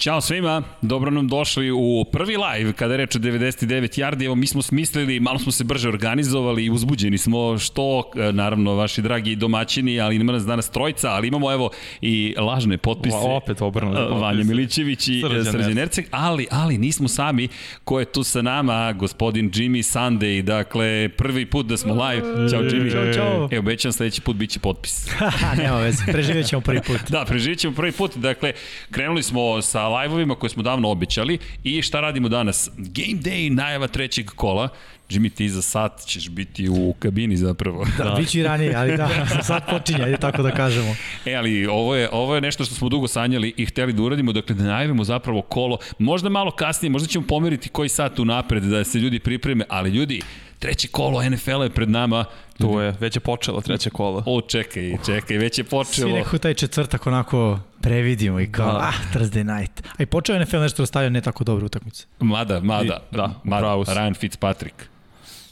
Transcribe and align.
Ćao 0.00 0.20
svima, 0.20 0.62
dobro 0.82 1.10
nam 1.10 1.28
došli 1.28 1.70
u 1.70 2.04
prvi 2.12 2.36
live 2.36 2.72
kada 2.72 2.94
je 2.94 2.98
reč 2.98 3.16
o 3.16 3.18
99 3.18 4.00
yardi. 4.00 4.26
Evo 4.26 4.34
mi 4.34 4.46
smo 4.46 4.62
smislili, 4.62 5.20
malo 5.20 5.38
smo 5.38 5.52
se 5.52 5.64
brže 5.64 5.88
organizovali 5.88 6.64
i 6.64 6.70
uzbuđeni 6.70 7.18
smo 7.18 7.58
što, 7.58 8.10
e, 8.16 8.32
naravno, 8.32 8.74
vaši 8.74 9.02
dragi 9.02 9.36
domaćini, 9.36 10.00
ali 10.00 10.16
ima 10.16 10.32
nas 10.32 10.46
danas 10.46 10.70
trojca, 10.70 11.10
ali 11.10 11.28
imamo 11.28 11.52
evo 11.52 11.70
i 12.00 12.34
lažne 12.38 12.78
potpise. 12.78 13.16
O, 13.16 13.36
opet 13.36 13.62
obrnuto. 13.62 14.16
E, 14.16 14.20
Vanja 14.20 14.44
Milićević 14.44 15.08
i 15.08 15.22
e, 15.40 15.44
Srđan 15.44 15.78
Erceg, 15.78 16.06
ali, 16.10 16.46
ali 16.50 16.78
nismo 16.78 17.08
sami. 17.08 17.48
Ko 17.84 18.00
je 18.00 18.04
tu 18.04 18.22
sa 18.22 18.42
nama? 18.42 18.92
Gospodin 18.92 19.50
Jimmy 19.50 19.98
Sunday, 19.98 20.42
dakle, 20.42 21.08
prvi 21.08 21.46
put 21.46 21.66
da 21.66 21.76
smo 21.76 21.94
live. 22.04 22.50
Ćao 22.50 22.62
Jimmy. 22.62 22.92
Ćao, 22.92 23.12
čao. 23.12 23.48
Evo, 23.50 23.60
obećam 23.60 23.92
sledeći 23.92 24.20
put 24.20 24.36
biće 24.36 24.60
potpis. 24.60 25.06
Nema 25.62 25.76
veze, 25.76 26.04
preživjet 26.12 26.46
ćemo 26.46 26.62
prvi 26.62 26.80
put. 26.86 27.00
da, 27.12 27.24
preživjet 27.24 27.58
ćemo 27.58 27.74
prvi 27.74 27.92
put. 27.92 28.16
Dakle, 28.16 28.52
krenuli 28.90 29.22
smo 29.22 29.62
sa 29.62 29.89
live-ovima 29.90 30.34
koje 30.34 30.50
smo 30.50 30.62
davno 30.62 30.90
obećali 30.90 31.38
i 31.64 31.82
šta 31.82 32.00
radimo 32.00 32.28
danas? 32.28 32.70
Game 32.76 33.20
day, 33.22 33.54
najava 33.54 33.86
trećeg 33.86 34.26
kola. 34.26 34.68
Jimmy, 35.10 35.30
ti 35.30 35.48
za 35.48 35.62
sat 35.62 36.04
ćeš 36.06 36.28
biti 36.28 36.68
u 36.68 36.94
kabini 36.98 37.36
zapravo. 37.36 37.84
Da, 37.98 38.04
da. 38.04 38.10
bit 38.10 38.30
ću 38.30 38.38
i 38.38 38.42
ranije, 38.42 38.74
ali 38.74 38.96
da, 38.96 39.08
sad 39.42 39.70
počinje, 39.70 40.04
ajde 40.04 40.16
tako 40.16 40.42
da 40.42 40.50
kažemo. 40.50 40.94
E, 41.26 41.34
ali 41.34 41.66
ovo 41.66 41.94
je, 41.94 42.08
ovo 42.12 42.34
je 42.34 42.40
nešto 42.40 42.64
što 42.64 42.74
smo 42.74 42.88
dugo 42.88 43.08
sanjali 43.08 43.54
i 43.56 43.66
hteli 43.66 43.92
da 43.92 44.02
uradimo, 44.02 44.32
dakle 44.32 44.54
da 44.54 44.64
najavimo 44.64 45.04
zapravo 45.04 45.42
kolo, 45.42 45.78
možda 45.98 46.28
malo 46.28 46.50
kasnije, 46.50 46.90
možda 46.90 47.08
ćemo 47.08 47.26
pomeriti 47.26 47.68
koji 47.68 47.88
sat 47.88 48.18
unapred 48.18 48.62
da 48.62 48.84
se 48.84 48.98
ljudi 48.98 49.18
pripreme, 49.18 49.64
ali 49.68 49.90
ljudi, 49.90 50.20
treće 50.60 50.88
kolo 50.88 51.30
NFL 51.30 51.62
je 51.62 51.70
pred 51.70 51.90
nama. 51.90 52.24
To 52.58 52.80
je, 52.80 52.94
već 53.00 53.16
je 53.16 53.20
počelo 53.20 53.60
treće 53.60 53.90
kolo. 53.90 54.22
O, 54.26 54.40
čekaj, 54.40 54.96
čekaj, 55.06 55.36
već 55.36 55.58
je 55.58 55.64
počelo. 55.64 56.08
Svi 56.08 56.12
nekako 56.12 56.38
taj 56.38 56.54
četvrtak 56.54 57.06
onako 57.06 57.58
previdimo 57.80 58.40
i 58.40 58.52
kao, 58.52 58.72
da. 58.72 58.78
ah, 58.78 58.94
Thursday 59.14 59.58
night. 59.58 59.82
A 59.98 60.02
i 60.02 60.06
počeo 60.06 60.38
NFL 60.38 60.56
nešto 60.58 60.82
da 60.82 60.86
stavlja 60.86 61.08
ne 61.08 61.20
tako 61.20 61.44
dobre 61.44 61.64
utakmice. 61.64 62.06
Mada, 62.20 62.60
mada, 62.60 63.00
I, 63.12 63.16
da, 63.16 63.40
mada, 63.44 63.66
Ryan 63.66 64.14
Fitzpatrick. 64.14 64.74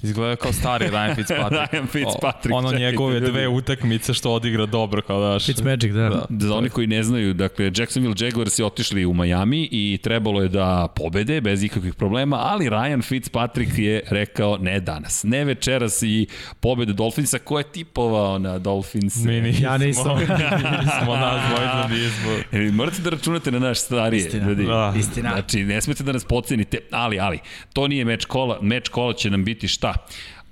Izgleda 0.02 0.36
kao 0.36 0.52
stari 0.52 0.86
Ryan 0.94 1.14
Fitzpatrick. 1.14 1.72
Ryan 1.72 1.86
Fitzpatrick. 1.86 2.54
O, 2.54 2.58
ono 2.58 2.72
njegove 2.72 3.20
dve 3.20 3.48
utakmice 3.48 4.14
što 4.14 4.32
odigra 4.32 4.66
dobro 4.66 5.02
kao 5.02 5.20
daš. 5.20 5.46
Fitzmagic, 5.46 5.92
da. 5.92 6.08
da. 6.08 6.46
Za 6.46 6.54
oni 6.54 6.68
koji 6.68 6.86
ne 6.86 7.02
znaju, 7.02 7.34
dakle, 7.34 7.72
Jacksonville 7.76 8.14
Jaguars 8.18 8.58
je 8.58 8.64
otišli 8.64 9.06
u 9.06 9.14
Miami 9.14 9.68
i 9.72 9.98
trebalo 10.02 10.42
je 10.42 10.48
da 10.48 10.88
pobede 10.96 11.40
bez 11.40 11.62
ikakvih 11.62 11.94
problema, 11.94 12.36
ali 12.36 12.68
Ryan 12.70 13.02
Fitzpatrick 13.02 13.78
je 13.78 14.02
rekao 14.10 14.58
ne 14.58 14.80
danas, 14.80 15.24
ne 15.24 15.44
večeras 15.44 16.02
i 16.02 16.26
pobede 16.60 16.92
Dolphinsa. 16.92 17.38
Ko 17.38 17.58
je 17.58 17.64
tipovao 17.64 18.38
na 18.38 18.58
Dolphins? 18.58 19.16
Mi 19.24 19.40
nismo. 19.40 19.66
Ja 19.66 19.78
nisam. 19.78 20.18
nismo, 20.84 21.16
nas 21.16 21.42
dvojica 21.48 21.88
nismo. 21.90 22.58
E, 22.58 22.72
morate 22.72 23.02
da 23.02 23.10
računate 23.10 23.50
na 23.50 23.58
naš 23.58 23.78
starije. 23.78 24.26
Istina. 24.26 24.48
Ljudi. 24.48 24.64
Da. 24.66 24.94
Istina. 24.98 25.30
Znači, 25.32 25.64
ne 25.64 25.80
smete 25.80 26.02
da 26.02 26.12
nas 26.12 26.24
pocenite, 26.24 26.78
ali, 26.90 27.20
ali, 27.20 27.38
to 27.72 27.88
nije 27.88 28.04
meč 28.04 28.24
kola, 28.24 28.58
meč 28.62 28.88
kola 28.88 29.12
će 29.12 29.30
nam 29.30 29.44
biti 29.44 29.68
šta? 29.68 29.87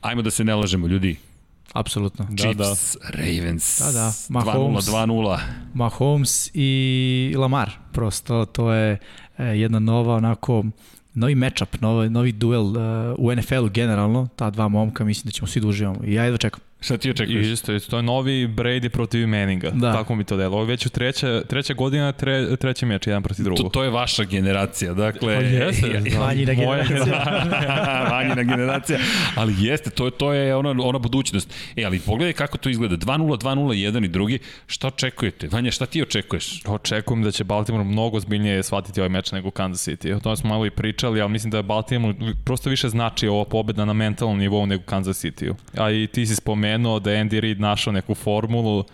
Ajmo 0.01 0.23
da 0.23 0.31
se 0.31 0.45
ne 0.45 0.55
lažemo, 0.55 0.87
ljudi. 0.87 1.17
Apsolutno. 1.73 2.27
Da, 2.31 2.37
Chiefs, 2.37 2.97
da. 3.03 3.11
Ravens, 3.11 3.79
da, 3.81 3.93
da. 3.93 4.13
Mahomes, 4.29 4.85
2-0. 4.85 5.39
Mahomes 5.75 6.51
i 6.55 7.35
Lamar, 7.39 7.71
prosto 7.93 8.45
to 8.45 8.73
je 8.73 8.99
e, 9.39 9.45
jedna 9.45 9.79
nova 9.79 10.15
onako 10.15 10.65
novi 11.17 11.35
matchup, 11.35 11.81
novi, 11.81 12.11
novi 12.11 12.33
duel 12.33 12.65
uh, 12.67 12.77
u 13.19 13.35
NFL-u 13.35 13.69
generalno, 13.69 14.29
ta 14.37 14.51
dva 14.51 14.69
momka, 14.69 15.05
mislim 15.05 15.25
da 15.25 15.31
ćemo 15.31 15.47
svi 15.47 15.61
da 15.61 15.69
uživamo. 15.69 16.05
I 16.05 16.15
ja 16.15 16.25
jedva 16.25 16.39
čekam. 16.39 16.61
Šta 16.87 16.97
ti 16.97 17.11
očekuješ? 17.11 17.47
Isto, 17.47 17.73
isto, 17.75 17.91
to 17.91 17.97
je 17.97 18.03
novi 18.03 18.49
Brady 18.49 18.89
protiv 18.89 19.29
Manninga. 19.29 19.71
Da. 19.71 19.93
Tako 19.93 20.15
mi 20.15 20.25
to 20.25 20.37
delo. 20.37 20.57
Ovo 20.57 20.65
već 20.65 20.87
u 20.87 20.91
treća, 20.91 21.43
treća 21.49 21.75
godina, 21.75 22.13
tre, 22.13 22.57
treći 22.57 22.87
meč, 22.87 23.07
jedan 23.07 23.23
protiv 23.23 23.45
drugog. 23.45 23.65
To, 23.65 23.69
to 23.69 23.85
je 23.85 23.91
vaša 23.91 24.25
generacija, 24.25 24.95
dakle... 24.95 25.37
Pa 25.37 25.43
jeste, 25.43 25.89
da. 25.89 26.19
vanjina 26.19 26.55
generacija. 26.55 27.07
vanjina 28.13 28.43
generacija. 28.43 28.99
Ali 29.35 29.55
jeste, 29.59 29.91
to, 29.91 30.11
to 30.11 30.33
je 30.33 30.57
ona, 30.57 30.75
ona 30.83 30.99
budućnost. 30.99 31.55
E, 31.77 31.85
ali 31.85 31.99
pogledaj 31.99 32.33
kako 32.33 32.59
to 32.59 32.69
izgleda. 32.69 32.97
2-0, 32.97 33.43
2-0, 33.43 33.73
jedan 33.73 34.05
i 34.05 34.09
drugi. 34.09 34.39
Šta 34.67 34.87
očekujete? 34.87 35.49
Vanja, 35.49 35.71
šta 35.71 35.87
ti 35.87 36.03
očekuješ? 36.03 36.63
Očekujem 36.67 37.23
da 37.23 37.31
će 37.31 37.45
Baltimore 37.45 37.85
mnogo 37.85 38.21
zbiljnije 38.21 38.63
shvatiti 38.63 39.01
ovaj 39.01 39.09
meč 39.09 39.33
nego 39.33 39.51
Kansas 39.51 39.89
City. 39.89 40.17
O 40.17 40.21
tome 40.21 40.37
smo 40.37 40.49
malo 40.49 40.67
i 40.67 40.71
pričali, 40.71 41.21
ali 41.21 41.33
mislim 41.33 41.51
da 41.51 41.57
je 41.57 41.63
Baltimore 41.63 42.15
prosto 42.45 42.71
više 42.71 42.89
znači 42.89 43.29
ova 43.29 43.45
pobeda 43.45 43.85
na 43.85 43.93
mentalnom 43.93 44.39
nivou 44.39 44.67
nego 44.67 44.83
Kansas 44.83 45.25
City. 45.25 45.55
A 45.77 45.91
i 45.91 46.07
ti 46.07 46.27
si 46.27 46.35
spomenuo 46.35 46.76
spomenuo 46.77 47.01
da 47.01 47.11
Andy 47.11 47.41
Reid 47.41 47.61
našao 47.61 47.93
neku 47.93 48.15
formulu 48.15 48.85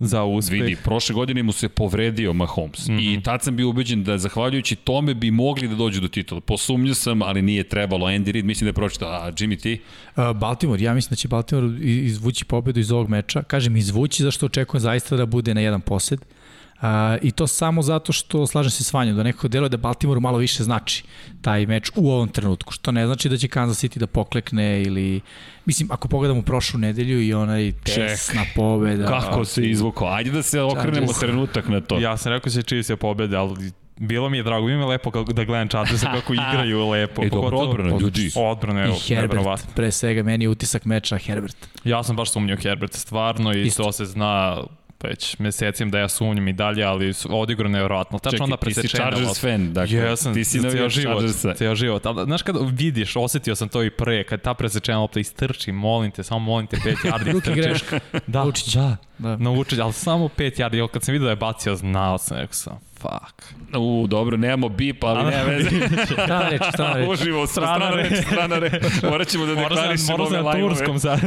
za 0.00 0.24
uspeh. 0.24 0.62
Vidi, 0.62 0.76
prošle 0.84 1.14
godine 1.14 1.42
mu 1.42 1.52
se 1.52 1.68
povredio 1.68 2.32
Mahomes 2.32 2.88
mm 2.88 2.92
-hmm. 2.92 3.18
i 3.18 3.22
tad 3.22 3.42
sam 3.42 3.56
bio 3.56 3.68
ubeđen 3.68 4.04
da 4.04 4.18
zahvaljujući 4.18 4.76
tome 4.76 5.14
bi 5.14 5.30
mogli 5.30 5.68
da 5.68 5.74
dođu 5.74 6.00
do 6.00 6.08
titula. 6.08 6.40
Posumnio 6.40 6.94
sam, 6.94 7.22
ali 7.22 7.42
nije 7.42 7.64
trebalo. 7.64 8.06
Andy 8.06 8.32
Reid 8.32 8.44
mislim 8.44 8.66
da 8.66 8.68
je 8.68 8.72
pročitao. 8.72 9.08
A 9.10 9.32
Jimmy 9.32 9.62
ti? 9.62 9.80
Uh, 10.16 10.36
Baltimore, 10.36 10.82
ja 10.82 10.94
mislim 10.94 11.10
da 11.10 11.16
će 11.16 11.28
Baltimore 11.28 11.84
izvući 11.84 12.44
pobedu 12.44 12.80
iz 12.80 12.92
ovog 12.92 13.08
meča. 13.08 13.42
Kažem 13.42 13.76
izvući 13.76 14.22
zašto 14.22 14.46
očekujem 14.46 14.80
zaista 14.80 15.16
da 15.16 15.26
bude 15.26 15.54
na 15.54 15.60
jedan 15.60 15.80
posed. 15.80 16.20
Uh, 16.20 16.39
A, 16.80 17.16
I 17.22 17.30
to 17.30 17.46
samo 17.46 17.82
zato 17.82 18.12
što, 18.12 18.46
slažem 18.46 18.70
se 18.70 18.84
s 18.84 18.92
Vanjom, 18.92 19.16
da 19.16 19.22
nekako 19.22 19.48
deluje 19.48 19.68
da 19.68 19.76
Baltimore 19.76 20.20
malo 20.20 20.38
više 20.38 20.62
znači 20.62 21.04
taj 21.42 21.66
meč 21.66 21.90
u 21.96 22.10
ovom 22.10 22.28
trenutku, 22.28 22.72
što 22.72 22.92
ne 22.92 23.06
znači 23.06 23.28
da 23.28 23.36
će 23.36 23.48
Kansas 23.48 23.84
City 23.84 23.98
da 23.98 24.06
poklekne 24.06 24.82
ili, 24.82 25.20
mislim, 25.66 25.88
ako 25.92 26.08
pogledamo 26.08 26.42
prošlu 26.42 26.80
nedelju 26.80 27.22
i 27.22 27.34
onaj 27.34 27.72
tesna 27.72 28.44
pobeda. 28.54 29.06
Kako 29.06 29.44
se 29.44 29.70
izvukao? 29.70 30.08
Ajde 30.08 30.30
da 30.30 30.42
se 30.42 30.60
okrenemo 30.60 31.12
trenutak 31.20 31.68
na 31.68 31.80
to. 31.80 31.98
Ja 31.98 32.16
sam 32.16 32.32
rekao 32.32 32.44
da 32.44 32.50
se 32.50 32.62
čiji 32.62 32.82
se 32.82 32.96
pobede, 32.96 33.36
ali 33.36 33.72
bilo 33.96 34.28
mi 34.28 34.36
je 34.36 34.42
drago, 34.42 34.66
mi 34.66 34.72
je 34.72 34.84
lepo 34.84 35.10
kako, 35.10 35.32
da 35.32 35.44
gledam 35.44 35.68
Chargersa 35.68 36.12
kako 36.12 36.32
igraju 36.50 36.88
lepo. 36.88 37.24
E, 37.24 37.28
dobro 37.28 37.58
odbrana, 37.58 37.98
ljudi. 37.98 38.30
Odbrana, 38.36 38.84
evo, 38.84 38.96
I 38.96 39.14
Herbert, 39.14 39.74
pre 39.74 39.92
svega, 39.92 40.22
meni 40.22 40.44
je 40.44 40.48
utisak 40.48 40.84
meča 40.84 41.18
Herbert. 41.18 41.56
Ja 41.84 42.02
sam 42.02 42.16
baš 42.16 42.32
sumnio 42.32 42.56
Herbert, 42.56 42.92
stvarno, 42.92 43.54
i 43.54 43.62
Isto. 43.62 43.82
to 43.82 43.92
se 43.92 44.04
zna 44.04 44.62
već 45.02 45.38
mesecim 45.38 45.90
da 45.90 45.98
ja 45.98 46.08
sumnjam 46.08 46.48
i 46.48 46.52
dalje, 46.52 46.84
ali 46.84 47.12
odigrao 47.28 47.70
nevjerovatno. 47.70 48.18
Tačno 48.18 48.30
Čekaj, 48.30 48.44
onda 48.44 48.56
presečena. 48.56 49.04
Čekaj, 49.04 49.10
ti 49.10 49.16
si 49.16 49.22
Chargers 49.24 49.40
fan, 49.40 49.72
dakle. 49.72 49.96
Jesam, 49.96 50.34
ti 50.34 50.44
si 50.44 50.60
ceo 50.70 50.88
život, 50.88 51.24
ceo 51.56 51.74
život. 51.74 52.06
Ali, 52.06 52.24
znaš 52.24 52.42
kad 52.42 52.56
vidiš, 52.70 53.16
osetio 53.16 53.56
sam 53.56 53.68
to 53.68 53.82
i 53.82 53.90
pre, 53.90 54.24
kad 54.24 54.40
ta 54.42 54.54
presečena 54.54 54.98
lopta 54.98 55.20
istrči, 55.20 55.72
molim 55.72 56.10
te, 56.10 56.22
samo 56.22 56.38
molim 56.38 56.66
te, 56.66 56.76
pet 56.84 56.98
yardi 57.12 57.36
istrči. 57.36 57.54
greška. 57.54 58.00
Da, 58.26 58.42
Učić. 58.44 58.74
da, 58.74 58.96
da. 59.18 59.36
Naučić, 59.36 59.78
ali 59.78 59.92
samo 59.92 60.28
pet 60.28 60.58
yardi. 60.58 60.88
Kad 60.88 61.02
sam 61.02 61.12
vidio 61.12 61.24
da 61.24 61.30
je 61.30 61.36
bacio, 61.36 61.76
znao 61.76 62.18
sam, 62.18 62.36
rekao 62.36 62.54
sam, 62.54 62.78
fuck. 63.00 63.54
U, 63.78 64.06
dobro, 64.06 64.36
nemamo 64.36 64.68
bip, 64.68 65.04
ali 65.04 65.30
nema 65.30 65.42
veze. 65.42 65.70
strana 66.06 66.48
reč, 66.48 66.62
strana 66.72 66.94
reč. 66.94 67.08
Uživo, 67.08 67.46
strana, 67.46 67.74
strana 67.74 68.02
reč, 68.02 68.26
strana 68.26 68.58
reč. 68.58 69.02
Morat 69.02 69.28
ćemo 69.28 69.46
da 69.46 69.54
deklarišemo 69.54 70.24
ove 70.24 70.40
lajmove. 70.40 70.62
Moram 70.62 70.76
turskom 70.76 70.98
sad. 70.98 71.20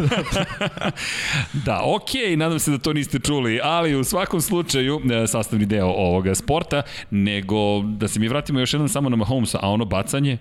da, 1.66 1.82
okej, 1.84 2.22
okay, 2.22 2.36
nadam 2.36 2.60
se 2.60 2.72
da 2.72 2.78
to 2.78 2.94
niste 2.94 3.20
čuli, 3.20 3.60
ali 3.64 3.96
u 3.96 4.04
svakom 4.04 4.42
slučaju, 4.42 5.02
e, 5.24 5.28
sastavni 5.28 5.66
deo 5.66 5.88
ovoga 5.88 6.36
sporta, 6.36 6.82
nego 7.12 7.82
da 7.82 8.08
se 8.08 8.20
mi 8.20 8.28
vratimo 8.28 8.60
još 8.60 8.74
jednom 8.74 8.90
samo 8.90 9.10
na 9.10 9.16
Mahomesa, 9.16 9.60
a 9.62 9.70
ono 9.70 9.86
bacanje, 9.86 10.38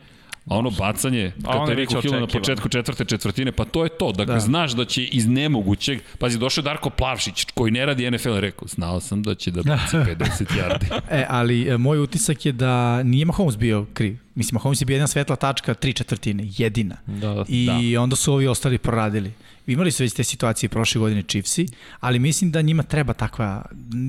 A 0.47 0.59
ono 0.59 0.71
bacanje, 0.71 1.33
Kateriku 1.45 2.01
Hila 2.01 2.21
na 2.21 2.27
početku 2.27 2.69
četvrte 2.69 3.05
četvrtine, 3.05 3.53
pa 3.53 3.65
to 3.65 3.85
je 3.85 3.89
to. 3.89 4.13
Dakle, 4.13 4.35
da. 4.35 4.41
znaš 4.41 4.73
da 4.73 4.85
će 4.85 5.05
iz 5.05 5.27
nemogućeg, 5.27 6.01
pazi, 6.19 6.39
došao 6.39 6.63
Darko 6.65 6.91
Plavšić, 6.91 7.47
koji 7.55 7.73
ne 7.73 7.87
radi 7.87 8.11
NFL, 8.11 8.35
rekao, 8.35 8.69
znao 8.69 9.01
sam 9.01 9.23
da 9.23 9.35
će 9.35 9.51
da 9.51 9.63
baci 9.63 9.97
50 10.19 10.45
yardi. 10.47 11.01
e, 11.11 11.27
ali 11.29 11.69
e, 11.69 11.77
moj 11.77 11.99
utisak 11.99 12.47
je 12.47 12.53
da 12.53 13.03
nije 13.03 13.25
Mahomes 13.25 13.57
bio 13.57 13.87
kriv. 13.95 14.17
Mislim, 14.35 14.55
Mahomes 14.55 14.81
je 14.81 14.87
bio 14.87 14.95
jedna 14.95 15.07
svetla 15.07 15.37
tačka, 15.37 15.75
tri 15.75 15.93
četvrtine, 15.93 16.45
jedina. 16.59 16.97
Da, 17.07 17.45
I 17.49 17.93
da. 17.95 18.01
onda 18.01 18.17
su 18.17 18.33
ovi 18.33 18.47
ostali 18.47 18.79
proradili. 18.79 19.33
Imali 19.67 19.91
su 19.91 20.03
već 20.03 20.13
te 20.15 20.25
situacije 20.25 20.69
prošle 20.69 20.99
godine 20.99 21.23
Chiefsi, 21.23 21.67
ali 22.01 22.19
mislim 22.19 22.51
da 22.51 22.63
njima 22.63 22.83
treba 22.83 23.13
takva 23.13 23.63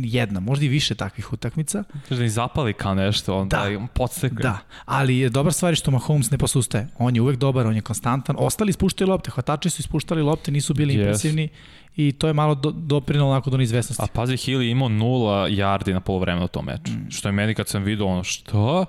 jedna, 0.03 0.39
možda 0.39 0.65
i 0.65 0.67
više 0.67 0.95
takvih 0.95 1.33
utakmica. 1.33 1.83
Da 2.09 2.23
i 2.25 2.29
zapali 2.29 2.73
kao 2.73 2.95
nešto, 2.95 3.37
onda 3.37 3.57
da, 3.57 3.87
podstekaju. 3.93 4.41
Da, 4.41 4.57
ali 4.85 5.17
je 5.17 5.29
dobra 5.29 5.51
stvar 5.51 5.75
što 5.75 5.91
Mahomes 5.91 6.31
ne 6.31 6.37
posustaje. 6.37 6.87
On 6.97 7.15
je 7.15 7.21
uvek 7.21 7.37
dobar, 7.37 7.67
on 7.67 7.75
je 7.75 7.81
konstantan. 7.81 8.35
Ostali 8.39 8.69
ispuštaju 8.69 9.09
lopte, 9.09 9.31
hvatači 9.31 9.69
su 9.69 9.79
ispuštali 9.79 10.21
lopte, 10.21 10.51
nisu 10.51 10.73
bili 10.73 10.93
yes. 10.93 10.99
impresivni 10.99 11.49
i 11.95 12.11
to 12.11 12.27
je 12.27 12.33
malo 12.33 12.55
do, 12.55 12.71
doprinalo 12.71 13.31
onako 13.31 13.49
do 13.49 13.57
neizvesnosti. 13.57 14.03
A 14.03 14.07
pazi, 14.13 14.37
Hill 14.37 14.61
je 14.61 14.71
imao 14.71 14.89
nula 14.89 15.49
yardi 15.49 15.93
na 15.93 15.99
polovremenu 15.99 16.45
u 16.45 16.47
tom 16.47 16.65
meču. 16.65 16.91
Mm. 16.91 17.11
Što 17.11 17.27
je 17.27 17.31
meni 17.31 17.55
kad 17.55 17.67
sam 17.67 17.83
vidio 17.83 18.05
ono, 18.05 18.23
što? 18.23 18.85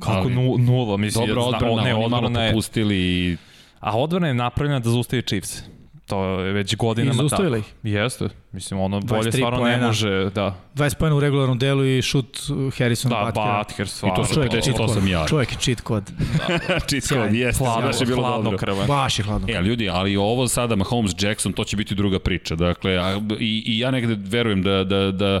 Kako 0.00 0.16
ali, 0.18 0.58
nula? 0.58 0.96
Mislim, 0.96 1.26
dobro 1.26 1.42
odbrana, 1.42 1.82
ne, 1.82 1.94
oni 1.94 2.08
malo 2.08 2.30
popustili 2.48 2.96
i... 2.96 3.36
A 3.80 3.98
odbrana 3.98 4.26
je 4.26 4.34
napravljena 4.34 4.78
da 4.78 4.90
zaustavi 4.90 5.22
Chiefs. 5.22 5.62
To 6.06 6.24
je 6.24 6.52
već 6.52 6.76
godinama 6.76 7.28
tako. 7.28 7.56
I 7.56 7.58
ih? 7.58 7.64
Jeste. 7.82 8.28
Mislim, 8.52 8.80
ono 8.80 9.00
bolje 9.00 9.32
stvarno 9.32 9.58
poena, 9.58 9.76
ne 9.76 9.86
može, 9.86 10.30
da. 10.34 10.54
20 10.74 10.94
pojena 10.98 11.16
u 11.16 11.20
regularnom 11.20 11.58
delu 11.58 11.84
i 11.84 12.02
šut 12.02 12.40
Harrison 12.78 13.10
da, 13.10 13.24
Butker. 13.24 13.42
Da, 13.42 13.64
Butker 13.68 13.88
stvarno. 13.88 14.22
I 14.22 14.26
to, 14.26 14.34
čovjek, 14.34 14.64
to, 14.64 14.72
to 14.72 14.88
sam 14.88 15.08
ja. 15.08 15.26
Čovjek 15.28 15.52
je 15.52 15.58
cheat 15.58 15.80
kod. 15.80 16.10
Da, 16.38 16.80
cheat 16.90 17.08
kod, 17.08 17.34
jeste. 17.34 17.64
Hladno, 17.64 17.86
baš 17.86 18.00
je 18.00 18.06
bilo 18.06 18.22
hladno 18.22 18.42
dobro. 18.42 18.58
Krve. 18.58 18.86
Baš 18.86 19.18
je 19.18 19.24
hladno 19.24 19.46
krve. 19.46 19.58
E, 19.58 19.62
ljudi, 19.62 19.88
ali 19.88 20.16
ovo 20.16 20.48
sada 20.48 20.76
Mahomes 20.76 21.12
Jackson, 21.20 21.52
to 21.52 21.64
će 21.64 21.76
biti 21.76 21.94
druga 21.94 22.18
priča. 22.18 22.54
Dakle, 22.54 22.96
a, 22.96 23.20
i, 23.40 23.62
i 23.66 23.78
ja 23.78 23.90
negde 23.90 24.16
verujem 24.18 24.62
da, 24.62 24.84
da, 24.84 25.10
da 25.10 25.40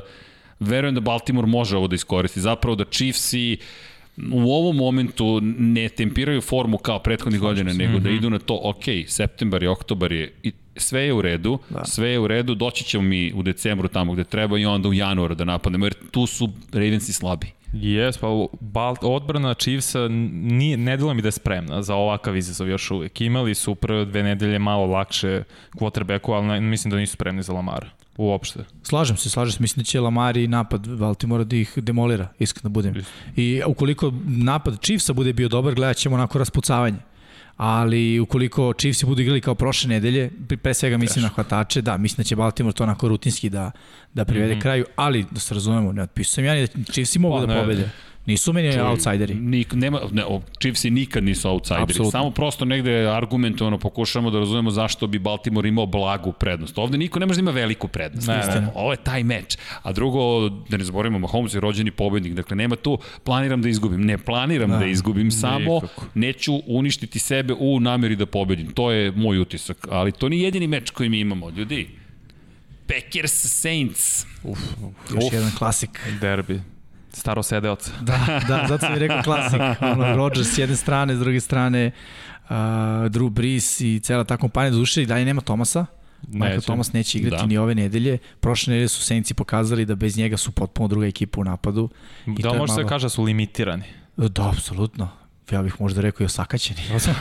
verujem 0.60 0.94
da 0.94 1.00
Baltimore 1.00 1.46
može 1.46 1.76
ovo 1.76 1.86
da 1.86 1.94
iskoristi. 1.94 2.40
Zapravo 2.40 2.76
da 2.76 2.84
Chiefsi 2.84 3.56
u 4.32 4.52
ovom 4.52 4.76
momentu 4.76 5.40
ne 5.58 5.88
tempiraju 5.88 6.40
formu 6.40 6.78
kao 6.78 6.98
prethodnih 6.98 7.40
godina, 7.40 7.72
nego 7.72 7.98
da 7.98 8.10
idu 8.10 8.30
na 8.30 8.38
to, 8.38 8.60
ok, 8.62 8.84
septembar 9.06 9.62
i 9.62 9.66
oktobar 9.66 10.12
je, 10.12 10.32
i 10.42 10.52
sve 10.76 11.02
je 11.02 11.12
u 11.12 11.22
redu, 11.22 11.58
da. 11.70 11.84
sve 11.84 12.08
je 12.08 12.18
u 12.18 12.28
redu, 12.28 12.54
doći 12.54 12.84
ćemo 12.84 13.02
mi 13.02 13.32
u 13.32 13.42
decembru 13.42 13.88
tamo 13.88 14.12
gde 14.12 14.24
treba 14.24 14.58
i 14.58 14.64
onda 14.64 14.88
u 14.88 14.94
januaru 14.94 15.34
da 15.34 15.44
napadnemo, 15.44 15.86
jer 15.86 15.94
tu 16.10 16.26
su 16.26 16.48
Ravensi 16.72 17.12
slabi. 17.12 17.46
Jes, 17.74 18.18
pa 18.18 18.28
Balt, 18.60 18.98
odbrana 19.02 19.54
Chiefsa 19.54 20.08
nije, 20.08 20.76
ne 20.76 20.96
delo 20.96 21.14
mi 21.14 21.22
da 21.22 21.28
je 21.28 21.32
spremna 21.32 21.82
za 21.82 21.94
ovakav 21.94 22.36
izazov 22.36 22.68
još 22.68 22.90
uvijek. 22.90 23.20
Imali 23.20 23.54
su 23.54 23.74
prve 23.74 24.04
dve 24.04 24.22
nedelje 24.22 24.58
malo 24.58 24.86
lakše 24.86 25.42
quarterbacku, 25.74 26.32
ali 26.32 26.46
ne, 26.46 26.60
mislim 26.60 26.90
da 26.90 26.96
nisu 26.96 27.12
spremni 27.12 27.42
za 27.42 27.52
Lamara. 27.52 27.86
Uopšte. 28.16 28.64
Slažem 28.82 29.16
se, 29.16 29.30
slažem 29.30 29.52
se. 29.52 29.62
Mislim 29.62 29.80
da 29.80 29.84
će 29.84 30.00
Lamar 30.00 30.36
i 30.36 30.48
napad 30.48 30.88
Baltimora 30.98 31.44
da 31.44 31.56
ih 31.56 31.72
demolira, 31.76 32.28
iskreno 32.38 32.68
da 32.68 32.72
budem. 32.72 32.94
I 33.36 33.62
ukoliko 33.66 34.12
napad 34.26 34.80
Chiefsa 34.80 35.12
bude 35.12 35.32
bio 35.32 35.48
dobar, 35.48 35.74
gledat 35.74 35.96
ćemo 35.96 36.14
onako 36.14 36.38
raspucavanje 36.38 36.98
ali 37.56 38.20
ukoliko 38.20 38.72
Chiefs 38.72 39.04
budu 39.04 39.22
igrali 39.22 39.40
kao 39.40 39.54
prošle 39.54 39.88
nedelje, 39.88 40.30
pre 40.62 40.74
svega 40.74 40.98
mislim 40.98 41.22
na 41.22 41.28
hvatače, 41.28 41.82
da, 41.82 41.96
mislim 41.96 42.16
da 42.16 42.24
će 42.24 42.36
Baltimore 42.36 42.74
to 42.74 42.82
onako 42.82 43.08
rutinski 43.08 43.50
da, 43.50 43.70
da 44.14 44.24
privede 44.24 44.54
mm 44.54 44.58
-hmm. 44.58 44.62
kraju, 44.62 44.84
ali 44.96 45.26
da 45.30 45.40
se 45.40 45.54
razumemo, 45.54 45.92
ne 45.92 46.02
otpisujem 46.02 46.46
ja 46.46 46.54
ni 46.54 46.66
da 46.66 46.92
Chiefs 46.92 47.16
mogu 47.16 47.46
pa, 47.46 47.46
da 47.46 47.60
pobede. 47.60 47.90
Nisu 48.26 48.52
meni 48.52 48.72
Čuj, 48.72 48.80
outsideri. 48.80 49.34
Nik, 49.34 49.72
nema, 49.72 50.00
ne, 50.12 50.22
Chiefs 50.60 50.84
i 50.84 50.90
nikad 50.90 51.24
nisu 51.24 51.48
outsideri. 51.48 51.82
Absolutno. 51.82 52.10
Samo 52.10 52.30
prosto 52.30 52.64
negde 52.64 53.08
argumentovano 53.08 53.78
pokušamo 53.78 54.30
da 54.30 54.38
razumemo 54.38 54.70
zašto 54.70 55.06
bi 55.06 55.18
Baltimore 55.18 55.68
imao 55.68 55.86
blagu 55.86 56.32
prednost. 56.32 56.78
Ovde 56.78 56.98
niko 56.98 57.18
ne 57.18 57.26
može 57.26 57.36
da 57.36 57.40
ima 57.40 57.50
veliku 57.50 57.88
prednost. 57.88 58.28
Ne, 58.28 58.36
ne. 58.36 58.68
Ovo 58.74 58.92
je 58.92 58.96
taj 58.96 59.24
meč. 59.24 59.58
A 59.82 59.92
drugo, 59.92 60.48
da 60.48 60.76
ne 60.76 60.84
zaboravimo, 60.84 61.18
Mahomes 61.18 61.54
je 61.54 61.60
rođeni 61.60 61.90
pobednik. 61.90 62.32
Dakle, 62.32 62.56
nema 62.56 62.76
tu 62.76 62.98
planiram 63.24 63.62
da 63.62 63.68
izgubim. 63.68 64.00
Ne 64.00 64.18
planiram 64.18 64.70
da, 64.70 64.76
da 64.76 64.86
izgubim, 64.86 65.30
samo 65.30 65.74
nikako. 65.74 66.06
neću 66.14 66.62
uništiti 66.66 67.18
sebe 67.18 67.54
u 67.58 67.80
nameri 67.80 68.16
da 68.16 68.26
pobedim. 68.26 68.72
To 68.72 68.90
je 68.90 69.12
moj 69.12 69.38
utisak. 69.38 69.88
Ali 69.90 70.12
to 70.12 70.28
nije 70.28 70.44
jedini 70.44 70.66
meč 70.66 70.90
koji 70.90 71.08
mi 71.08 71.20
imamo, 71.20 71.50
ljudi. 71.50 71.88
Packers 72.86 73.32
Saints. 73.32 74.26
Uf, 74.42 74.58
još 75.14 75.24
uf. 75.24 75.32
jedan 75.32 75.50
klasik. 75.58 76.00
Derbi. 76.20 76.73
Staro 77.14 77.42
sedeoca. 77.42 77.90
Da, 78.00 78.40
da, 78.48 78.66
zato 78.68 78.86
sam 78.86 78.96
i 78.96 78.98
rekao 78.98 79.22
klasik. 79.22 79.60
Ono, 79.80 80.16
Rodgers 80.16 80.48
s 80.48 80.58
jedne 80.58 80.76
strane, 80.76 81.16
s 81.16 81.18
druge 81.18 81.40
strane 81.40 81.90
uh, 82.44 82.50
Drew 83.10 83.30
Brees 83.30 83.80
i 83.80 84.00
cela 84.00 84.24
ta 84.24 84.36
kompanija. 84.36 84.70
Do 84.70 84.76
duše 84.76 85.02
i 85.02 85.06
dalje 85.06 85.24
nema 85.24 85.40
Tomasa. 85.40 85.86
Michael 86.28 86.54
neće. 86.54 86.64
Thomas 86.64 86.92
neće 86.92 87.18
igrati 87.18 87.42
da. 87.42 87.46
ni 87.46 87.58
ove 87.58 87.74
nedelje. 87.74 88.18
Prošle 88.40 88.70
nedelje 88.70 88.88
su 88.88 89.02
Senci 89.02 89.34
pokazali 89.34 89.84
da 89.84 89.94
bez 89.94 90.16
njega 90.16 90.36
su 90.36 90.52
potpuno 90.52 90.88
druga 90.88 91.06
ekipa 91.06 91.40
u 91.40 91.44
napadu. 91.44 91.88
I 92.26 92.42
da, 92.42 92.48
može 92.48 92.72
malo... 92.72 92.82
se 92.82 92.88
kaže 92.88 93.04
da 93.04 93.08
su 93.08 93.22
limitirani. 93.22 93.84
Da, 94.16 94.48
apsolutno 94.48 95.08
ja 95.52 95.62
bih 95.62 95.80
možda 95.80 96.00
rekao 96.00 96.24
i 96.24 96.26
osakaćeni. 96.26 96.80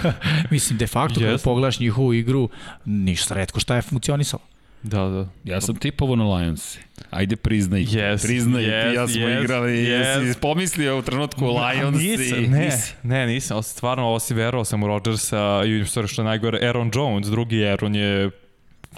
Mislim, 0.52 0.78
de 0.78 0.88
facto, 0.88 1.20
yes. 1.20 1.26
kada 1.26 1.38
pogledaš 1.38 1.80
njihovu 1.80 2.14
igru, 2.14 2.50
ništa 2.86 3.36
redko 3.36 3.60
šta 3.60 3.76
je 3.76 3.82
funkcionisalo. 3.82 4.44
Da, 4.84 5.10
da. 5.10 5.28
Ja 5.44 5.62
sam 5.62 5.76
tipovo 5.76 6.16
na 6.16 6.36
Lions. 6.36 6.78
Ajde, 7.10 7.36
priznaj. 7.36 7.82
Yes, 7.82 8.22
priznaj, 8.22 8.64
yes, 8.64 8.90
ti 8.90 8.96
ja 8.96 9.08
smo 9.08 9.28
yes, 9.28 9.44
igrali. 9.44 9.72
Yes. 9.72 10.22
Jesi 10.22 10.40
pomislio 10.40 11.00
u 11.00 11.02
trenutku 11.02 11.46
Lions 11.46 12.02
nisam, 12.02 12.44
i... 12.44 12.48
Ne, 12.48 12.72
ne, 13.04 13.28
nisam. 13.28 13.64
Stvarno, 13.64 14.04
ovo 14.04 14.20
si 14.20 14.34
verovao 14.34 14.66
sam 14.66 14.84
u 14.84 14.88
Rodgersa 14.88 15.62
i 15.66 15.86
što 15.86 16.22
je 16.22 16.26
najgore, 16.26 16.68
Aaron 16.68 16.92
Jones, 16.94 17.28
drugi 17.28 17.66
Aaron 17.66 17.96
je 17.96 18.30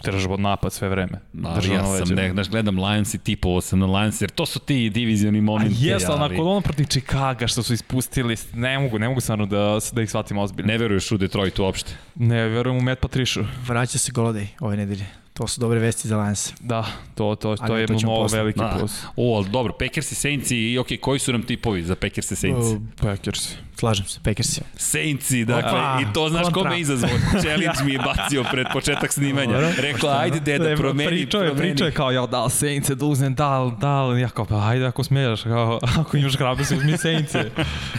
držao 0.04 0.38
napad 0.38 0.74
sve 0.74 0.90
vreme. 0.90 1.20
Da, 1.34 1.50
ja 1.50 2.06
sam, 2.06 2.16
ne, 2.16 2.32
znaš, 2.32 2.50
gledam 2.50 2.80
Lions 2.86 3.14
i 3.14 3.18
tipovo 3.18 3.62
sam 3.62 3.80
na 3.80 3.86
Lions, 3.86 4.22
jer 4.22 4.30
to 4.30 4.46
su 4.46 4.60
ti 4.60 4.90
divizioni 4.90 5.42
momenti. 5.42 5.76
A 5.90 5.94
jes, 5.94 6.10
ali 6.10 6.20
nakon 6.20 6.48
ono 6.48 6.62
protiv 6.62 6.86
Chicaga 6.86 7.48
što 7.48 7.64
su 7.64 7.74
ispustili, 7.74 8.36
ne 8.54 8.80
mogu, 8.80 9.00
ne 9.00 9.08
mogu 9.08 9.22
stvarno 9.22 9.46
da, 9.46 9.80
da 9.92 10.02
ih 10.02 10.10
shvatim 10.10 10.38
ozbiljno. 10.38 10.68
Ne 10.68 10.78
veruješ 10.78 11.12
u 11.12 11.18
Detroit 11.18 11.60
uopšte? 11.60 11.92
Ne, 12.16 12.48
verujem 12.48 12.78
u 12.78 12.82
Matt 12.82 13.02
Patricia. 13.02 13.44
Vraća 13.68 13.98
se 13.98 14.12
Golodej 14.12 14.48
ove 14.60 14.78
nedelje. 14.78 15.06
To 15.38 15.48
su 15.48 15.62
dobre 15.62 15.80
vesti 15.80 16.08
za 16.08 16.18
Lions. 16.18 16.54
Da, 16.60 16.86
to, 17.16 17.36
to, 17.36 17.56
to 17.56 17.78
je 17.78 17.88
mnogo 18.04 18.28
veliki 18.28 18.60
da. 18.60 18.76
plus. 18.80 19.04
O, 19.16 19.38
ali 19.38 19.50
dobro, 19.50 19.74
Packers 19.74 20.12
i 20.12 20.16
Saints 20.16 20.52
i 20.52 20.78
ok, 20.78 20.88
koji 21.02 21.20
su 21.20 21.32
nam 21.32 21.44
tipovi 21.44 21.84
za 21.84 21.96
Packers 21.96 22.32
i 22.32 22.36
Saints? 22.36 22.68
Uh, 22.68 22.82
Packers. 23.02 23.56
Slažem 23.76 24.06
se, 24.06 24.20
Packers. 24.24 24.62
Saints, 24.76 25.32
dakle, 25.32 25.80
A, 25.80 26.00
i 26.02 26.14
to 26.14 26.30
znaš 26.30 26.44
kontra. 26.44 26.64
kome 26.64 26.80
izazvao. 26.80 27.12
Challenge 27.44 27.84
mi 27.86 27.94
je 27.94 28.00
bacio 28.00 28.44
pred 28.52 28.68
početak 28.74 29.14
snimanja. 29.14 29.60
Rekla, 29.78 30.18
ajde 30.20 30.40
deda, 30.40 30.76
promeni, 30.76 31.10
pričao 31.10 31.42
je, 31.42 31.50
promeni. 31.50 31.72
Pričao 31.72 31.86
je 31.86 31.92
kao, 31.92 32.12
ja, 32.12 32.26
da, 32.26 32.50
Saints 32.50 32.90
da 32.90 33.06
uzmem, 33.06 33.36
da, 33.36 33.72
da, 33.80 34.18
ja 34.22 34.30
kao, 34.30 34.46
pa 34.46 34.68
ajde 34.68 34.86
ako 34.86 35.04
smiješ, 35.04 35.44
kao, 35.44 35.80
ako 36.00 36.18
imaš 36.18 36.36
hrabrosti, 36.38 36.76
uzmi 36.76 36.98
Saints. 36.98 37.36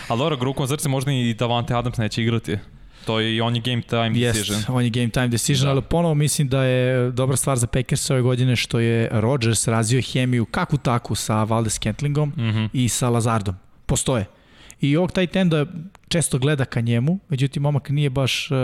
Ali 0.09 0.19
dobro, 0.19 0.37
Grukom 0.37 0.67
zrce 0.67 0.88
možda 0.88 1.12
i 1.12 1.35
Davante 1.35 1.75
Adams 1.75 1.99
neće 1.99 2.23
igrati. 2.23 2.59
To 3.06 3.20
je 3.20 3.37
i 3.37 3.41
on 3.41 3.56
je 3.56 3.61
game 3.61 3.82
time 3.82 4.11
decision. 4.11 4.61
Yes, 4.61 4.73
on 4.73 4.85
je 4.85 4.91
game 4.91 5.11
time 5.11 5.29
decision, 5.29 5.64
da. 5.64 5.70
ali 5.70 5.82
ponovo 5.82 6.14
mislim 6.14 6.49
da 6.49 6.62
je 6.62 7.11
dobra 7.11 7.37
stvar 7.37 7.56
za 7.56 7.67
Packers 7.67 8.11
ove 8.11 8.23
godine 8.23 8.56
što 8.56 8.79
je 8.79 9.08
Rodgers 9.12 9.69
razvio 9.69 10.03
hemiju 10.12 10.44
kakvu 10.44 10.79
takvu 10.79 11.17
sa 11.17 11.44
Valdes 11.44 11.73
Scantlingom 11.75 12.29
mm 12.29 12.43
-hmm. 12.43 12.69
i 12.73 12.88
sa 12.88 13.08
Lazardom. 13.08 13.55
Postoje. 13.87 14.36
I 14.81 14.96
ovog 14.96 15.12
taj 15.12 15.26
tenda 15.26 15.67
često 16.08 16.38
gleda 16.38 16.64
ka 16.64 16.81
njemu, 16.81 17.19
međutim 17.28 17.62
momak 17.62 17.88
nije 17.90 18.11
baš 18.11 18.50
uh, 18.50 18.56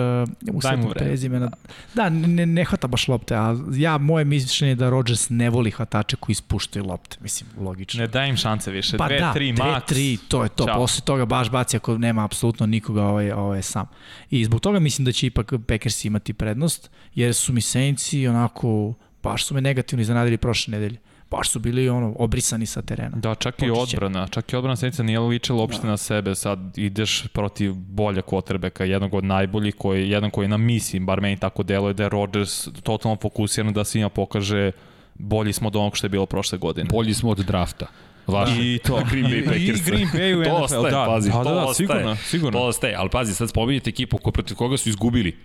usetno 0.54 0.90
prezimena. 0.90 1.50
Da, 1.94 2.08
ne, 2.08 2.46
ne 2.46 2.64
hvata 2.64 2.86
baš 2.86 3.08
lopte, 3.08 3.34
a 3.36 3.56
ja, 3.74 3.98
moje 3.98 4.24
mišljenje 4.24 4.74
da 4.74 4.90
Rodgers 4.90 5.30
ne 5.30 5.50
voli 5.50 5.70
hvatače 5.70 6.16
koji 6.16 6.32
ispuštaju 6.32 6.84
lopte, 6.84 7.16
mislim, 7.20 7.50
logično. 7.58 8.00
Ne 8.00 8.06
daj 8.06 8.28
im 8.28 8.36
šanse 8.36 8.70
više, 8.70 8.96
pa 8.96 9.06
dve, 9.06 9.18
da, 9.18 9.32
tri, 9.32 9.52
dve, 9.52 9.64
max. 9.64 9.86
tri, 9.86 10.18
to 10.28 10.42
je 10.42 10.48
to, 10.48 10.66
Ćao. 10.66 10.76
posle 10.76 11.04
toga 11.04 11.24
baš 11.24 11.50
baci 11.50 11.76
ako 11.76 11.98
nema 11.98 12.24
apsolutno 12.24 12.66
nikoga, 12.66 13.02
ovaj, 13.04 13.30
ovaj 13.30 13.62
sam. 13.62 13.86
I 14.30 14.44
zbog 14.44 14.60
toga 14.60 14.78
mislim 14.78 15.04
da 15.04 15.12
će 15.12 15.26
ipak 15.26 15.52
Packers 15.68 16.04
imati 16.04 16.32
prednost, 16.32 16.90
jer 17.14 17.34
su 17.34 17.52
mi 17.52 17.60
Saintsi 17.60 18.28
onako, 18.28 18.94
baš 19.22 19.44
su 19.44 19.54
me 19.54 19.60
negativno 19.60 20.02
iznenadili 20.02 20.36
prošle 20.36 20.70
nedelje 20.72 20.98
baš 21.32 21.50
su 21.50 21.58
bili 21.58 21.88
ono 21.88 22.14
obrisani 22.18 22.66
sa 22.66 22.82
terena. 22.82 23.16
Da, 23.16 23.34
čak 23.34 23.56
Počiće. 23.56 23.68
i 23.68 23.80
odbrana, 23.80 24.28
čak 24.28 24.52
i 24.52 24.56
odbrana 24.56 24.76
Saintsa 24.76 25.02
nije 25.02 25.20
ličila 25.20 25.58
uopšte 25.58 25.82
da. 25.82 25.88
na 25.88 25.96
sebe, 25.96 26.34
sad 26.34 26.78
ideš 26.78 27.26
protiv 27.32 27.74
bolja 27.74 28.22
kvotrbeka, 28.22 28.84
jednog 28.84 29.14
od 29.14 29.24
najboljih, 29.24 29.74
koji, 29.74 30.10
jedan 30.10 30.30
koji 30.30 30.48
na 30.48 30.56
misi, 30.56 31.00
bar 31.00 31.20
meni 31.20 31.36
tako 31.36 31.62
deluje 31.62 31.94
da 31.94 32.02
je 32.02 32.08
Rodgers 32.08 32.68
totalno 32.82 33.16
fokusiran 33.22 33.72
da 33.72 33.84
svima 33.84 34.08
pokaže 34.08 34.72
bolji 35.14 35.52
smo 35.52 35.68
od 35.68 35.76
onog 35.76 35.96
što 35.96 36.06
je 36.06 36.10
bilo 36.10 36.26
prošle 36.26 36.58
godine. 36.58 36.88
Bolji 36.92 37.14
smo 37.14 37.30
od 37.30 37.38
drafta. 37.38 37.86
Vaš. 38.26 38.50
I 38.58 38.78
to. 38.84 39.00
Green 39.10 39.26
Bay 39.26 39.44
Packers. 39.44 39.80
I 39.80 39.90
Green 39.90 40.08
Bay 40.08 40.34
u 40.36 40.40
NFL. 40.40 40.50
To 40.50 40.56
ostaje, 40.56 40.90
da, 40.90 41.04
pazi. 41.06 41.30
Da, 41.30 41.44
da, 41.44 41.54
da, 41.54 41.74
sigurno, 41.74 42.16
sigurno. 42.16 42.58
To 42.58 42.66
ostaje, 42.66 42.94
ali 42.94 43.10
pazi, 43.10 43.34
sad 43.34 43.48
spominjete 43.48 43.90
ekipu 43.90 44.18
protiv 44.18 44.56
koga 44.56 44.76
su 44.76 44.88
izgubili. 44.88 45.36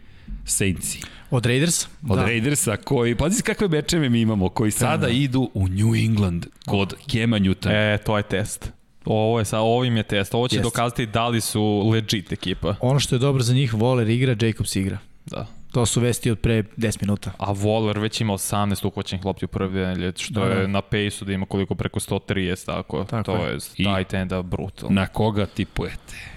Saintsi. 0.46 1.01
Od 1.31 1.46
Raiders? 1.46 1.88
Od 2.10 2.17
da. 2.17 2.24
Raidersa, 2.24 2.77
koji, 2.77 3.15
pazi 3.15 3.43
kakve 3.43 3.67
mečeve 3.67 4.10
mi 4.10 4.22
imamo, 4.22 4.50
koji 4.50 4.72
da, 4.72 4.77
sada 4.77 5.07
da, 5.07 5.10
idu 5.10 5.50
u 5.53 5.67
New 5.67 5.96
England 5.96 6.46
kod 6.65 6.93
Kema 7.12 7.39
Newtona. 7.39 7.93
E, 7.93 7.98
to 7.98 8.17
je 8.17 8.24
test. 8.24 8.72
Ovo 9.05 9.39
je 9.39 9.46
sa 9.46 9.60
ovim 9.60 9.98
je 9.98 10.03
test. 10.03 10.34
Ovo 10.34 10.48
će 10.48 10.55
Jest. 10.55 10.63
dokazati 10.63 11.05
da 11.05 11.27
li 11.27 11.41
su 11.41 11.89
legit 11.93 12.31
ekipa. 12.31 12.75
Ono 12.81 13.00
što 13.00 13.15
je 13.15 13.19
dobro 13.19 13.43
za 13.43 13.53
njih, 13.53 13.74
Waller 13.74 14.12
igra, 14.12 14.36
Jacobs 14.41 14.75
igra. 14.75 14.98
Da. 15.25 15.48
To 15.72 15.86
su 15.86 16.01
vesti 16.01 16.31
od 16.31 16.39
pre 16.39 16.63
10 16.63 17.01
minuta. 17.01 17.31
A 17.38 17.53
Waller 17.53 18.00
već 18.00 18.22
ima 18.22 18.34
18 18.34 18.88
uhvaćenih 18.88 19.25
lopti 19.25 19.46
u 19.46 19.48
prve 19.48 19.88
nedelje, 19.88 20.13
što 20.17 20.39
da, 20.39 20.46
da. 20.46 20.53
je 20.53 20.67
na 20.67 20.81
pace-u 20.81 21.25
da 21.25 21.34
ima 21.34 21.46
koliko 21.46 21.75
preko 21.75 22.00
130, 22.00 22.65
tako. 22.65 23.03
tako 23.03 23.24
to 23.24 23.46
je, 23.46 23.53
je 23.53 23.60
tight 23.60 24.13
enda 24.13 24.41
brutal. 24.41 24.89
Na 24.93 25.07
koga 25.07 25.46
tipujete? 25.46 26.37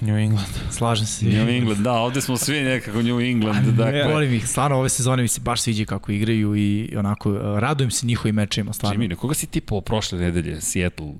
New 0.00 0.16
England. 0.16 0.48
Slažem 0.70 1.06
se. 1.06 1.24
New 1.24 1.48
England, 1.48 1.80
da, 1.80 1.92
ovde 1.92 2.20
smo 2.20 2.36
svi 2.36 2.60
nekako 2.60 3.02
New 3.02 3.20
England. 3.20 3.66
Dakle. 3.66 4.12
Volim 4.12 4.34
ih, 4.34 4.48
stvarno 4.48 4.76
ove 4.78 4.88
sezone 4.88 5.22
mi 5.22 5.28
se 5.28 5.40
baš 5.40 5.60
sviđa 5.60 5.84
kako 5.84 6.12
igraju 6.12 6.56
i 6.56 6.94
onako, 6.96 7.32
radujem 7.38 7.90
se 7.90 8.06
njihovim 8.06 8.34
mečima, 8.34 8.72
stvarno. 8.72 9.04
Jimmy, 9.04 9.16
koga 9.16 9.34
si 9.34 9.46
tipao 9.46 9.80
prošle 9.80 10.18
nedelje? 10.18 10.60
Seattle? 10.60 11.12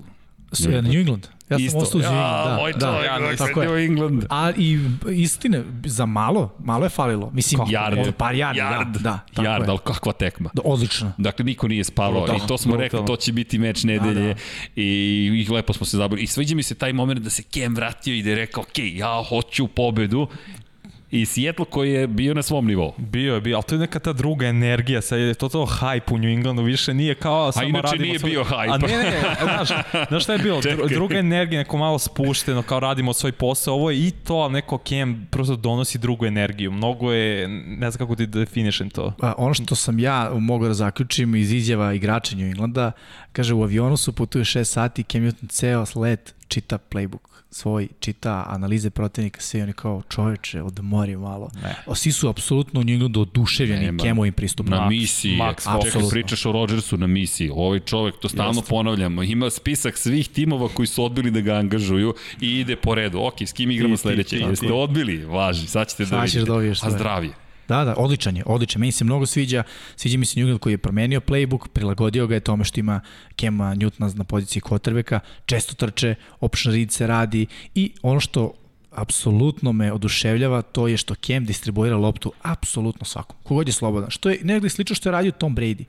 England. 0.59 0.89
New 0.89 1.01
England. 1.01 1.27
Ja 1.51 1.59
sam 1.71 1.81
ostao 1.81 1.99
u 1.99 2.03
New 2.03 2.13
England, 2.13 2.49
da. 2.49 2.57
Moj 2.57 2.73
da, 2.73 3.05
ja, 3.05 3.37
tako 3.37 3.61
New 3.65 3.77
England. 3.77 4.25
A 4.29 4.53
i 4.57 4.79
istine, 5.11 5.63
za 5.85 6.07
malo, 6.07 6.55
malo 6.59 6.85
je 6.85 6.89
falilo. 6.89 7.31
Mislim, 7.31 7.59
Kako? 7.59 7.71
Yard. 7.71 8.13
par 8.13 8.35
yardi, 8.35 8.59
yard. 8.59 8.99
da. 8.99 9.19
da 9.37 9.43
yard, 9.43 9.69
ali 9.69 9.79
kakva 9.85 10.13
tekma. 10.13 10.51
Da, 10.55 10.63
odlično. 10.65 11.13
Dakle, 11.19 11.45
niko 11.45 11.69
nije 11.69 11.85
spavao 11.85 12.27
da, 12.27 12.35
i 12.35 12.39
to 12.49 12.59
smo 12.59 12.77
rekli, 12.77 13.07
to 13.07 13.17
će 13.17 13.33
biti 13.33 13.59
meč 13.59 13.85
nedelje 13.85 14.29
da, 14.29 14.35
da. 14.35 14.41
i, 14.77 15.47
i 15.49 15.53
lepo 15.53 15.73
smo 15.73 15.87
se 15.87 15.97
zabavili. 15.97 16.23
I 16.23 16.27
sviđa 16.27 16.57
mi 16.57 16.63
se 16.63 16.75
taj 16.75 16.93
moment 16.93 17.21
da 17.21 17.31
se 17.31 17.43
Kem 17.43 17.75
vratio 17.75 18.15
i 18.15 18.23
da 18.23 18.31
je 18.31 18.37
rekao, 18.37 18.63
ok, 18.63 18.79
ja 18.79 19.25
hoću 19.29 19.67
pobedu 19.67 20.27
i 21.11 21.27
Seattle 21.27 21.65
koji 21.65 21.93
je 21.93 22.07
bio 22.07 22.35
na 22.35 22.43
svom 22.43 22.67
nivou. 22.67 22.95
Bio 22.97 23.35
je, 23.35 23.41
bio, 23.41 23.57
ali 23.57 23.65
to 23.65 23.75
je 23.75 23.79
neka 23.79 23.99
ta 23.99 24.13
druga 24.13 24.47
energija, 24.47 25.01
sad 25.01 25.19
je 25.19 25.35
to 25.35 25.49
to 25.49 25.67
hype 25.67 26.15
u 26.15 26.19
New 26.19 26.29
Englandu, 26.29 26.63
više 26.63 26.95
nije 26.95 27.15
kao 27.15 27.53
samo 27.53 27.69
inače 27.69 27.87
radimo 27.87 28.05
nije 28.05 28.19
svoj... 28.19 28.31
bio 28.31 28.45
hype. 28.45 28.75
A 28.75 28.79
ne, 28.79 28.89
ne, 28.89 29.21
znaš, 29.43 29.69
znaš 30.09 30.23
šta 30.23 30.33
je 30.33 30.39
bilo? 30.39 30.63
Čekaj. 30.71 30.89
druga 30.89 31.19
energija, 31.19 31.59
neko 31.59 31.77
malo 31.77 31.99
spušteno, 31.99 32.63
kao 32.63 32.81
radimo 32.81 33.13
svoj 33.13 33.33
posao, 33.33 33.75
ovo 33.75 33.91
je 33.91 34.07
i 34.07 34.11
to, 34.11 34.35
ali 34.35 34.53
neko 34.53 34.79
Cam 34.85 35.29
prosto 35.31 35.57
donosi 35.57 35.99
drugu 35.99 36.27
energiju. 36.27 36.73
Mnogo 36.73 37.13
je, 37.13 37.49
ne 37.49 37.91
znam 37.91 37.99
kako 37.99 38.17
ti 38.17 38.27
definišem 38.27 38.91
to. 38.91 39.13
A, 39.23 39.33
ono 39.39 39.55
što 39.55 39.75
sam 39.75 39.99
ja 39.99 40.31
mogao 40.35 40.69
da 40.69 40.75
zaključim 40.75 41.35
iz 41.35 41.53
izjava 41.53 41.93
igrača 41.93 42.37
New 42.37 42.47
Englanda, 42.47 42.93
kaže 43.33 43.55
u 43.55 43.63
avionu 43.63 43.97
su 43.97 44.13
putuje 44.13 44.45
6 44.45 44.65
sati, 44.65 45.03
Cam 45.03 45.21
Newton 45.21 45.49
ceo 45.49 45.85
let 45.95 46.35
čita 46.49 46.79
playbook 46.91 47.30
svoj, 47.51 47.89
čita 48.01 48.45
analize 48.49 48.91
protivnika, 48.91 49.41
sve 49.41 49.63
oni 49.63 49.73
kao 49.73 50.03
čoveče, 50.09 50.63
odmori 50.63 51.17
malo. 51.17 51.51
Ne. 51.63 51.75
O, 51.87 51.95
Svi 51.95 52.13
su 52.13 52.29
apsolutno 52.29 52.81
u 52.81 52.83
Englandu 52.83 53.21
oduševljeni 53.21 53.85
Nema. 53.85 54.03
Camovim 54.03 54.33
pristupom. 54.33 54.71
Na 54.71 54.89
misiji. 54.89 55.37
Max. 55.37 55.83
Čekaj, 55.85 56.03
pričaš 56.11 56.47
o 56.47 56.53
Rodgersu 56.53 56.97
na 56.97 57.07
misiji. 57.07 57.51
Ovaj 57.55 57.81
čovek, 57.81 58.15
to 58.21 58.29
stalno 58.29 58.59
Jeste. 58.59 58.71
ponavljamo, 58.71 59.23
ima 59.23 59.51
spisak 59.51 59.99
svih 59.99 60.29
timova 60.29 60.69
koji 60.69 60.87
su 60.87 61.05
odbili 61.05 61.31
da 61.31 61.41
ga 61.41 61.55
angažuju 61.55 62.15
i 62.41 62.61
ide 62.61 62.77
po 62.77 62.95
redu. 62.95 63.19
Ok, 63.21 63.43
s 63.43 63.53
kim 63.53 63.71
igramo 63.71 63.97
sledeće? 63.97 64.37
Jeste 64.37 64.73
odbili? 64.73 65.25
Važi, 65.25 65.67
sad 65.67 65.89
ćete 65.89 66.03
da 66.03 66.09
Sad 66.09 66.27
ćeš 66.27 66.35
vidite. 66.35 66.53
da 66.53 66.87
A 66.87 66.91
zdravije. 66.91 67.33
Da, 67.71 67.85
da, 67.85 67.95
odličan 67.97 68.37
je, 68.37 68.43
odličan. 68.47 68.81
Meni 68.81 68.93
se 68.93 69.05
mnogo 69.05 69.27
sviđa, 69.27 69.63
sviđa 69.97 70.19
mi 70.19 70.27
se 70.27 70.41
England 70.41 70.61
koji 70.61 70.73
je 70.73 70.79
promenio 70.79 71.21
playbook, 71.21 71.69
prilagodio 71.69 72.27
ga 72.27 72.35
je 72.35 72.41
tome 72.41 72.65
što 72.65 72.81
ima 72.81 73.01
Kema 73.37 73.75
Newtona 73.75 74.17
na 74.17 74.25
poziciji 74.25 74.63
quarterbacka, 74.63 75.21
često 75.47 75.75
trče, 75.75 76.15
option 76.41 76.75
read 76.75 76.91
se 76.91 77.07
radi 77.07 77.47
i 77.75 77.93
ono 78.03 78.21
što 78.21 78.53
apsolutno 78.91 79.73
me 79.73 79.93
oduševljava 79.93 80.63
to 80.63 80.89
je 80.89 80.97
što 80.97 81.15
Kem 81.15 81.45
distribuira 81.45 81.97
loptu 81.97 82.33
apsolutno 82.43 83.07
svakom, 83.07 83.37
kogod 83.43 83.69
je 83.69 83.73
slobodan. 83.73 84.11
Što 84.11 84.31
je 84.31 84.39
negde 84.43 84.69
slično 84.69 84.97
što 84.97 85.09
je 85.09 85.13
radio 85.13 85.33
Tom 85.33 85.57
Brady. 85.57 85.85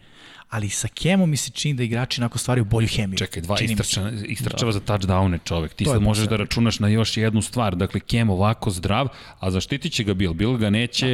Ali 0.52 0.70
sa 0.70 0.88
Kemom 0.88 1.30
mi 1.30 1.38
se 1.38 1.52
čini 1.52 1.74
da 1.74 1.84
igrači 1.84 2.22
onako 2.22 2.38
stvaraju 2.38 2.66
bolju 2.66 2.88
hemiju. 2.88 3.18
Čekaj, 3.18 3.42
dva 3.42 3.58
Čini 3.58 3.70
mi 3.70 3.76
se. 3.76 3.82
istrča, 3.82 4.12
istrčava 4.26 4.66
da. 4.66 4.72
za 4.72 4.80
touchdowne 4.82 5.40
čovek. 5.44 5.74
Ti 5.74 5.84
To 5.84 5.92
sad 5.92 6.02
možeš 6.02 6.28
da 6.28 6.36
računaš 6.38 6.80
na 6.80 6.88
još 6.88 7.18
jednu 7.18 7.42
stvar. 7.42 7.76
Dakle, 7.76 8.00
Kem 8.00 8.30
ovako 8.30 8.70
zdrav, 8.72 9.08
a 9.40 9.52
zaštitit 9.52 9.94
će 9.94 10.04
ga 10.04 10.14
Bill. 10.14 10.34
Bill 10.34 10.58
ga 10.58 10.70
neće 10.70 11.08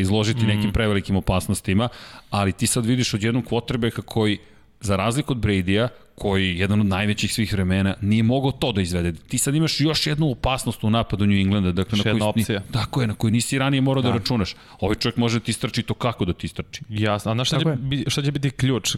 izložiti 0.00 0.44
Mm. 0.44 0.46
nekim 0.46 0.72
prevelikim 0.72 1.16
opasnostima, 1.16 1.88
ali 2.30 2.52
ti 2.52 2.66
sad 2.66 2.86
vidiš 2.86 3.14
od 3.14 3.22
jednog 3.22 3.44
kvotrbeka 3.44 4.02
koji 4.02 4.38
za 4.80 4.96
razliku 4.96 5.32
od 5.32 5.38
Brady-a, 5.38 5.88
koji 6.14 6.46
je 6.46 6.58
jedan 6.58 6.80
od 6.80 6.86
najvećih 6.86 7.32
svih 7.32 7.52
vremena, 7.52 7.94
nije 8.00 8.22
mogao 8.22 8.52
to 8.52 8.72
da 8.72 8.80
izvede. 8.80 9.12
Ti 9.28 9.38
sad 9.38 9.54
imaš 9.54 9.80
još 9.80 10.06
jednu 10.06 10.30
opasnost 10.30 10.84
u 10.84 10.90
napadu 10.90 11.26
New 11.26 11.36
Englanda, 11.36 11.72
dakle, 11.72 11.98
Još 11.98 12.04
na 12.04 12.10
jedna 12.10 12.20
koju, 12.22 12.28
opcija. 12.30 12.60
tako 12.72 13.00
je, 13.00 13.06
na 13.06 13.14
koju 13.14 13.30
nisi 13.30 13.58
ranije 13.58 13.80
morao 13.80 14.02
da. 14.02 14.08
da 14.08 14.14
računaš. 14.14 14.54
Ovaj 14.80 14.94
čovjek 14.94 15.16
može 15.16 15.38
da 15.38 15.44
ti 15.44 15.50
istrči 15.50 15.82
to 15.82 15.94
kako 15.94 16.24
da 16.24 16.32
ti 16.32 16.46
istrči. 16.46 16.82
Jasno, 16.88 17.32
a 17.32 17.34
znaš 17.34 17.48
šta 17.48 17.58
Tako 17.58 17.70
će, 17.90 17.96
je. 17.96 18.04
šta 18.06 18.22
će 18.22 18.32
biti 18.32 18.50
ključ? 18.50 18.96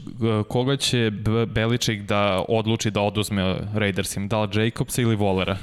Koga 0.49 0.76
će 0.76 1.11
Beliček 1.49 2.02
da 2.02 2.44
odluči 2.49 2.90
da 2.90 3.00
oduzme 3.00 3.42
Raidersim? 3.75 4.28
Da 4.28 4.40
li 4.40 4.64
Jacobsa 4.64 5.02
ili 5.02 5.16
Volera? 5.16 5.56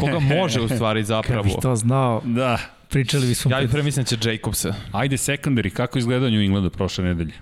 Koga 0.00 0.18
može 0.36 0.60
u 0.60 0.68
stvari 0.68 1.00
Kad 1.00 1.06
zapravo? 1.06 1.42
bih 1.42 1.54
to 1.62 1.76
znao, 1.76 2.22
Da. 2.24 2.58
pričali 2.88 3.26
bismo... 3.26 3.50
Ja 3.50 3.60
i 3.60 3.64
pred- 3.64 3.70
pre 3.70 3.82
mislim 3.82 4.04
će 4.04 4.16
Jacobsa. 4.24 4.74
Ajde 4.92 5.16
secondary, 5.16 5.70
kako 5.70 5.98
izgleda 5.98 6.30
New 6.30 6.40
Englanda 6.40 6.70
prošle 6.70 7.04
nedelje? 7.04 7.32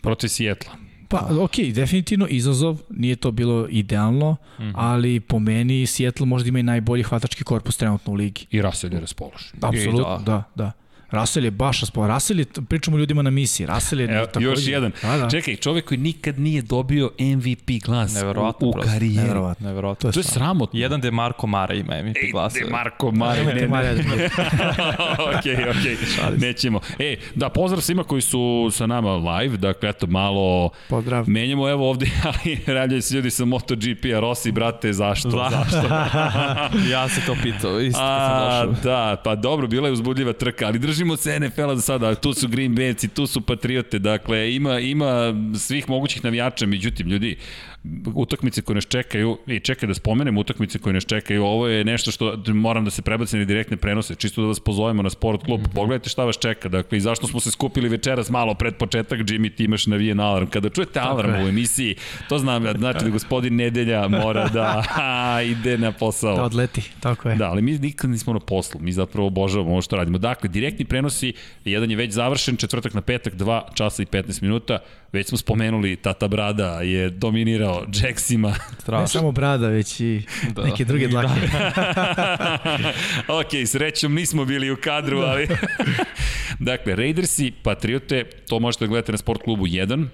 Protiv 0.00 0.28
Sijetla. 0.28 0.72
Pa, 1.10 1.28
ok, 1.40 1.56
definitivno 1.74 2.26
izazov, 2.30 2.80
nije 2.90 3.16
to 3.16 3.30
bilo 3.30 3.66
idealno, 3.70 4.36
mm. 4.58 4.62
-hmm. 4.62 4.72
ali 4.74 5.20
po 5.20 5.38
meni 5.38 5.86
Seattle 5.86 6.26
možda 6.26 6.48
ima 6.48 6.58
i 6.58 6.62
najbolji 6.62 7.02
hvatački 7.02 7.44
korpus 7.44 7.76
trenutno 7.76 8.12
u 8.12 8.16
ligi. 8.16 8.46
I 8.50 8.62
Russell 8.62 8.94
je 8.94 9.00
raspoložen. 9.00 9.58
Apsolutno, 9.60 10.18
da. 10.18 10.24
da, 10.24 10.42
da. 10.54 10.72
Russell 11.10 11.44
je 11.44 11.50
baš 11.50 11.80
raspoložen. 11.80 12.14
Russell 12.14 12.38
je, 12.38 12.46
pričamo 12.68 12.98
ljudima 12.98 13.22
na 13.22 13.30
misiji, 13.30 13.66
Russell 13.66 14.00
je 14.00 14.08
Evo, 14.08 14.26
takođe... 14.26 14.46
još 14.46 14.66
jedan. 14.66 14.92
Da, 15.02 15.16
da. 15.16 15.30
Čekaj, 15.30 15.56
čovjek 15.56 15.84
koji 15.84 15.98
nikad 15.98 16.38
nije 16.38 16.62
dobio 16.62 17.10
MVP 17.20 17.84
glas 17.84 18.14
Neverovatno, 18.14 18.66
u, 18.66 18.70
u 18.70 18.74
karijeri. 18.74 19.16
Neverovatno. 19.16 19.68
Neverovatno. 19.68 20.00
To 20.02 20.08
je 20.08 20.12
To 20.12 20.20
je 20.20 20.24
sramotno. 20.24 20.80
Jedan 20.80 21.00
De 21.00 21.10
Marco 21.10 21.46
Mara 21.46 21.74
ima 21.74 21.94
MVP 21.98 22.16
Ej, 22.16 22.30
glasa. 22.32 22.58
De 22.58 22.70
Marko 22.70 23.10
Mare, 23.10 23.44
ne, 23.44 23.54
ne. 23.54 23.66
Bude. 23.68 24.28
okej, 25.30 25.54
okej, 25.70 25.96
nećemo. 26.38 26.80
E, 26.98 27.16
da, 27.34 27.48
pozdrav 27.48 27.80
svima 27.82 28.04
koji 28.04 28.22
su 28.22 28.40
sa 28.72 28.86
nama 28.86 29.10
live, 29.16 29.56
dakle, 29.56 29.88
eto, 29.88 30.06
malo 30.06 30.70
Pozdrav. 30.88 31.24
menjamo 31.28 31.68
evo 31.68 31.90
ovde, 31.90 32.06
ali 32.24 32.58
radljaju 32.66 33.02
se 33.02 33.14
ljudi 33.14 33.30
sa 33.30 33.44
MotoGP-a, 33.44 34.20
Rossi, 34.20 34.52
brate, 34.52 34.92
zašto? 34.92 35.30
Za- 35.30 35.50
Zašto? 35.50 35.88
ja 36.92 37.08
se 37.08 37.20
to 37.26 37.36
pitao, 37.42 37.80
isto 37.80 37.98
kad 37.98 38.08
A, 38.08 38.58
sam 38.60 38.68
došao. 38.68 38.82
da, 38.84 39.16
pa 39.24 39.34
dobro, 39.34 39.66
bila 39.66 39.88
je 39.88 39.92
uzbudljiva 39.92 40.32
trka, 40.32 40.66
ali 40.66 40.78
držimo 41.00 41.16
se 41.16 41.40
NFL-a 41.40 41.76
za 41.76 41.82
sada, 41.82 42.14
tu 42.14 42.34
su 42.34 42.48
Green 42.48 42.74
Bayci, 42.76 43.08
tu 43.08 43.26
su 43.26 43.40
Patriote, 43.40 43.98
dakle, 43.98 44.54
ima, 44.54 44.78
ima 44.78 45.34
svih 45.58 45.88
mogućih 45.88 46.24
navijača, 46.24 46.66
međutim, 46.66 47.08
ljudi, 47.08 47.36
utakmice 48.14 48.62
koje 48.62 48.74
nas 48.74 48.84
čekaju, 48.84 49.38
i 49.46 49.60
čekaj 49.60 49.86
da 49.86 49.94
spomenem 49.94 50.38
utakmice 50.38 50.78
koje 50.78 50.92
nas 50.92 51.06
čekaju, 51.06 51.44
ovo 51.44 51.68
je 51.68 51.84
nešto 51.84 52.10
što 52.10 52.36
moram 52.46 52.84
da 52.84 52.90
se 52.90 53.02
prebacim 53.02 53.38
na 53.38 53.44
direktne 53.44 53.76
prenose, 53.76 54.14
čisto 54.14 54.40
da 54.40 54.48
vas 54.48 54.60
pozovemo 54.60 55.02
na 55.02 55.10
sport 55.10 55.44
klub, 55.44 55.60
pogledajte 55.74 56.08
šta 56.08 56.24
vas 56.24 56.38
čeka, 56.38 56.68
dakle, 56.68 56.98
i 56.98 57.00
zašto 57.00 57.26
smo 57.26 57.40
se 57.40 57.50
skupili 57.50 57.88
večeras 57.88 58.30
malo 58.30 58.54
pred 58.54 58.74
početak, 58.76 59.18
Jimmy, 59.18 59.54
ti 59.54 59.64
imaš 59.64 59.86
navijen 59.86 60.20
alarm. 60.20 60.46
Kada 60.46 60.68
čujete 60.68 61.00
alarm 61.00 61.44
u 61.44 61.48
emisiji, 61.48 61.96
to 62.28 62.38
znam, 62.38 62.78
znači 62.78 63.04
da 63.04 63.10
gospodin 63.10 63.56
Nedelja 63.56 64.08
mora 64.08 64.48
da 64.48 64.82
ha, 64.88 65.42
ide 65.42 65.78
na 65.78 65.92
posao. 65.92 66.36
Da 66.36 66.42
odleti, 66.42 66.82
tako 67.00 67.28
je. 67.28 67.36
Da, 67.36 67.50
ali 67.50 67.62
mi 67.62 67.78
nikad 67.78 68.10
nismo 68.10 68.32
na 68.32 68.40
poslu, 68.40 68.80
mi 68.80 68.92
zapravo 68.92 69.26
obožavamo 69.26 69.70
ovo 69.70 69.82
što 69.82 69.96
radimo. 69.96 70.18
Dakle, 70.18 70.48
direktni 70.48 70.84
prenosi, 70.84 71.32
jedan 71.64 71.90
je 71.90 71.96
već 71.96 72.12
završen, 72.12 72.56
četvrtak 72.56 72.94
na 72.94 73.00
petak, 73.00 73.34
2 73.34 73.60
časa 73.74 74.02
i 74.02 74.06
15 74.06 74.42
minuta. 74.42 74.78
Već 75.12 75.28
smo 75.28 75.38
spomenuli, 75.38 75.96
Tata 75.96 76.28
Brada 76.28 76.80
je 76.80 77.10
dominirao 77.10 77.69
Jacksima. 78.02 78.48
Ne 78.48 78.56
Strašno. 78.80 79.06
samo 79.06 79.32
brada, 79.32 79.68
već 79.68 80.00
i 80.00 80.22
Da. 80.54 80.62
neke 80.62 80.84
druge 80.84 81.08
dlake. 81.08 81.40
ok, 83.40 83.66
srećom 83.66 84.14
nismo 84.14 84.44
bili 84.44 84.70
u 84.70 84.76
kadru, 84.76 85.18
ali... 85.18 85.48
dakle, 86.58 86.96
Raidersi, 86.96 87.52
Patriote, 87.62 88.24
to 88.48 88.58
možete 88.60 88.84
da 88.84 88.88
gledate 88.88 89.12
na 89.12 89.18
sport 89.18 89.42
klubu 89.42 89.66
1. 89.66 90.06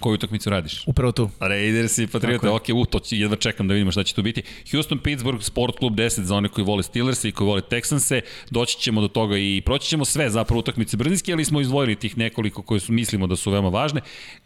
Koju 0.00 0.14
utakmicu 0.14 0.50
radiš? 0.50 0.82
Upravo 0.86 1.12
tu. 1.12 1.30
Raiders 1.40 1.98
i 1.98 2.06
Patriota, 2.06 2.54
ok, 2.54 2.62
u, 2.74 2.84
to 2.84 2.98
će, 2.98 3.18
jedva 3.18 3.36
čekam 3.36 3.68
da 3.68 3.74
vidimo 3.74 3.92
šta 3.92 4.04
će 4.04 4.14
to 4.14 4.22
biti. 4.22 4.42
Houston, 4.70 4.98
Pittsburgh, 4.98 5.42
Sport 5.42 5.78
Club 5.78 5.94
10 5.94 6.20
za 6.22 6.36
one 6.36 6.48
koji 6.48 6.64
vole 6.64 6.82
Steelers 6.82 7.24
i 7.24 7.32
koji 7.32 7.46
vole 7.46 7.60
Texanse. 7.60 8.20
Doći 8.50 8.78
ćemo 8.78 9.00
do 9.00 9.08
toga 9.08 9.36
i 9.38 9.62
proći 9.64 9.88
ćemo 9.88 10.04
sve 10.04 10.30
zapravo 10.30 10.60
utakmice 10.60 10.96
brzinski, 10.96 11.32
ali 11.32 11.44
smo 11.44 11.60
izdvojili 11.60 11.94
tih 11.96 12.18
nekoliko 12.18 12.62
koje 12.62 12.80
su, 12.80 12.92
mislimo 12.92 13.26
da 13.26 13.36
su 13.36 13.50
veoma 13.50 13.68
važne. 13.68 14.00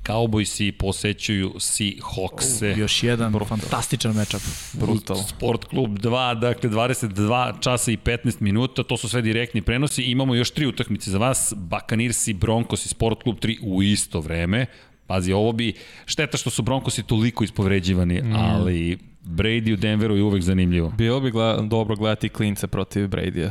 Cowboysi 0.05 0.73
posećuju 0.73 1.53
Seahawkse. 1.57 2.79
Još 2.79 3.03
jedan 3.03 3.33
fantastičan 3.49 4.15
matchup. 4.15 4.43
Brutal. 4.73 5.17
Sport 5.17 5.65
klub 5.65 5.99
2, 5.99 6.41
dakle 6.41 6.71
22 6.71 7.61
časa 7.61 7.91
i 7.91 7.97
15 7.97 8.41
minuta, 8.41 8.83
to 8.83 8.97
su 8.97 9.09
sve 9.09 9.23
direktni 9.23 9.63
prenosi. 9.63 10.03
Imamo 10.03 10.35
još 10.35 10.51
tri 10.51 10.67
utakmice 10.67 11.11
za 11.11 11.19
vas, 11.19 11.55
Bakanirsi, 11.57 12.33
Broncos 12.33 12.87
i 12.87 12.89
Sport 12.89 13.23
klub 13.23 13.37
3 13.37 13.59
u 13.63 13.83
isto 13.83 14.21
vreme. 14.21 14.67
Pazi, 15.11 15.33
ovo 15.33 15.53
bi, 15.53 15.73
šteta 16.07 16.37
što 16.37 16.51
su 16.51 16.63
Broncosi 16.63 17.03
toliko 17.03 17.45
ispovređivani, 17.45 18.23
mm. 18.23 18.33
ali 18.37 18.99
Brady 19.25 19.73
u 19.73 19.77
Denveru 19.77 20.17
je 20.17 20.23
uvek 20.23 20.43
zanimljivo. 20.43 20.93
Bilo 20.99 21.21
bi 21.21 21.31
gleda, 21.31 21.63
dobro 21.63 21.97
gledati 21.97 22.29
klince 22.29 22.67
protiv 22.67 23.09
Brady-a. 23.09 23.51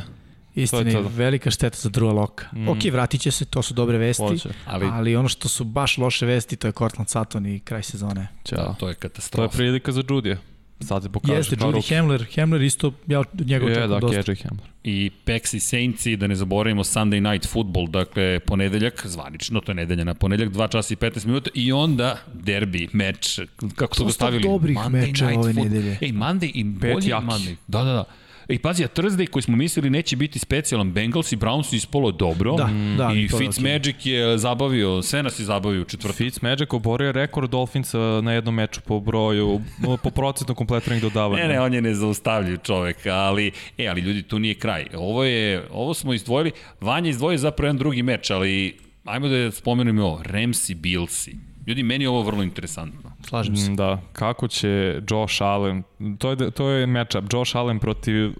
Istina, 0.54 0.92
To 0.92 1.02
to. 1.02 1.10
velika 1.16 1.50
šteta 1.50 1.78
za 1.78 1.88
Drua 1.88 2.12
Loka. 2.12 2.46
Mm. 2.52 2.68
Ok, 2.68 2.78
vratit 2.92 3.20
će 3.20 3.30
se, 3.30 3.44
to 3.44 3.62
su 3.62 3.74
dobre 3.74 3.98
vesti, 3.98 4.22
Hoće. 4.22 4.48
ali... 4.66 4.86
Ali- 4.92 5.16
ono 5.16 5.28
što 5.28 5.48
su 5.48 5.64
baš 5.64 5.98
loše 5.98 6.26
vesti, 6.26 6.56
to 6.56 6.68
je 6.68 6.72
Cortland 6.72 7.08
Sutton 7.08 7.46
i 7.46 7.60
kraj 7.60 7.82
sezone. 7.82 8.28
Ćao. 8.44 8.58
To 8.58 8.70
je 8.70 8.74
To 8.78 8.88
je 8.88 8.94
katastrofa. 8.94 9.56
prilika 9.56 9.92
za 9.92 10.02
Judija. 10.10 10.36
Sad 10.80 11.02
se 11.02 11.08
pokaže 11.08 11.34
Jeste, 11.34 11.56
kao 11.56 11.68
Judy 11.68 11.76
ruki. 11.76 11.94
Hamler, 11.94 12.26
Hamler 12.36 12.62
isto, 12.62 12.92
ja 13.06 13.20
od 13.20 13.26
njega 13.40 13.66
Je, 13.66 13.70
očekujem 13.72 13.90
da, 13.90 13.98
dosta. 14.00 14.34
Hamler. 14.48 14.66
I 14.84 15.10
Pex 15.24 15.54
i 15.54 15.60
Saintsi, 15.60 16.16
da 16.16 16.26
ne 16.26 16.34
zaboravimo 16.34 16.84
Sunday 16.84 17.32
Night 17.32 17.48
Football, 17.48 17.86
dakle 17.88 18.40
ponedeljak, 18.40 19.06
zvanično, 19.06 19.60
to 19.60 19.70
je 19.72 19.76
nedelja 19.76 20.04
na 20.04 20.14
ponedeljak, 20.14 20.52
2 20.52 20.70
časa 20.70 20.94
i 20.94 20.96
15 20.96 21.26
minuta 21.26 21.50
i 21.54 21.72
onda 21.72 22.16
derbi, 22.34 22.88
meč, 22.92 23.40
kako 23.76 23.94
su 23.94 24.02
ga 24.04 24.06
Dosta 24.08 24.12
stavili? 24.12 24.42
dobrih 24.42 24.76
Monday 24.76 25.06
Night 25.06 25.22
ove 25.22 25.34
Football. 25.34 25.64
nedelje. 25.64 25.98
Ej, 26.00 26.12
Monday 26.12 26.50
i 26.54 26.64
bolji 26.64 27.08
jaki. 27.08 27.26
Monday. 27.26 27.54
Da, 27.66 27.82
da, 27.84 27.92
da. 27.92 28.04
Ej, 28.50 28.58
pazi, 28.58 28.84
a 28.84 28.88
Thursday 28.88 29.26
koji 29.26 29.42
smo 29.42 29.56
mislili 29.56 29.90
neće 29.90 30.16
biti 30.16 30.38
specijalan, 30.38 30.92
Bengals 30.92 31.32
i 31.32 31.36
Browns 31.36 31.76
ispolo 31.76 32.10
dobro. 32.10 32.56
Da, 32.56 32.68
da, 32.98 33.12
I 33.14 33.28
Fitzmagic 33.28 33.96
je 34.06 34.38
zabavio, 34.38 35.02
sve 35.02 35.22
nas 35.22 35.38
je 35.38 35.44
zabavio 35.44 35.82
u 35.82 35.84
četvrtu. 35.84 36.16
Fitzmagic 36.16 36.72
oborio 36.72 37.06
je 37.06 37.12
rekord 37.12 37.50
Dolphinsa 37.50 37.98
na 37.98 38.32
jednom 38.32 38.54
meču 38.54 38.80
po 38.80 39.00
broju, 39.00 39.60
po 40.02 40.10
procentu 40.10 40.54
kompletiranih 40.54 41.02
dodavanja. 41.02 41.42
Ne, 41.42 41.48
ne, 41.48 41.60
on 41.60 41.74
je 41.74 41.82
nezaustavljiv 41.82 42.56
čovek, 42.56 43.06
ali, 43.06 43.52
e, 43.78 43.86
ali 43.88 44.00
ljudi, 44.00 44.22
tu 44.22 44.38
nije 44.38 44.54
kraj. 44.54 44.86
Ovo 44.94 45.24
je, 45.24 45.66
ovo 45.70 45.94
smo 45.94 46.14
izdvojili, 46.14 46.52
Vanja 46.80 47.10
izdvojio 47.10 47.38
zapravo 47.38 47.66
jedan 47.66 47.78
drugi 47.78 48.02
meč, 48.02 48.30
ali 48.30 48.76
ajmo 49.04 49.28
da 49.28 49.50
spomenemo 49.50 50.04
ovo, 50.04 50.22
Ramsi 50.24 50.74
Billsi. 50.74 51.49
Ljudi, 51.66 51.82
meni 51.82 52.04
je 52.04 52.08
ovo 52.08 52.22
vrlo 52.22 52.42
interesantno. 52.42 53.12
Slažem 53.28 53.56
se. 53.56 53.70
Mm, 53.70 53.76
Da, 53.76 54.00
kako 54.12 54.48
će 54.48 55.00
Josh 55.10 55.42
Allen, 55.42 55.82
to 56.18 56.30
je, 56.30 56.50
to 56.50 56.68
je 56.68 56.86
matchup, 56.86 57.24
Josh 57.32 57.56
Allen 57.56 57.78
protiv 57.78 58.32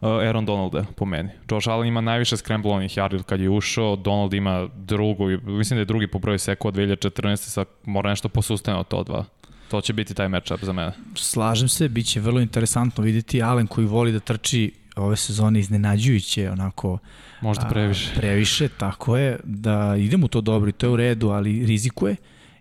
Aaron 0.00 0.46
Donalda 0.46 0.84
po 0.96 1.04
meni. 1.04 1.28
Josh 1.50 1.68
Allen 1.68 1.88
ima 1.88 2.00
najviše 2.00 2.36
scramblovanih 2.36 2.90
yardi 2.90 3.22
kad 3.22 3.40
je 3.40 3.50
ušao, 3.50 3.96
Donald 3.96 4.34
ima 4.34 4.68
drugu, 4.76 5.24
mislim 5.42 5.76
da 5.76 5.80
je 5.80 5.84
drugi 5.84 6.06
po 6.06 6.18
broju 6.18 6.38
seko 6.38 6.68
od 6.68 6.74
2014. 6.74 7.36
Sad 7.36 7.66
mora 7.84 8.10
nešto 8.10 8.28
posustane 8.28 8.78
od 8.78 8.88
to 8.88 9.04
dva. 9.04 9.24
To 9.70 9.80
će 9.80 9.92
biti 9.92 10.14
taj 10.14 10.28
matchup 10.28 10.64
za 10.64 10.72
mene. 10.72 10.92
Slažem 11.14 11.68
se, 11.68 11.88
bit 11.88 12.06
će 12.06 12.20
vrlo 12.20 12.40
interesantno 12.40 13.04
videti 13.04 13.42
Allen 13.42 13.66
koji 13.66 13.86
voli 13.86 14.12
da 14.12 14.20
trči 14.20 14.72
ove 14.96 15.16
sezone 15.16 15.60
iznenađujuće, 15.60 16.50
onako 16.50 16.98
Možda 17.40 17.68
previše. 17.68 18.12
A, 18.12 18.18
previše, 18.20 18.68
tako 18.68 19.16
je, 19.16 19.38
da 19.44 19.96
idemo 19.98 20.24
u 20.24 20.28
to 20.28 20.40
dobro 20.40 20.68
i 20.68 20.72
to 20.72 20.86
je 20.86 20.90
u 20.90 20.96
redu, 20.96 21.28
ali 21.28 21.66
rizikuje 21.66 22.16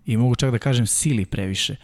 i 0.07 0.17
mogu 0.17 0.35
čak 0.35 0.51
da 0.51 0.57
kažem 0.57 0.87
sili 0.87 1.25
previše. 1.25 1.75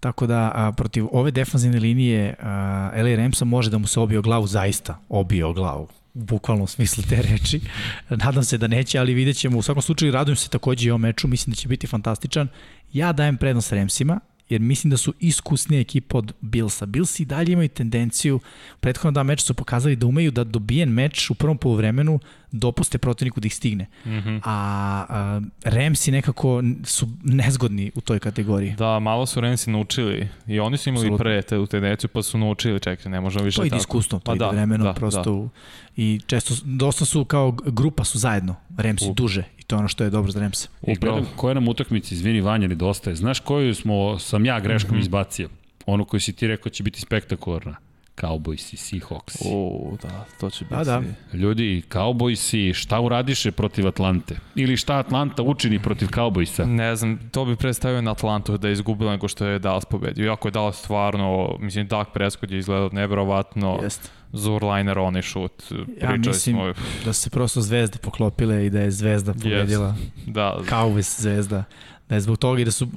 Tako 0.00 0.26
da 0.26 0.52
a, 0.54 0.72
protiv 0.72 1.06
ove 1.12 1.30
defanzivne 1.30 1.78
linije 1.78 2.34
a, 2.42 2.90
LA 2.96 3.14
Ramsa 3.16 3.44
može 3.44 3.70
da 3.70 3.78
mu 3.78 3.86
se 3.86 4.00
obio 4.00 4.22
glavu 4.22 4.46
zaista, 4.46 4.98
obio 5.08 5.52
glavu 5.52 5.88
u 6.14 6.22
bukvalnom 6.24 6.66
smislu 6.66 7.04
te 7.08 7.22
reči. 7.22 7.60
Nadam 8.24 8.44
se 8.44 8.58
da 8.58 8.66
neće, 8.66 8.98
ali 8.98 9.14
vidjet 9.14 9.36
ćemo. 9.36 9.58
U 9.58 9.62
svakom 9.62 9.82
slučaju 9.82 10.12
radujem 10.12 10.36
se 10.36 10.48
takođe 10.48 10.88
i 10.88 10.90
o 10.90 10.98
meču, 10.98 11.28
mislim 11.28 11.52
da 11.52 11.56
će 11.56 11.68
biti 11.68 11.86
fantastičan. 11.86 12.48
Ja 12.92 13.12
dajem 13.12 13.36
prednost 13.36 13.72
Ramsima, 13.72 14.20
jer 14.48 14.60
mislim 14.60 14.90
da 14.90 14.96
su 14.96 15.14
iskusnija 15.20 15.80
ekipa 15.80 16.18
od 16.18 16.32
Billsa. 16.40 16.86
Bills 16.86 17.20
i 17.20 17.24
dalje 17.24 17.52
imaju 17.52 17.68
tendenciju, 17.68 18.40
prethodno 18.80 19.10
da 19.10 19.22
meč 19.22 19.42
su 19.42 19.54
pokazali 19.54 19.96
da 19.96 20.06
umeju 20.06 20.30
da 20.30 20.44
dobijen 20.44 20.88
meč 20.88 21.30
u 21.30 21.34
prvom 21.34 21.58
polovremenu 21.58 22.20
dopuste 22.52 22.98
protivniku 22.98 23.40
da 23.40 23.46
ih 23.46 23.54
stigne. 23.54 23.86
Mm 24.04 24.10
-hmm. 24.10 24.40
A, 24.44 25.06
a 25.08 25.40
Ramsi 25.64 26.10
nekako 26.10 26.62
su 26.84 27.08
nezgodni 27.24 27.90
u 27.94 28.00
toj 28.00 28.18
kategoriji. 28.18 28.74
Da, 28.78 28.98
malo 28.98 29.26
su 29.26 29.40
Ramsi 29.40 29.70
naučili 29.70 30.28
i 30.46 30.60
oni 30.60 30.76
su 30.76 30.88
imali 30.88 31.06
Absolutno. 31.06 31.24
pre 31.24 31.42
te, 31.42 31.58
u 31.58 31.66
tendenciju 31.66 32.10
pa 32.12 32.22
su 32.22 32.38
naučili, 32.38 32.80
čekaj, 32.80 33.12
ne 33.12 33.20
možemo 33.20 33.44
više 33.44 33.56
tako. 33.56 33.68
To 33.68 33.74
ide 33.74 33.76
iskusno, 33.76 34.18
to 34.18 34.24
pa 34.24 34.34
ide 34.34 34.44
da, 34.44 34.50
vremenom 34.50 34.86
da, 34.86 34.92
prosto 34.92 35.34
da. 35.34 35.48
i 35.96 36.20
često, 36.26 36.54
dosta 36.64 37.04
su 37.04 37.24
kao 37.24 37.52
grupa 37.52 38.04
su 38.04 38.18
zajedno, 38.18 38.56
Ramsi 38.76 39.10
u. 39.10 39.14
duže 39.14 39.44
i 39.64 39.66
to 39.66 39.76
je 39.76 39.78
ono 39.78 39.88
što 39.88 40.04
je 40.04 40.10
dobro 40.10 40.32
za 40.32 40.40
Ramsa. 40.40 40.68
I 40.86 40.94
gledam 40.94 41.26
koja 41.36 41.54
nam 41.54 41.68
utakmica, 41.68 42.14
izvini 42.14 42.40
Vanja, 42.40 42.68
nedostaje. 42.68 43.16
Znaš 43.16 43.40
koju 43.40 43.74
smo, 43.74 44.18
sam 44.18 44.44
ja 44.44 44.60
greškom 44.60 44.96
mm 44.96 44.98
-hmm. 44.98 45.02
izbacio? 45.02 45.48
Ono 45.86 46.04
koju 46.04 46.20
si 46.20 46.32
ti 46.32 46.46
rekao 46.46 46.70
će 46.70 46.82
biti 46.82 47.00
spektakularna. 47.00 47.76
Cowboys 48.20 48.74
i 48.74 48.76
Seahawks. 48.76 49.42
O, 49.46 49.96
da, 50.02 50.24
to 50.40 50.50
će 50.50 50.64
biti. 50.64 50.74
Da, 50.74 50.84
da. 50.84 51.02
Ljudi, 51.32 51.82
Cowboys 51.90 52.56
i 52.56 52.74
šta 52.74 53.00
uradiše 53.00 53.52
protiv 53.52 53.88
Atlante? 53.88 54.36
Ili 54.54 54.76
šta 54.76 54.94
Atlanta 54.94 55.42
učini 55.42 55.78
protiv 55.78 56.06
Cowboysa? 56.06 56.66
Ne 56.66 56.96
znam, 56.96 57.30
to 57.32 57.44
bi 57.44 57.56
predstavio 57.56 58.02
na 58.02 58.10
Atlantu 58.10 58.58
da 58.58 58.68
je 58.68 58.72
izgubila 58.72 59.10
nego 59.10 59.28
što 59.28 59.46
je 59.46 59.58
Dallas 59.58 59.84
pobedio. 59.84 60.24
Iako 60.24 60.48
je 60.48 60.52
Dallas 60.52 60.78
stvarno, 60.78 61.56
mislim, 61.60 61.86
Dak 61.86 62.08
Prescott 62.12 62.52
je 62.52 62.58
izgledao 62.58 62.88
nevjerovatno. 62.92 63.78
Jeste. 63.82 64.08
Zurliner, 64.32 64.98
onaj 64.98 65.22
šut. 65.22 65.62
Ja 66.02 66.16
mislim 66.16 66.56
smo... 66.56 66.72
da 67.04 67.12
se 67.12 67.30
prosto 67.30 67.60
zvezde 67.60 67.98
poklopile 67.98 68.66
i 68.66 68.70
da 68.70 68.80
je 68.80 68.90
zvezda 68.90 69.32
pobedila. 69.32 69.94
Yes. 70.26 70.32
Da. 70.32 70.58
Cowboys 70.70 71.20
zvezda. 71.20 71.64
Da 72.08 72.14
je 72.14 72.20
zbog 72.20 72.38
toga 72.38 72.60
i 72.60 72.64
da 72.64 72.70
su 72.70 72.88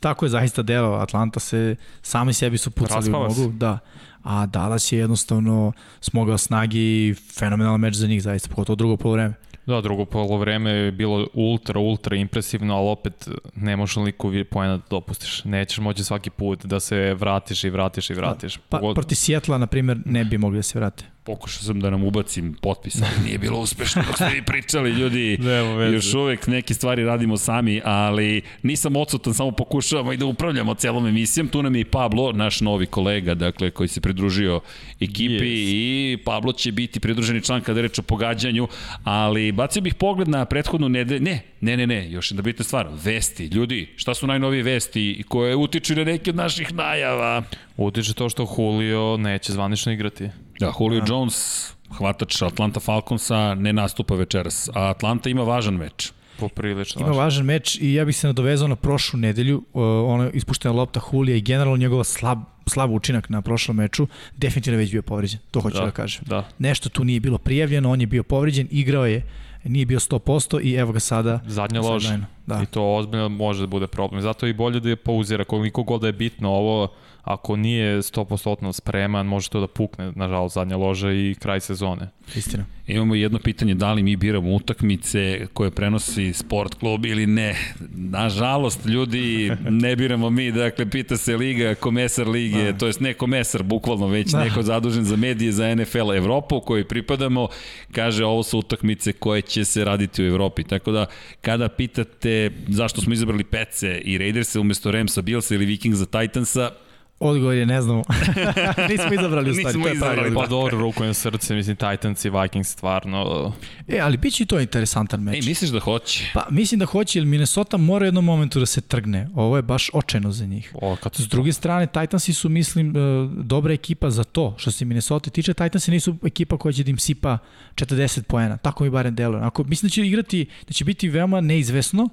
tako 0.00 0.24
je 0.24 0.28
zaista 0.28 0.62
delo. 0.62 0.96
Atlanta 0.96 1.40
se, 1.40 1.76
sami 2.02 2.32
sebi 2.32 2.58
su 2.58 2.70
pucali 2.70 2.96
Raspava 2.96 3.26
u 3.26 3.28
nogu. 3.28 3.52
Da 3.52 3.78
a 4.26 4.46
Dallas 4.46 4.92
je 4.92 4.98
jednostavno 4.98 5.72
smogao 6.00 6.38
snagi 6.38 6.78
i 6.80 7.14
fenomenalan 7.38 7.80
meč 7.80 7.94
za 7.94 8.06
njih, 8.06 8.22
zaista, 8.22 8.48
pogotovo 8.48 8.76
drugo 8.76 8.96
polovreme. 8.96 9.34
Da, 9.66 9.80
drugo 9.80 10.04
polovreme 10.04 10.70
je 10.70 10.92
bilo 10.92 11.26
ultra, 11.34 11.80
ultra 11.80 12.16
impresivno, 12.16 12.76
ali 12.76 12.88
opet 12.88 13.28
ne 13.54 13.76
možeš 13.76 13.96
liku 13.96 14.32
pojena 14.50 14.76
da 14.76 14.82
dopustiš. 14.90 15.44
Nećeš 15.44 15.78
moći 15.78 16.04
svaki 16.04 16.30
put 16.30 16.66
da 16.66 16.80
se 16.80 17.14
vratiš 17.14 17.64
i 17.64 17.70
vratiš 17.70 18.10
i 18.10 18.14
vratiš. 18.14 18.56
Pa, 18.68 18.78
pa 18.78 18.92
proti 18.94 19.14
Sjetla, 19.14 19.58
na 19.58 19.66
primjer, 19.66 19.98
ne 20.04 20.24
bi 20.24 20.38
mogli 20.38 20.58
da 20.58 20.62
se 20.62 20.78
vrate 20.78 21.15
pokušao 21.26 21.62
sam 21.62 21.80
da 21.80 21.90
nam 21.90 22.04
ubacim 22.04 22.54
potpis, 22.62 23.02
ali 23.02 23.24
nije 23.26 23.38
bilo 23.38 23.60
uspešno 23.60 24.02
dok 24.06 24.16
ste 24.16 24.30
vi 24.34 24.42
pričali, 24.42 24.90
ljudi. 24.90 25.38
Još 25.94 26.14
uvek 26.14 26.46
neke 26.46 26.74
stvari 26.74 27.04
radimo 27.04 27.36
sami, 27.36 27.80
ali 27.84 28.42
nisam 28.62 28.96
odsutan, 28.96 29.34
samo 29.34 29.50
pokušavamo 29.50 30.12
i 30.12 30.16
da 30.16 30.26
upravljamo 30.26 30.74
celom 30.74 31.06
emisijom. 31.06 31.48
Tu 31.48 31.62
nam 31.62 31.74
je 31.74 31.80
i 31.80 31.84
Pablo, 31.84 32.32
naš 32.32 32.60
novi 32.60 32.86
kolega, 32.86 33.34
dakle, 33.34 33.70
koji 33.70 33.88
se 33.88 34.00
pridružio 34.00 34.60
ekipi 35.00 35.44
yes. 35.44 35.70
i 35.72 36.18
Pablo 36.24 36.52
će 36.52 36.72
biti 36.72 37.00
pridruženi 37.00 37.42
član 37.42 37.60
kada 37.60 37.80
reč 37.80 37.98
o 37.98 38.02
pogađanju, 38.02 38.68
ali 39.04 39.52
bacio 39.52 39.82
bih 39.82 39.94
pogled 39.94 40.28
na 40.28 40.44
prethodnu 40.44 40.88
nedelju. 40.88 41.20
Ne, 41.20 41.42
ne, 41.60 41.76
ne, 41.76 41.86
ne, 41.86 42.10
još 42.10 42.30
jedna 42.30 42.42
bitna 42.42 42.64
stvar. 42.64 42.88
Vesti, 43.04 43.46
ljudi, 43.46 43.88
šta 43.96 44.14
su 44.14 44.26
najnovije 44.26 44.62
vesti 44.62 45.24
koje 45.28 45.56
utiču 45.56 45.94
na 45.94 46.04
neke 46.04 46.30
od 46.30 46.36
naših 46.36 46.74
najava? 46.74 47.42
Utiče 47.76 48.14
to 48.14 48.28
što 48.28 48.54
Julio 48.58 49.16
neće 49.16 49.52
zvanično 49.52 49.92
igrati. 49.92 50.30
Da, 50.60 50.72
Julio 50.80 51.00
da. 51.00 51.06
Jones, 51.08 51.68
hvatač 51.98 52.42
Atlanta 52.42 52.80
Falconsa, 52.80 53.54
ne 53.54 53.72
nastupa 53.72 54.14
večeras, 54.14 54.68
a 54.74 54.90
Atlanta 54.90 55.28
ima 55.28 55.42
važan 55.42 55.74
meč. 55.74 56.12
Poprilično. 56.38 57.02
Ima 57.02 57.10
važan 57.10 57.44
meč 57.44 57.78
i 57.80 57.94
ja 57.94 58.04
bih 58.04 58.16
se 58.16 58.26
nadovezao 58.26 58.68
na 58.68 58.76
prošlu 58.76 59.18
nedelju, 59.18 59.62
ona 60.06 60.30
ispuštena 60.30 60.74
lopta 60.74 61.00
Julija 61.12 61.36
i 61.36 61.40
generalno 61.40 61.76
njegova 61.76 62.04
slab, 62.04 62.38
slab 62.66 62.90
učinak 62.90 63.28
na 63.28 63.42
prošlom 63.42 63.76
meču, 63.76 64.06
definitivno 64.36 64.78
već 64.78 64.90
bio 64.90 65.02
povređen, 65.02 65.40
to 65.50 65.60
hoću 65.60 65.76
da, 65.76 65.84
da 65.84 65.90
kažem. 65.90 66.24
Da. 66.26 66.48
Nešto 66.58 66.88
tu 66.88 67.04
nije 67.04 67.20
bilo 67.20 67.38
prijavljeno, 67.38 67.90
on 67.90 68.00
je 68.00 68.06
bio 68.06 68.22
povređen, 68.22 68.68
igrao 68.70 69.06
je 69.06 69.22
nije 69.64 69.86
bio 69.86 69.98
100% 69.98 70.60
i 70.62 70.74
evo 70.74 70.92
ga 70.92 71.00
sada. 71.00 71.40
Zadnja 71.46 71.80
lož. 71.80 72.06
Da. 72.46 72.62
I 72.62 72.66
to 72.66 72.94
ozbiljno 72.94 73.28
može 73.28 73.60
da 73.60 73.66
bude 73.66 73.86
problem. 73.86 74.22
Zato 74.22 74.46
je 74.46 74.50
i 74.50 74.54
bolje 74.54 74.80
da 74.80 74.88
je 74.88 74.96
pauzira 74.96 75.44
koliko 75.44 75.82
god 75.82 76.00
da 76.00 76.06
je 76.06 76.12
bitno 76.12 76.50
ovo 76.50 76.88
ako 77.26 77.56
nije 77.56 77.98
100% 77.98 78.72
spreman, 78.72 79.26
može 79.26 79.48
to 79.48 79.60
da 79.60 79.66
pukne, 79.66 80.12
nažalost, 80.14 80.54
zadnja 80.54 80.76
loža 80.76 81.12
i 81.12 81.34
kraj 81.38 81.60
sezone. 81.60 82.08
Istina. 82.34 82.64
Imamo 82.86 83.14
jedno 83.14 83.38
pitanje, 83.38 83.74
da 83.74 83.92
li 83.92 84.02
mi 84.02 84.16
biramo 84.16 84.54
utakmice 84.54 85.46
koje 85.52 85.70
prenosi 85.70 86.32
sport 86.32 86.74
klub 86.74 87.06
ili 87.06 87.26
ne. 87.26 87.56
Nažalost, 87.94 88.86
ljudi, 88.86 89.52
ne 89.82 89.96
biramo 89.96 90.30
mi, 90.30 90.52
dakle, 90.52 90.90
pita 90.90 91.16
se 91.16 91.36
Liga, 91.36 91.74
komesar 91.74 92.28
Lige, 92.28 92.72
da. 92.72 92.78
to 92.78 92.86
jest 92.86 93.00
ne 93.00 93.14
komesar, 93.14 93.62
bukvalno, 93.62 94.06
već 94.06 94.30
da. 94.30 94.44
neko 94.44 94.62
zadužen 94.62 95.04
za 95.04 95.16
medije 95.16 95.52
za 95.52 95.74
NFL 95.74 96.12
Evropu, 96.12 96.60
koji 96.60 96.84
pripadamo, 96.84 97.48
kaže 97.92 98.24
ovo 98.24 98.42
su 98.42 98.58
utakmice 98.58 99.12
koje 99.12 99.42
će 99.42 99.64
se 99.64 99.84
raditi 99.84 100.22
u 100.22 100.26
Evropi. 100.26 100.64
Tako 100.64 100.92
da, 100.92 101.06
kada 101.40 101.68
pitate 101.68 102.50
zašto 102.68 103.00
smo 103.00 103.12
izabrali 103.12 103.44
Pece 103.44 103.98
i 104.04 104.18
Raidersa 104.18 104.60
umesto 104.60 104.90
Ramsa, 104.90 105.22
Billsa 105.22 105.54
ili 105.54 105.66
Vikingsa, 105.66 106.06
Titansa, 106.06 106.70
Odgovor 107.20 107.54
je 107.54 107.66
ne 107.66 107.82
znamo. 107.82 108.02
Nismo 108.90 109.14
izabrali 109.18 109.50
u 109.50 109.54
stvari. 109.54 109.78
Nismo 109.78 109.92
izabrali. 109.92 110.34
Pa 110.34 110.46
dobro, 110.46 110.78
ruku 110.78 111.04
na 111.04 111.14
srce, 111.14 111.54
mislim 111.54 111.76
Titans 111.76 112.24
i 112.24 112.30
Vikings 112.30 112.68
stvarno. 112.68 113.52
E, 113.88 114.00
ali 114.00 114.16
bit 114.16 114.34
će 114.34 114.42
i 114.42 114.46
to 114.46 114.60
interesantan 114.60 115.20
meč. 115.22 115.44
E, 115.44 115.48
misliš 115.48 115.70
da 115.70 115.80
hoće? 115.80 116.30
Pa 116.34 116.46
mislim 116.50 116.78
da 116.78 116.86
hoće, 116.86 117.18
jer 117.18 117.26
Minnesota 117.26 117.76
mora 117.76 118.06
jednom 118.06 118.24
momentu 118.24 118.60
da 118.60 118.66
se 118.66 118.80
trgne. 118.80 119.28
Ovo 119.34 119.56
je 119.56 119.62
baš 119.62 119.90
očajno 119.92 120.32
za 120.32 120.46
njih. 120.46 120.72
O, 120.74 120.96
kad 120.96 121.14
S 121.14 121.28
druge 121.28 121.52
strane, 121.52 121.86
Titansi 121.86 122.32
su, 122.32 122.48
mislim, 122.48 122.90
e, 122.90 123.00
dobra 123.42 123.74
ekipa 123.74 124.10
za 124.10 124.24
to. 124.24 124.54
Što 124.58 124.70
se 124.70 124.84
Minnesota 124.84 125.30
tiče, 125.30 125.54
Titansi 125.54 125.90
nisu 125.90 126.16
ekipa 126.24 126.58
koja 126.58 126.72
će 126.72 126.84
da 126.84 126.90
im 126.90 126.98
sipa 126.98 127.38
40 127.74 128.22
poena. 128.22 128.56
Tako 128.56 128.84
mi 128.84 128.90
barem 128.90 129.14
deluje. 129.14 129.42
Ako, 129.42 129.64
mislim 129.64 129.88
da 129.88 129.92
će 129.92 130.06
igrati, 130.06 130.46
da 130.66 130.72
će 130.72 130.84
biti 130.84 131.08
veoma 131.08 131.40
neizvesno, 131.40 132.08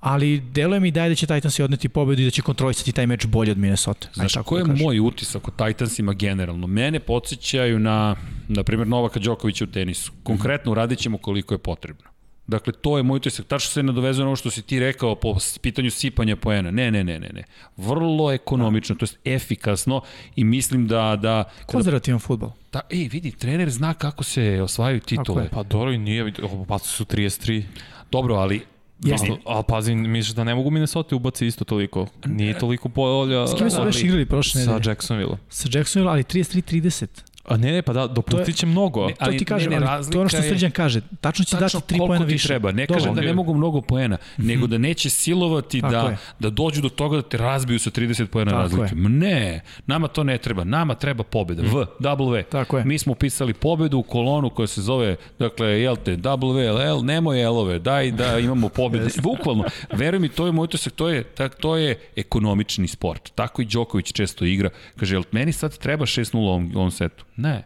ali 0.00 0.40
deluje 0.40 0.80
mi 0.80 0.90
da 0.90 1.02
je 1.02 1.08
da 1.08 1.14
će 1.14 1.26
Titansi 1.26 1.62
odneti 1.62 1.88
pobedu 1.88 2.22
i 2.22 2.24
da 2.24 2.30
će 2.30 2.42
kontrolisati 2.42 2.92
taj 2.92 3.06
meč 3.06 3.26
bolje 3.26 3.52
od 3.52 3.58
Minnesota. 3.58 4.08
Znaš, 4.14 4.32
tako 4.32 4.48
ko 4.48 4.58
je 4.58 4.64
da 4.64 4.74
moj 4.82 5.00
utisak 5.00 5.48
o 5.48 5.50
Titansima 5.50 6.12
generalno? 6.12 6.66
Mene 6.66 7.00
podsjećaju 7.00 7.78
na, 7.78 8.16
na 8.48 8.62
primjer, 8.62 8.88
Novaka 8.88 9.20
Đokovića 9.20 9.64
u 9.64 9.66
tenisu. 9.66 10.12
Konkretno 10.22 10.72
uradit 10.72 10.98
ćemo 10.98 11.18
koliko 11.18 11.54
je 11.54 11.58
potrebno. 11.58 12.16
Dakle, 12.46 12.72
to 12.72 12.96
je 12.96 13.02
moj 13.02 13.16
utisak. 13.16 13.46
Tačno 13.46 13.70
se 13.70 13.82
nadovezuje 13.82 14.24
na 14.24 14.28
ovo 14.28 14.36
što 14.36 14.50
si 14.50 14.62
ti 14.62 14.80
rekao 14.80 15.14
po 15.14 15.36
pitanju 15.62 15.90
sipanja 15.90 16.36
poena. 16.36 16.70
Ne, 16.70 16.90
ne, 16.90 17.04
ne, 17.04 17.18
ne, 17.18 17.28
ne. 17.34 17.44
Vrlo 17.76 18.32
ekonomično, 18.32 18.94
to 18.94 19.04
je 19.04 19.34
efikasno 19.34 20.00
i 20.36 20.44
mislim 20.44 20.86
da... 20.86 21.16
da 21.22 21.44
Konzervativan 21.66 22.20
futbol. 22.20 22.50
Da, 22.72 22.80
ej, 22.90 23.08
vidi, 23.08 23.30
trener 23.30 23.70
zna 23.70 23.94
kako 23.94 24.24
se 24.24 24.62
osvajaju 24.62 25.00
titule. 25.00 25.48
Pa 25.52 25.62
dobro 25.62 25.92
i 25.92 25.98
nije, 25.98 26.32
pa 26.68 26.78
su 26.78 27.04
33. 27.04 27.62
Dobro, 28.10 28.34
ali 28.34 28.62
Jeste. 29.04 29.26
Ali, 29.30 29.40
ali 29.44 29.64
pazi, 29.68 29.94
misliš 29.94 30.34
da 30.34 30.44
ne 30.44 30.54
mogu 30.54 30.70
Minnesota 30.70 31.16
ubaci 31.16 31.46
isto 31.46 31.64
toliko? 31.64 32.06
Nije 32.26 32.58
toliko 32.58 32.88
polja. 32.88 33.46
S 33.46 33.54
kime 33.58 33.70
su 33.70 33.82
već 33.82 34.02
igrali 34.02 34.26
prošle 34.26 34.60
nedelje? 34.60 34.82
Sa 34.82 34.90
Jacksonville. 34.90 35.36
Sa 35.48 35.68
Jacksonville, 35.72 36.12
ali 36.12 36.22
33-30. 36.22 37.06
A 37.48 37.56
ne, 37.56 37.72
ne, 37.72 37.82
pa 37.82 37.92
da, 37.92 38.06
dopustit 38.06 38.56
će 38.56 38.66
mnogo. 38.66 39.06
Ne, 39.06 39.14
ali, 39.18 39.34
to 39.34 39.38
ti 39.38 39.44
kažem, 39.44 39.72
ne, 39.72 39.80
ne, 39.80 39.86
ali 39.86 40.04
to 40.04 40.18
je 40.18 40.20
ono 40.20 40.28
što 40.28 40.42
Srđan 40.42 40.70
kaže. 40.70 41.00
Tačno 41.20 41.44
će 41.44 41.56
tačno 41.56 41.80
dati 41.80 41.94
3 41.94 42.06
poena 42.06 42.24
više. 42.24 42.48
treba. 42.48 42.72
Ne 42.72 42.86
kaže 42.86 43.10
da 43.10 43.20
ne 43.20 43.34
mogu 43.34 43.54
mnogo 43.54 43.80
poena, 43.80 44.16
mm 44.16 44.42
-hmm. 44.42 44.46
nego 44.46 44.66
da 44.66 44.78
neće 44.78 45.10
silovati 45.10 45.80
da, 45.80 46.16
da 46.38 46.50
dođu 46.50 46.82
do 46.82 46.88
toga 46.88 47.16
da 47.16 47.22
te 47.22 47.36
razbiju 47.36 47.78
sa 47.78 47.90
30 47.90 48.26
poena 48.26 48.50
Tako 48.50 48.62
razlike. 48.62 48.94
Je. 48.94 49.08
Ne, 49.08 49.60
nama 49.86 50.08
to 50.08 50.24
ne 50.24 50.38
treba. 50.38 50.64
Nama 50.64 50.94
treba 50.94 51.24
pobeda. 51.24 51.62
Mm. 51.62 51.66
V, 51.66 51.86
W. 52.00 52.42
Tako 52.42 52.78
je. 52.78 52.84
Mi 52.84 52.98
smo 52.98 53.14
pisali 53.14 53.54
pobedu 53.54 53.98
u 53.98 54.02
kolonu 54.02 54.50
koja 54.50 54.66
se 54.66 54.82
zove, 54.82 55.16
dakle, 55.38 55.66
jel 55.66 55.96
te, 55.96 56.16
W, 56.16 56.86
L, 56.88 57.04
nemoj 57.04 57.42
L-ove, 57.42 57.78
daj 57.78 58.10
da 58.10 58.38
imamo 58.38 58.68
pobede. 58.68 59.06
Bukvalno, 59.22 59.64
veruj 59.92 60.20
mi, 60.20 60.28
to 60.28 60.46
je 60.46 60.52
moj 60.52 60.64
utisak, 60.64 60.92
to 60.92 61.08
je, 61.08 61.24
tak, 61.24 61.54
to 61.54 61.76
je 61.76 61.98
ekonomični 62.16 62.88
sport. 62.88 63.32
Tako 63.34 63.62
i 63.62 63.64
Đoković 63.64 64.12
često 64.12 64.44
igra. 64.44 64.70
Kaže, 64.96 65.14
jel 65.14 65.22
meni 65.32 65.52
sad 65.52 65.78
treba 65.78 66.06
6-0 66.06 66.36
u 66.36 66.38
ovom, 66.38 66.72
ovom 66.74 66.90
setu? 66.90 67.24
Ne. 67.36 67.62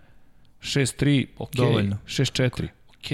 6-3, 0.63 1.27
ok. 1.39 1.55
Dovoljno. 1.55 1.99
6-4, 2.07 2.69
ok. 2.89 3.11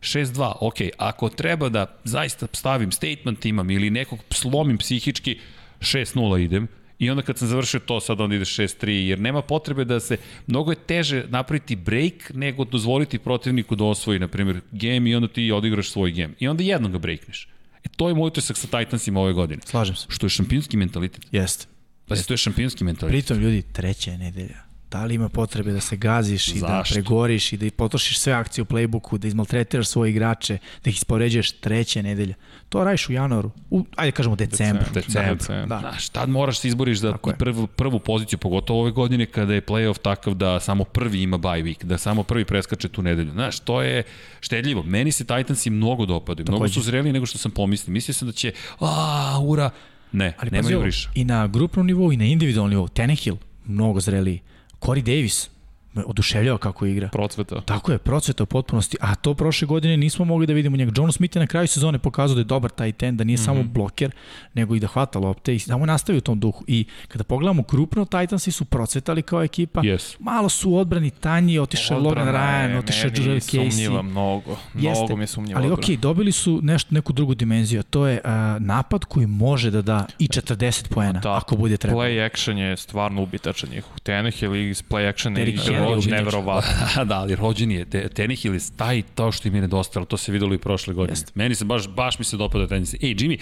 6-2, 0.00 0.52
ok. 0.60 0.76
Ako 0.98 1.28
treba 1.28 1.68
da 1.68 1.98
zaista 2.04 2.46
stavim 2.52 2.92
statement 2.92 3.46
imam 3.46 3.70
ili 3.70 3.90
nekog 3.90 4.18
slomim 4.30 4.78
psihički, 4.78 5.38
6-0 5.80 6.44
idem. 6.44 6.68
I 6.98 7.10
onda 7.10 7.22
kad 7.22 7.38
sam 7.38 7.48
završio 7.48 7.80
to, 7.80 8.00
sad 8.00 8.20
onda 8.20 8.36
ide 8.36 8.44
6-3, 8.44 8.88
jer 8.88 9.20
nema 9.20 9.42
potrebe 9.42 9.84
da 9.84 10.00
se, 10.00 10.16
mnogo 10.46 10.72
je 10.72 10.76
teže 10.76 11.24
napraviti 11.28 11.76
break 11.76 12.30
nego 12.34 12.64
dozvoliti 12.64 13.18
protivniku 13.18 13.76
da 13.76 13.84
osvoji, 13.84 14.18
na 14.18 14.28
primjer, 14.28 14.60
game 14.72 15.10
i 15.10 15.14
onda 15.14 15.28
ti 15.28 15.52
odigraš 15.52 15.90
svoj 15.90 16.12
game. 16.12 16.34
I 16.38 16.48
onda 16.48 16.62
jednog 16.62 16.92
ga 16.92 16.98
breakneš. 16.98 17.48
E, 17.84 17.88
to 17.96 18.08
je 18.08 18.14
moj 18.14 18.26
utisak 18.26 18.56
sa 18.56 18.66
Titansima 18.78 19.20
ove 19.20 19.32
godine. 19.32 19.62
Slažem 19.64 19.96
se. 19.96 20.06
Što 20.08 20.26
je 20.26 20.30
šampionski 20.30 20.76
mentalitet. 20.76 21.26
Jeste. 21.32 21.66
Pa 22.08 22.16
to 22.16 22.32
je 22.32 22.38
šampionski 22.38 22.84
mentalitet. 22.84 23.26
Pritom, 23.26 23.42
ljudi, 23.42 23.62
treća 23.62 24.10
je 24.10 24.18
nedelja. 24.18 24.65
Da 24.90 25.04
li 25.04 25.14
ima 25.14 25.28
potrebe 25.28 25.72
da 25.72 25.80
se 25.80 25.96
gaziš 25.96 26.48
i 26.48 26.60
da 26.60 26.66
Zašto? 26.66 26.94
pregoriš 26.94 27.52
i 27.52 27.56
da 27.56 27.70
potrošiš 27.76 28.18
sve 28.18 28.32
akcije 28.32 28.62
u 28.62 28.64
playbooku, 28.64 29.18
da 29.18 29.28
izmaltretiraš 29.28 29.88
svoje 29.88 30.10
igrače, 30.10 30.58
da 30.84 30.90
ih 30.90 30.96
ispoređuješ 30.96 31.52
treće 31.52 32.02
nedelje? 32.02 32.34
To 32.68 32.84
radiš 32.84 33.08
u 33.08 33.12
januaru, 33.12 33.50
u, 33.70 33.84
ajde 33.96 34.12
kažemo 34.12 34.36
decembru. 34.36 34.84
Decembar. 34.94 35.36
Decembar. 35.36 35.68
Da. 35.68 35.78
Znaš, 35.78 36.08
tad 36.08 36.28
moraš 36.28 36.58
se 36.58 36.68
izboriš 36.68 36.98
za 36.98 37.08
je. 37.26 37.34
prvu, 37.38 37.66
prvu 37.66 37.98
poziciju, 37.98 38.38
pogotovo 38.38 38.80
ove 38.80 38.90
godine 38.90 39.26
kada 39.26 39.54
je 39.54 39.62
playoff 39.66 39.98
takav 39.98 40.34
da 40.34 40.60
samo 40.60 40.84
prvi 40.84 41.22
ima 41.22 41.38
bye 41.38 41.64
week, 41.64 41.84
da 41.84 41.98
samo 41.98 42.22
prvi 42.22 42.44
preskače 42.44 42.88
tu 42.88 43.02
nedelju. 43.02 43.32
Znaš, 43.32 43.60
to 43.60 43.82
je 43.82 44.02
štedljivo. 44.40 44.82
Meni 44.82 45.12
se 45.12 45.24
Titansi 45.24 45.70
mnogo 45.70 46.06
dopadaju. 46.06 46.44
Mnogo 46.48 46.64
Takođe. 46.64 46.74
su 46.74 46.82
zreliji 46.82 47.12
nego 47.12 47.26
što 47.26 47.38
sam 47.38 47.50
pomislio. 47.50 47.92
Mislio 47.92 48.14
sam 48.14 48.28
da 48.28 48.32
će, 48.32 48.52
a, 48.80 49.38
ura, 49.42 49.70
ne, 50.12 50.34
Ali 50.38 50.50
nema 50.50 50.68
pazi 50.82 51.08
i 51.14 51.24
na 51.24 51.46
grupnom 51.46 51.86
nivou 51.86 52.12
i 52.12 52.16
na 52.16 52.24
individualnom 52.24 52.70
nivou. 52.70 52.88
Tannehill, 52.88 53.36
mnogo 53.66 54.00
zreliji. 54.00 54.40
Corey 54.80 55.02
Davis, 55.02 55.50
me 55.96 56.04
oduševljava 56.04 56.58
kako 56.58 56.86
igra. 56.86 57.08
Procveta. 57.08 57.60
Tako 57.60 57.92
je, 57.92 57.98
procveta 57.98 58.42
u 58.42 58.46
potpunosti, 58.46 58.96
a 59.00 59.14
to 59.14 59.34
prošle 59.34 59.66
godine 59.66 59.96
nismo 59.96 60.24
mogli 60.24 60.46
da 60.46 60.52
vidimo 60.52 60.76
njega. 60.76 60.92
John 60.96 61.12
Smith 61.12 61.36
je 61.36 61.40
na 61.40 61.46
kraju 61.46 61.66
sezone 61.66 61.98
pokazao 61.98 62.34
da 62.34 62.40
je 62.40 62.44
dobar 62.44 62.70
taj 62.70 62.92
ten, 62.92 63.16
da 63.16 63.24
nije 63.24 63.34
mm 63.34 63.40
-hmm. 63.40 63.44
samo 63.44 63.62
bloker, 63.62 64.10
nego 64.54 64.74
i 64.76 64.80
da 64.80 64.86
hvata 64.86 65.18
lopte 65.18 65.54
i 65.54 65.58
samo 65.58 65.82
je 65.82 65.86
nastavio 65.86 66.18
u 66.18 66.20
tom 66.20 66.40
duhu. 66.40 66.64
I 66.66 66.84
kada 67.08 67.24
pogledamo 67.24 67.62
krupno, 67.62 68.04
Titansi 68.04 68.52
su 68.52 68.64
procvetali 68.64 69.22
kao 69.22 69.42
ekipa. 69.42 69.80
Yes. 69.80 70.16
Malo 70.18 70.48
su 70.48 70.76
odbrani 70.76 71.10
tanji, 71.10 71.58
otišao 71.58 72.00
Logan 72.00 72.28
Ryan, 72.28 72.78
otišao 72.78 73.10
Sumnjiva 73.14 73.34
Casey. 73.40 74.02
mnogo. 74.02 74.56
Jeste, 74.74 75.00
Mnogo 75.00 75.16
mi 75.16 75.22
je 75.22 75.26
sumnjiva 75.26 75.60
Ali 75.60 75.70
okej, 75.70 75.96
dobili 75.96 76.32
su 76.32 76.60
nešto, 76.62 76.94
neku 76.94 77.12
drugu 77.12 77.34
dimenziju, 77.34 77.82
to 77.82 78.06
je 78.06 78.20
uh, 78.24 78.30
napad 78.62 79.04
koji 79.04 79.26
može 79.26 79.70
da 79.70 79.82
da 79.82 80.06
i 80.18 80.26
40 80.26 80.88
poena, 80.88 81.20
Da, 81.20 81.36
ako 81.36 81.56
bude 81.56 81.76
trebalo. 81.76 82.02
Play 82.02 82.26
action 82.26 82.58
je 82.58 82.76
stvarno 82.76 83.22
ubitačan 83.22 83.70
njihov. 83.70 83.98
Tenehill 84.02 84.54
iz 84.56 84.82
play 84.82 85.34
Derrick 85.34 85.68
je 85.68 85.80
je 85.90 85.96
ubitač. 85.96 86.18
neverovatno. 86.18 87.04
da, 87.10 87.18
ali 87.18 87.34
rođen 87.34 87.70
je. 87.70 87.84
Te, 87.84 88.08
Tenih 88.08 88.44
ili 88.44 88.58
taj 88.76 89.02
to 89.14 89.32
što 89.32 89.48
im 89.48 89.54
je 89.54 89.60
nedostalo, 89.60 90.06
to 90.06 90.16
se 90.16 90.32
videlo 90.32 90.54
i 90.54 90.58
prošle 90.58 90.94
godine. 90.94 91.12
Jeste. 91.12 91.32
Meni 91.34 91.54
se 91.54 91.64
baš, 91.64 91.88
baš 91.88 92.18
mi 92.18 92.24
se 92.24 92.36
dopada 92.36 92.66
tenis. 92.66 92.94
Ej, 92.94 93.14
Jimmy, 93.14 93.38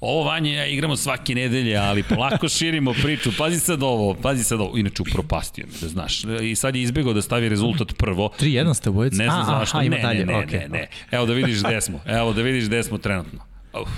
Ovo 0.00 0.24
vanje 0.24 0.52
ja 0.52 0.66
igramo 0.66 0.96
svake 0.96 1.34
nedelje, 1.34 1.76
ali 1.76 2.02
polako 2.02 2.48
širimo 2.58 2.92
priču. 3.02 3.30
Pazi 3.38 3.60
sad 3.60 3.82
ovo, 3.82 4.14
pazi 4.14 4.44
sad 4.44 4.60
ovo. 4.60 4.78
Inače, 4.78 5.02
upropastio 5.02 5.66
me, 5.66 5.72
da 5.80 5.88
znaš. 5.88 6.24
I 6.42 6.54
sad 6.54 6.76
je 6.76 6.82
izbegao 6.82 7.12
da 7.12 7.22
stavi 7.22 7.48
rezultat 7.48 7.96
prvo. 7.96 8.30
3-1 8.40 8.74
ste 8.74 8.90
obojice? 8.90 9.16
Ne 9.16 9.24
znam 9.24 9.44
zašto. 9.46 9.76
Aha, 9.76 9.84
ima 9.84 9.96
ne, 9.96 10.02
dalje. 10.02 10.26
ne, 10.26 10.32
ne, 10.32 10.46
okay. 10.46 10.60
ne, 10.60 10.68
ne. 10.68 10.88
Evo 11.10 11.26
da 11.26 11.32
vidiš 11.32 11.62
gde 11.62 11.80
smo. 11.80 12.00
Evo 12.06 12.32
da 12.32 12.42
vidiš 12.42 12.64
gde 12.66 12.82
smo 12.82 12.98
trenutno. 12.98 13.40
Uf. 13.82 13.88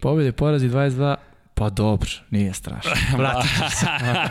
Pobjede, 0.00 0.32
porazi 0.32 0.68
22, 0.68 1.16
pa 1.60 1.70
dobro, 1.70 2.10
nije 2.30 2.54
strašno. 2.54 2.90
Vratit 3.18 3.50
ću 3.50 3.76
se. 3.76 3.86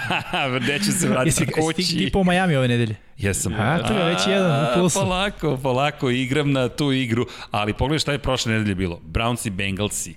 Gde 0.63 0.79
ću 0.79 0.91
se 0.91 1.07
vratiti 1.09 1.27
Jesi, 1.27 1.43
jesi 1.43 1.45
ti, 1.45 1.61
kući? 1.61 2.09
po 2.13 2.23
Miami 2.23 2.55
ove 2.55 2.67
nedelje? 2.67 2.95
Jesam. 3.17 3.53
A, 3.53 3.87
to 3.87 3.93
je 3.93 4.05
već 4.05 4.27
jedan 4.27 4.63
u 4.63 4.73
plusu. 4.73 4.99
Polako, 4.99 5.57
polako, 5.57 6.09
igram 6.09 6.51
na 6.51 6.69
tu 6.69 6.91
igru, 6.91 7.25
ali 7.51 7.73
pogledaj 7.73 7.99
šta 7.99 8.11
je 8.11 8.19
prošle 8.19 8.53
nedelje 8.53 8.75
bilo. 8.75 9.01
Browns 9.05 9.47
i 9.47 9.49
Bengalsi. 9.49 10.15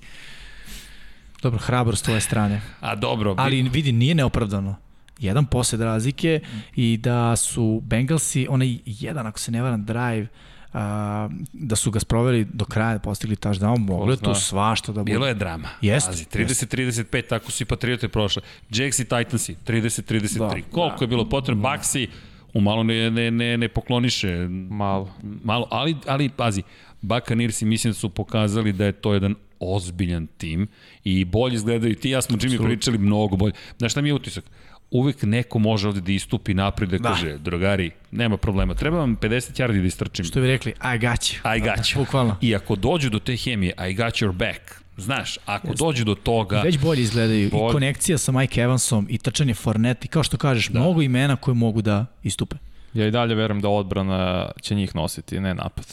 Dobro, 1.42 1.58
hrabro 1.58 1.96
s 1.96 2.02
tvoje 2.02 2.20
strane. 2.20 2.60
A 2.80 2.94
dobro, 2.94 3.34
Ali 3.38 3.62
vidi, 3.62 3.92
nije 3.92 4.14
neopravdano. 4.14 4.76
Jedan 5.18 5.46
posed 5.46 5.80
razlike 5.80 6.40
i 6.76 6.96
da 6.96 7.36
su 7.36 7.80
Bengalsi, 7.84 8.46
onaj 8.50 8.78
jedan, 8.86 9.26
ako 9.26 9.38
se 9.38 9.50
ne 9.50 9.62
varam, 9.62 9.84
drive, 9.84 10.26
a, 10.72 11.28
da 11.52 11.76
su 11.76 11.90
ga 11.90 12.00
sproveli 12.00 12.44
do 12.44 12.64
kraja, 12.64 12.98
postigli 12.98 13.36
touchdown, 13.36 13.78
moglo 13.78 14.12
je 14.12 14.16
tu 14.16 14.34
svašta 14.34 14.92
da 14.92 15.00
bude. 15.00 15.12
Bilo 15.12 15.26
je 15.26 15.34
drama. 15.34 15.68
Jeste, 15.80 16.10
Pazi, 16.10 16.24
30-35, 16.24 17.28
tako 17.28 17.50
su 17.50 17.62
i 17.62 17.66
Patriote 17.66 18.08
prošle. 18.08 18.42
Jacks 18.70 18.98
i 18.98 19.04
Titansi, 19.04 19.56
30-33. 19.66 20.38
Da, 20.38 20.56
Koliko 20.70 21.04
je 21.04 21.08
bilo 21.08 21.28
potrebno? 21.28 21.62
Baxi, 21.62 22.08
umalo 22.54 22.82
ne, 22.82 23.10
ne, 23.10 23.30
ne, 23.30 23.56
ne 23.56 23.68
pokloniše. 23.68 24.48
Malo. 24.70 25.08
Malo, 25.44 25.66
ali, 25.70 25.96
ali 26.06 26.28
pazi, 26.28 26.62
Buccaneersi 27.00 27.64
mislim 27.64 27.90
da 27.90 27.94
su 27.94 28.08
pokazali 28.08 28.72
da 28.72 28.84
je 28.84 28.92
to 28.92 29.14
jedan 29.14 29.34
ozbiljan 29.60 30.26
tim 30.26 30.68
i 31.04 31.24
bolje 31.24 31.54
izgledaju. 31.54 31.94
Ti 31.94 32.08
i 32.08 32.10
ja 32.10 32.22
smo 32.22 32.36
Jimmy 32.36 32.64
pričali 32.64 32.98
mnogo 32.98 33.36
bolje. 33.36 33.52
Znaš 33.78 33.92
šta 33.92 34.00
mi 34.00 34.08
je 34.08 34.14
utisak? 34.14 34.44
Uvek 34.92 35.22
neko 35.22 35.58
može 35.58 35.88
ovde 35.88 36.00
da 36.00 36.12
istupi 36.12 36.54
napred 36.54 36.90
da, 36.90 36.98
Da. 36.98 37.08
kaže, 37.08 37.38
drugari, 37.38 37.90
nema 38.10 38.36
problema, 38.36 38.74
treba 38.74 38.98
vam 38.98 39.16
50 39.16 39.62
yardi 39.62 39.80
da 39.80 39.86
istrčim. 39.86 40.24
Što 40.24 40.40
bi 40.40 40.46
rekli, 40.46 40.72
I 40.72 40.98
got 40.98 41.20
you. 41.20 41.56
I 41.56 41.60
got 41.60 41.78
you. 41.78 41.96
Bukvalno. 41.98 42.36
I 42.40 42.54
ako 42.54 42.76
dođu 42.76 43.10
do 43.10 43.18
te 43.18 43.36
hemije, 43.36 43.72
I 43.90 43.94
got 43.94 44.14
your 44.14 44.32
back. 44.32 44.82
Znaš, 44.96 45.38
ako 45.46 45.68
Jeste. 45.68 45.84
dođu 45.84 46.04
do 46.04 46.14
toga... 46.14 46.60
Već 46.60 46.78
bolje 46.78 47.02
izgledaju 47.02 47.50
Bolje. 47.50 47.70
i 47.70 47.72
konekcija 47.72 48.18
sa 48.18 48.32
Mike 48.32 48.60
Evansom 48.60 49.06
i 49.10 49.18
trčanje 49.18 49.54
Fornette 49.54 50.04
i 50.04 50.08
kao 50.08 50.22
što 50.22 50.36
kažeš, 50.36 50.68
da. 50.68 50.80
mnogo 50.80 51.02
imena 51.02 51.36
koje 51.36 51.54
mogu 51.54 51.82
da 51.82 52.06
istupe. 52.22 52.56
Ja 52.94 53.06
i 53.06 53.10
dalje 53.10 53.34
verujem 53.34 53.60
da 53.60 53.68
odbrana 53.68 54.50
će 54.60 54.74
njih 54.74 54.94
nositi, 54.96 55.40
ne 55.40 55.54
napad. 55.54 55.86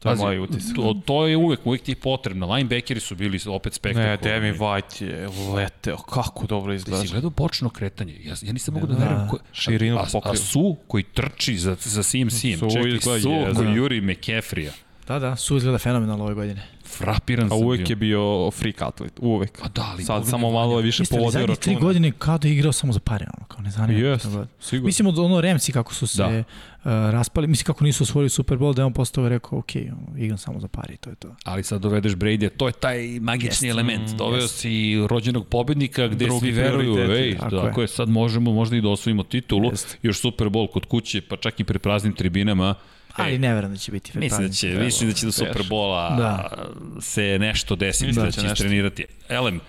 To 0.00 0.08
je 0.08 0.12
Pazi, 0.12 0.22
moj 0.22 0.38
utisak. 0.38 0.76
To, 0.76 0.94
to 1.04 1.26
je 1.26 1.36
uvek, 1.36 1.60
uvek 1.64 1.82
ti 1.82 1.92
je 1.92 1.96
potrebno. 1.96 2.54
Linebackeri 2.54 3.00
su 3.00 3.14
bili 3.14 3.40
opet 3.46 3.72
Ne, 3.72 3.76
spektakularni. 3.76 4.22
Devin 4.22 4.54
White 4.54 5.04
je 5.04 5.28
leteo, 5.54 5.96
kako 5.96 6.46
dobro 6.46 6.72
Ti 6.72 6.76
izgleda. 6.76 7.02
si 7.02 7.08
gledao 7.08 7.30
bočno 7.30 7.70
kretanje. 7.70 8.16
Ja, 8.24 8.34
ja 8.42 8.52
nisam 8.52 8.74
mogu 8.74 8.86
da 8.86 8.94
verujem. 8.94 9.28
Ko, 9.28 9.38
širinu 9.52 9.96
a, 9.98 10.00
a, 10.00 10.30
a 10.30 10.36
su 10.36 10.76
koji 10.86 11.02
trči 11.02 11.58
za, 11.58 11.76
za 11.80 12.02
CMC-em. 12.02 12.58
Su 12.58 12.70
Čekaj, 12.70 13.00
su 13.00 13.08
koji 13.08 13.64
da. 13.64 13.70
juri 13.70 14.00
McCaffrey-a. 14.00 14.72
Da, 15.08 15.18
da, 15.18 15.36
su 15.36 15.56
izgleda 15.56 15.78
fenomenalno 15.78 16.24
ove 16.24 16.34
godine. 16.34 16.62
Frapiran 16.90 17.46
A 17.46 17.48
sam 17.48 17.58
uvek 17.58 17.80
bio. 17.80 17.86
je 17.88 17.96
bio 17.96 18.50
freak 18.50 18.82
atlet, 18.82 19.12
uvek. 19.18 19.60
Pa 19.62 19.68
da, 19.68 19.88
ali 19.92 20.04
Sad 20.04 20.26
samo 20.26 20.50
malo 20.50 20.76
je 20.78 20.82
više 20.82 21.02
povodio 21.10 21.30
zadnjih 21.30 21.58
tri 21.58 21.72
računa. 21.72 21.86
godine 21.86 22.12
kao 22.12 22.38
da 22.38 22.48
je 22.48 22.54
igrao 22.54 22.72
samo 22.72 22.92
za 22.92 23.00
pare, 23.00 23.26
ono, 23.36 23.46
kao 23.46 23.60
ne 23.60 23.70
zanima. 23.70 24.08
god. 24.10 24.48
sigurno. 24.60 24.86
Mislim 24.86 25.08
od 25.08 25.18
ono 25.18 25.40
Remci 25.40 25.72
kako 25.72 25.94
su 25.94 26.06
se 26.06 26.22
Da. 26.22 26.28
da. 26.28 26.38
uh, 26.38 26.44
raspali, 27.10 27.46
mislim 27.46 27.64
kako 27.64 27.84
nisu 27.84 28.02
osvojili 28.02 28.30
Super 28.30 28.58
Bowl, 28.58 28.74
da 28.74 28.82
je 28.82 28.86
on 28.86 28.92
postao 28.92 29.28
rekao, 29.28 29.58
ok, 29.58 29.70
ono, 29.76 30.18
igram 30.18 30.38
samo 30.38 30.60
za 30.60 30.68
pare 30.68 30.94
i 30.94 30.96
to 30.96 31.10
je 31.10 31.16
to. 31.16 31.34
Ali 31.44 31.62
sad 31.62 31.80
dovedeš 31.82 32.12
Brady, 32.12 32.50
to 32.50 32.66
je 32.66 32.72
taj 32.72 33.20
magični 33.20 33.48
Jeste. 33.48 33.68
element. 33.68 34.10
Doveo 34.10 34.36
jeste. 34.36 34.58
si 34.58 34.72
rođenog 35.06 35.46
pobednika 35.46 36.06
gde 36.08 36.24
Drugi 36.24 36.40
svi 36.40 36.50
veruju, 36.52 37.12
ej, 37.12 37.36
Tako 37.38 37.56
tako, 37.56 37.80
je. 37.80 37.84
je, 37.84 37.88
sad 37.88 38.08
možemo 38.08 38.52
možda 38.52 38.76
i 38.76 38.80
da 38.80 38.88
osvojimo 38.88 39.22
titulu, 39.22 39.70
Jeste. 39.70 39.96
još 40.02 40.20
Super 40.20 40.46
Bowl 40.46 40.70
kod 40.70 40.84
kuće, 40.84 41.20
pa 41.20 41.36
čak 41.36 41.60
i 41.60 41.64
pre 41.64 41.78
praznim 41.78 42.12
tribinama. 42.12 42.74
Ali 43.20 43.38
ne 43.38 43.54
verujem 43.54 43.72
da 43.72 43.78
će 43.78 43.92
biti 43.92 44.18
Mislim 44.18 44.46
da 44.46 44.52
će, 44.52 44.68
mislim 44.68 45.08
da 45.08 45.14
će 45.14 45.26
do 45.26 45.32
Super 45.32 45.62
Bola 45.64 46.10
Da. 46.10 46.50
se 47.00 47.36
nešto 47.40 47.76
desiti, 47.76 48.06
Mislim 48.06 48.22
da, 48.22 48.26
da 48.26 48.32
će 48.32 48.36
će 48.36 48.42
nešto. 48.42 48.54
istrenirati. 48.54 49.04
Elem, 49.28 49.60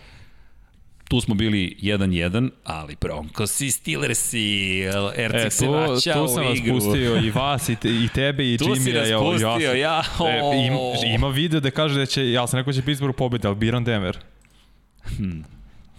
tu 1.04 1.22
smo 1.22 1.36
bili 1.36 1.78
1-1, 1.82 2.50
ali 2.64 2.96
Broncos 2.96 3.62
i 3.62 3.72
Steelers 3.72 4.34
i 4.34 4.80
Ercik 5.18 5.38
E, 5.38 5.50
se 5.50 5.66
tu, 5.66 5.72
vraća 5.72 6.14
tu 6.14 6.24
u 6.24 6.28
sam 6.28 6.44
igru. 6.56 6.74
pustio 6.76 7.18
i 7.18 7.32
vas 7.32 7.70
i, 7.70 7.76
te, 7.76 7.90
i 7.90 8.08
tebe 8.08 8.54
i 8.54 8.58
Tu 8.60 8.66
Jimmy. 8.66 8.84
si 8.84 8.94
nas 8.94 9.22
pustio, 9.22 9.74
ja. 9.74 10.04
E, 10.22 10.58
im, 10.58 10.74
ima 11.12 11.28
video 11.30 11.60
da 11.60 11.72
kaže 11.72 12.00
da 12.00 12.06
će, 12.06 12.32
ja 12.32 12.48
sam 12.48 12.58
rekao 12.58 12.74
da 12.74 12.80
će 12.80 12.86
Pittsburgh 12.86 13.18
pobedi, 13.18 13.48
ali 13.48 13.56
biram 13.56 13.84
Denver. 13.84 14.18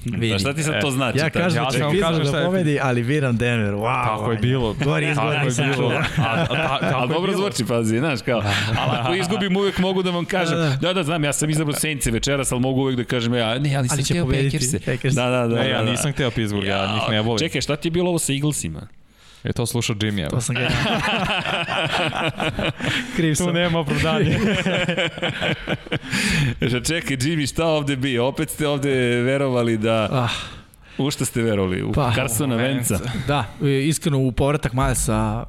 Da, 0.05 0.39
šta 0.39 0.55
ti 0.55 0.63
sad 0.63 0.81
to 0.81 0.89
E, 0.89 0.91
znači? 0.91 1.19
Ja 1.19 1.31
kažem 1.31 1.63
Ja 1.63 1.65
da 1.65 1.71
će 1.71 1.79
sam 1.79 1.87
vam 1.87 2.01
kažem 2.01 2.33
da 2.33 2.45
pobedi, 2.45 2.79
ali 2.83 3.03
viram 3.03 3.37
Denver. 3.37 3.75
Wow, 3.75 4.05
Tako 4.05 4.33
je 4.33 4.39
bilo. 4.39 4.75
Gori 4.85 5.11
izgovor 5.11 5.35
Tako 5.35 5.47
je 5.47 5.75
bilo. 5.77 5.89
A, 6.19 6.47
a, 6.81 7.03
je 7.03 7.09
dobro 7.09 7.33
zvuči, 7.33 7.65
pazi, 7.65 7.99
znaš, 7.99 8.23
kao, 8.23 8.43
ali 8.79 8.99
ako 8.99 9.15
izgubim 9.15 9.57
uvek 9.57 9.79
mogu 9.79 10.03
da 10.03 10.11
vam 10.11 10.25
kažem, 10.25 10.59
Da, 10.59 10.77
da, 10.81 10.93
da, 10.93 11.03
znam, 11.03 11.25
ja 11.25 11.33
sam 11.33 11.51
izabrao 11.51 11.75
Saints 11.75 12.07
večeras, 12.07 12.53
ali 12.53 12.61
mogu 12.61 12.81
uvek 12.81 12.97
da 12.97 13.05
kažem, 13.05 13.35
ja, 13.35 13.59
ne, 13.59 13.77
ali 13.77 13.89
sam 13.89 13.97
Ali 13.97 14.05
će 14.05 14.13
htio 14.15 14.25
pobediti 14.25 14.57
Packerse. 14.57 14.81
Packers. 14.81 15.15
Da, 15.15 15.31
da, 15.31 15.47
da. 15.47 15.55
Ne, 15.55 15.71
ja 15.71 15.79
da, 15.79 15.85
da. 15.85 15.91
nisam 15.91 16.13
hteo 16.13 16.31
Pittsburgh, 16.31 16.67
ja 16.67 16.93
njih 16.95 17.03
ne 17.11 17.21
volim. 17.21 17.39
Čekaj, 17.39 17.61
šta 17.61 17.77
ti 17.77 17.89
je 17.89 17.93
bilo 17.93 18.09
ovo 18.09 18.19
sa 18.19 18.33
Eaglesima? 18.33 18.89
Je 19.45 19.53
to 19.53 19.67
slušao 19.67 19.97
Jimmy, 19.97 20.21
evo. 20.21 20.31
To 20.31 20.41
sam 20.41 20.55
ga 20.55 20.69
Kriv 23.17 23.37
Tu 23.37 23.45
sam. 23.45 23.55
nema 23.55 23.79
opravdanja. 23.79 24.39
Že 26.61 26.81
čekaj, 26.91 27.17
Jimmy, 27.17 27.51
šta 27.51 27.67
ovde 27.67 27.97
bi? 27.97 28.19
Opet 28.19 28.51
ste 28.51 28.69
ovde 28.69 28.91
verovali 29.23 29.77
da... 29.79 30.09
Ah, 30.13 30.31
U 30.99 31.11
šta 31.11 31.25
ste 31.25 31.43
verovali? 31.43 31.83
U 31.83 31.93
Pa, 31.93 32.13
Carsona 32.15 32.57
Venca? 32.57 32.99
Da, 33.27 33.45
e, 33.63 33.89
iskreno 33.89 34.19
u 34.19 34.33
povratak 34.33 34.73
Milesa, 34.73 35.45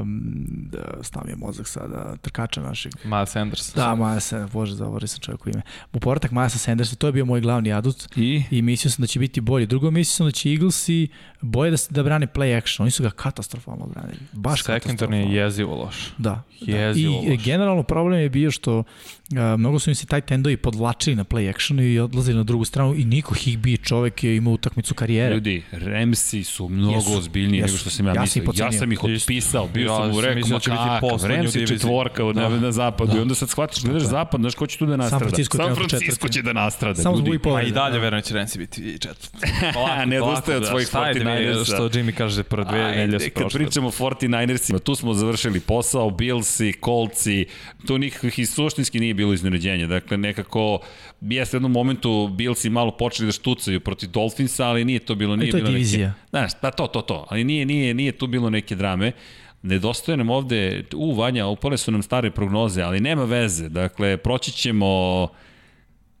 um, 0.00 0.34
da, 0.72 1.02
stav 1.02 1.22
mi 1.24 1.32
je 1.32 1.36
mozak 1.36 1.68
sada, 1.68 2.16
trkača 2.22 2.62
našeg. 2.62 2.92
Miles 3.04 3.30
Sanders. 3.30 3.74
Da, 3.74 3.94
Miles 3.94 4.24
Sanders, 4.24 4.52
bože, 4.52 4.74
zaboravio 4.74 5.08
sam 5.08 5.20
čovjeku 5.20 5.48
ime. 5.48 5.62
U 5.92 6.00
povratak 6.00 6.30
Milesa 6.30 6.58
Sandersa, 6.58 6.96
to 6.96 7.06
je 7.06 7.12
bio 7.12 7.24
moj 7.24 7.40
glavni 7.40 7.72
adut 7.72 8.16
I? 8.16 8.42
i 8.50 8.62
mislio 8.62 8.90
sam 8.90 9.02
da 9.02 9.06
će 9.06 9.18
biti 9.18 9.40
bolji. 9.40 9.66
Drugo, 9.66 9.90
mislio 9.90 10.14
sam 10.14 10.26
da 10.26 10.30
će 10.30 10.50
Eaglesi 10.50 11.08
boje 11.40 11.70
da, 11.70 11.76
da 11.90 12.02
brane 12.02 12.26
play 12.26 12.58
action. 12.58 12.84
Oni 12.84 12.90
su 12.90 13.02
ga 13.02 13.10
katastrofalno 13.10 13.86
branili. 13.86 14.18
Baš 14.32 14.62
Sekundarni 14.62 14.82
katastrofalno. 14.82 15.34
je 15.34 15.42
jezivo 15.42 15.76
loš. 15.76 16.12
Da. 16.18 16.42
da. 16.60 16.76
Jezivo 16.76 17.22
I 17.26 17.30
loš. 17.30 17.44
generalno 17.44 17.82
problem 17.82 18.20
je 18.20 18.30
bio 18.30 18.50
što 18.50 18.84
a, 19.36 19.56
mnogo 19.56 19.78
su 19.78 19.90
im 19.90 19.94
se 19.94 20.06
taj 20.06 20.20
tendovi 20.20 20.56
podvlačili 20.56 21.16
na 21.16 21.24
play 21.24 21.50
actionu 21.50 21.82
i 21.82 21.98
odlazili 21.98 22.36
na 22.36 22.42
drugu 22.44 22.64
stranu 22.64 22.94
i 22.94 23.04
Niko 23.04 23.34
Higby 23.34 23.86
čovek 23.88 24.24
je 24.24 24.36
imao 24.36 24.56
utakmicu 24.76 24.94
karijere. 24.94 25.34
Ljudi, 25.34 25.62
Remsi 25.72 26.44
su 26.44 26.68
mnogo 26.68 26.94
Jesu, 26.94 27.12
ozbiljniji 27.12 27.58
jesu. 27.58 27.66
nego 27.66 27.78
što 27.78 27.90
sam 27.90 28.06
ja, 28.06 28.12
Ja 28.14 28.20
mislio. 28.20 28.44
Ja 28.56 28.72
sam 28.72 28.92
ih 28.92 29.04
otpisao, 29.04 29.68
bio 29.68 29.82
Ja 29.84 29.96
sam 29.96 30.10
mu 30.10 30.20
rekao, 30.20 30.34
mislio 30.34 30.52
ma 30.52 30.58
da 30.58 30.60
će 30.60 30.70
biti 30.70 30.82
kakav, 31.00 31.26
Remsi 31.26 31.66
četvorka 31.66 32.22
na, 32.24 32.32
Da. 32.32 32.48
na 32.50 32.72
zapadu 32.72 33.12
Da. 33.12 33.18
i 33.18 33.22
onda 33.22 33.34
sad 33.34 33.50
shvatiš, 33.50 33.82
gledaš 33.82 34.02
je. 34.02 34.08
zapad, 34.08 34.40
znaš 34.40 34.54
ko 34.54 34.66
će 34.66 34.78
tu 34.78 34.86
da 34.86 34.96
nastrada? 34.96 35.18
Francisco 35.20 35.56
San 35.58 35.74
Francisco 35.76 36.28
će 36.28 36.42
da 36.42 36.52
nastrada, 36.54 36.94
Samo 36.96 37.16
zbog 37.16 37.34
i. 37.34 37.38
Ma 37.44 37.62
i 37.62 37.70
dalje 37.70 37.94
verujem 37.94 38.20
da 38.20 38.22
će 38.22 38.34
Renzi 38.34 38.58
biti 38.58 38.98
četvrti. 38.98 39.38
Ne 40.06 40.22
odustaje 40.22 40.56
od 40.56 40.62
da. 40.62 40.68
svojih 40.68 40.88
Šta 40.88 41.08
je 41.08 41.14
da 41.14 41.20
mi- 41.20 41.30
49ersa. 41.30 41.64
Što 41.66 41.88
Jimmy 41.90 42.12
kaže 42.12 42.42
pre 42.42 42.64
dve 42.64 42.82
nedelje 42.86 43.20
su 43.20 43.30
kad 43.32 43.52
pričamo 43.52 43.88
o 43.88 43.92
49ersima, 43.92 44.78
tu 44.78 44.94
smo 44.94 45.14
završili 45.14 45.60
posao, 45.60 46.10
Billsi, 46.10 46.72
Coltsi, 46.84 47.46
tu 47.86 47.98
nikakvih 47.98 48.38
i 48.38 48.46
suštinski 48.46 49.00
nije 49.00 49.14
bilo 49.14 49.32
iznenađenja. 49.32 49.86
Dakle, 49.86 50.16
nekako, 50.16 50.78
jeste 51.22 51.56
u 51.56 51.58
jednom 51.58 51.72
momentu 51.72 52.28
Billsi 52.28 52.70
malo 52.70 52.90
počeli 52.90 53.26
da 53.26 53.32
štucaju 53.32 53.80
protiv 53.80 54.08
Dolphinsa, 54.08 54.65
ali 54.66 54.84
nije 54.84 54.98
to 54.98 55.14
bilo, 55.14 55.36
nije 55.36 55.50
to 55.50 55.56
je 55.56 55.62
bilo 55.62 55.72
divizija. 55.72 56.08
neke... 56.08 56.20
Znaš, 56.30 56.50
pa 56.60 56.70
to, 56.70 56.86
to, 56.86 57.02
to. 57.02 57.26
Ali 57.30 57.44
nije, 57.44 57.66
nije, 57.66 57.94
nije 57.94 58.12
tu 58.12 58.26
bilo 58.26 58.50
neke 58.50 58.74
drame. 58.74 59.12
Nedostaje 59.62 60.16
nam 60.16 60.30
ovde, 60.30 60.84
u 60.94 61.14
Vanja, 61.14 61.46
upale 61.46 61.76
su 61.76 61.90
nam 61.90 62.02
stare 62.02 62.30
prognoze, 62.30 62.82
ali 62.82 63.00
nema 63.00 63.24
veze. 63.24 63.68
Dakle, 63.68 64.16
proći 64.16 64.52
ćemo 64.52 64.86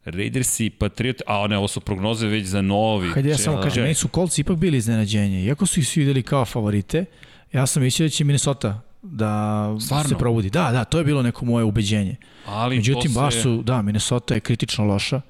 Raidersi, 0.04 0.70
Patriot, 0.70 1.22
a 1.26 1.46
ne, 1.46 1.58
ovo 1.58 1.68
su 1.68 1.80
prognoze 1.80 2.26
već 2.26 2.46
za 2.46 2.62
novi. 2.62 3.08
Hajde 3.08 3.28
ja 3.28 3.38
samo 3.38 3.60
kažem, 3.62 3.82
meni 3.82 3.94
su 3.94 4.08
Colts 4.08 4.38
ipak 4.38 4.56
bili 4.56 4.78
iznenađenje. 4.78 5.44
Iako 5.44 5.66
su 5.66 5.80
ih 5.80 5.88
svi 5.88 6.00
videli 6.00 6.22
kao 6.22 6.44
favorite, 6.44 7.04
ja 7.52 7.66
sam 7.66 7.82
mislio 7.82 8.06
da 8.06 8.10
će 8.10 8.24
Minnesota 8.24 8.80
da 9.02 9.74
Stvarno? 9.80 10.08
se 10.08 10.14
probudi. 10.14 10.50
Da, 10.50 10.72
da, 10.72 10.84
to 10.84 10.98
je 10.98 11.04
bilo 11.04 11.22
neko 11.22 11.44
moje 11.44 11.64
ubeđenje. 11.64 12.16
Ali 12.46 12.76
Međutim, 12.76 13.14
to 13.14 13.20
baš 13.20 13.34
se- 13.34 13.40
su, 13.42 13.62
da, 13.62 13.82
Minnesota 13.82 14.34
je 14.34 14.40
kritično 14.40 14.84
loša. 14.84 15.20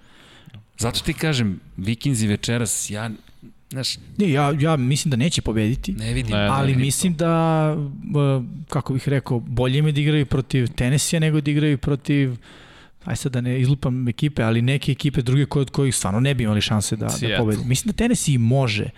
Zato 0.79 1.01
ti 1.01 1.15
kažem, 1.15 1.61
Vikinzi 1.77 2.27
večeras, 2.27 2.91
ja, 2.91 3.11
znaš, 3.71 3.97
Ne, 4.19 4.31
ja, 4.31 4.55
ja 4.61 4.77
mislim 4.77 5.11
da 5.11 5.17
neće 5.17 5.43
pobediti, 5.43 5.93
ne 5.93 6.12
vidim. 6.12 6.33
Ne, 6.33 6.43
ne, 6.43 6.49
ali 6.49 6.67
vidim 6.67 6.81
mislim 6.81 7.15
da, 7.15 7.75
uh, 7.79 8.45
kako 8.69 8.93
bih 8.93 9.09
rekao, 9.09 9.41
bolje 9.41 9.79
im 9.79 9.87
je 9.87 9.93
da 9.93 10.01
igraju 10.01 10.27
protiv 10.27 10.67
Tennessee 10.67 11.21
nego 11.21 11.41
da 11.41 11.51
igraju 11.51 11.79
protiv 11.79 12.37
aj 13.05 13.17
sad 13.17 13.33
da 13.33 13.41
ne 13.41 13.61
izlupam 13.61 14.09
ekipe, 14.09 14.43
ali 14.43 14.62
neke 14.62 14.93
ekipe 14.93 15.23
druge 15.23 15.47
koje, 15.47 15.61
od 15.61 15.71
kojih 15.71 15.95
stvarno 15.95 16.21
ne 16.21 16.35
bi 16.35 16.45
imali 16.45 16.61
šanse 16.61 16.97
da, 16.97 17.07
da 17.07 17.37
pobedi. 17.39 17.65
Mislim 17.65 17.93
da 17.93 17.97
Tennessee 17.97 18.39
može, 18.39 18.91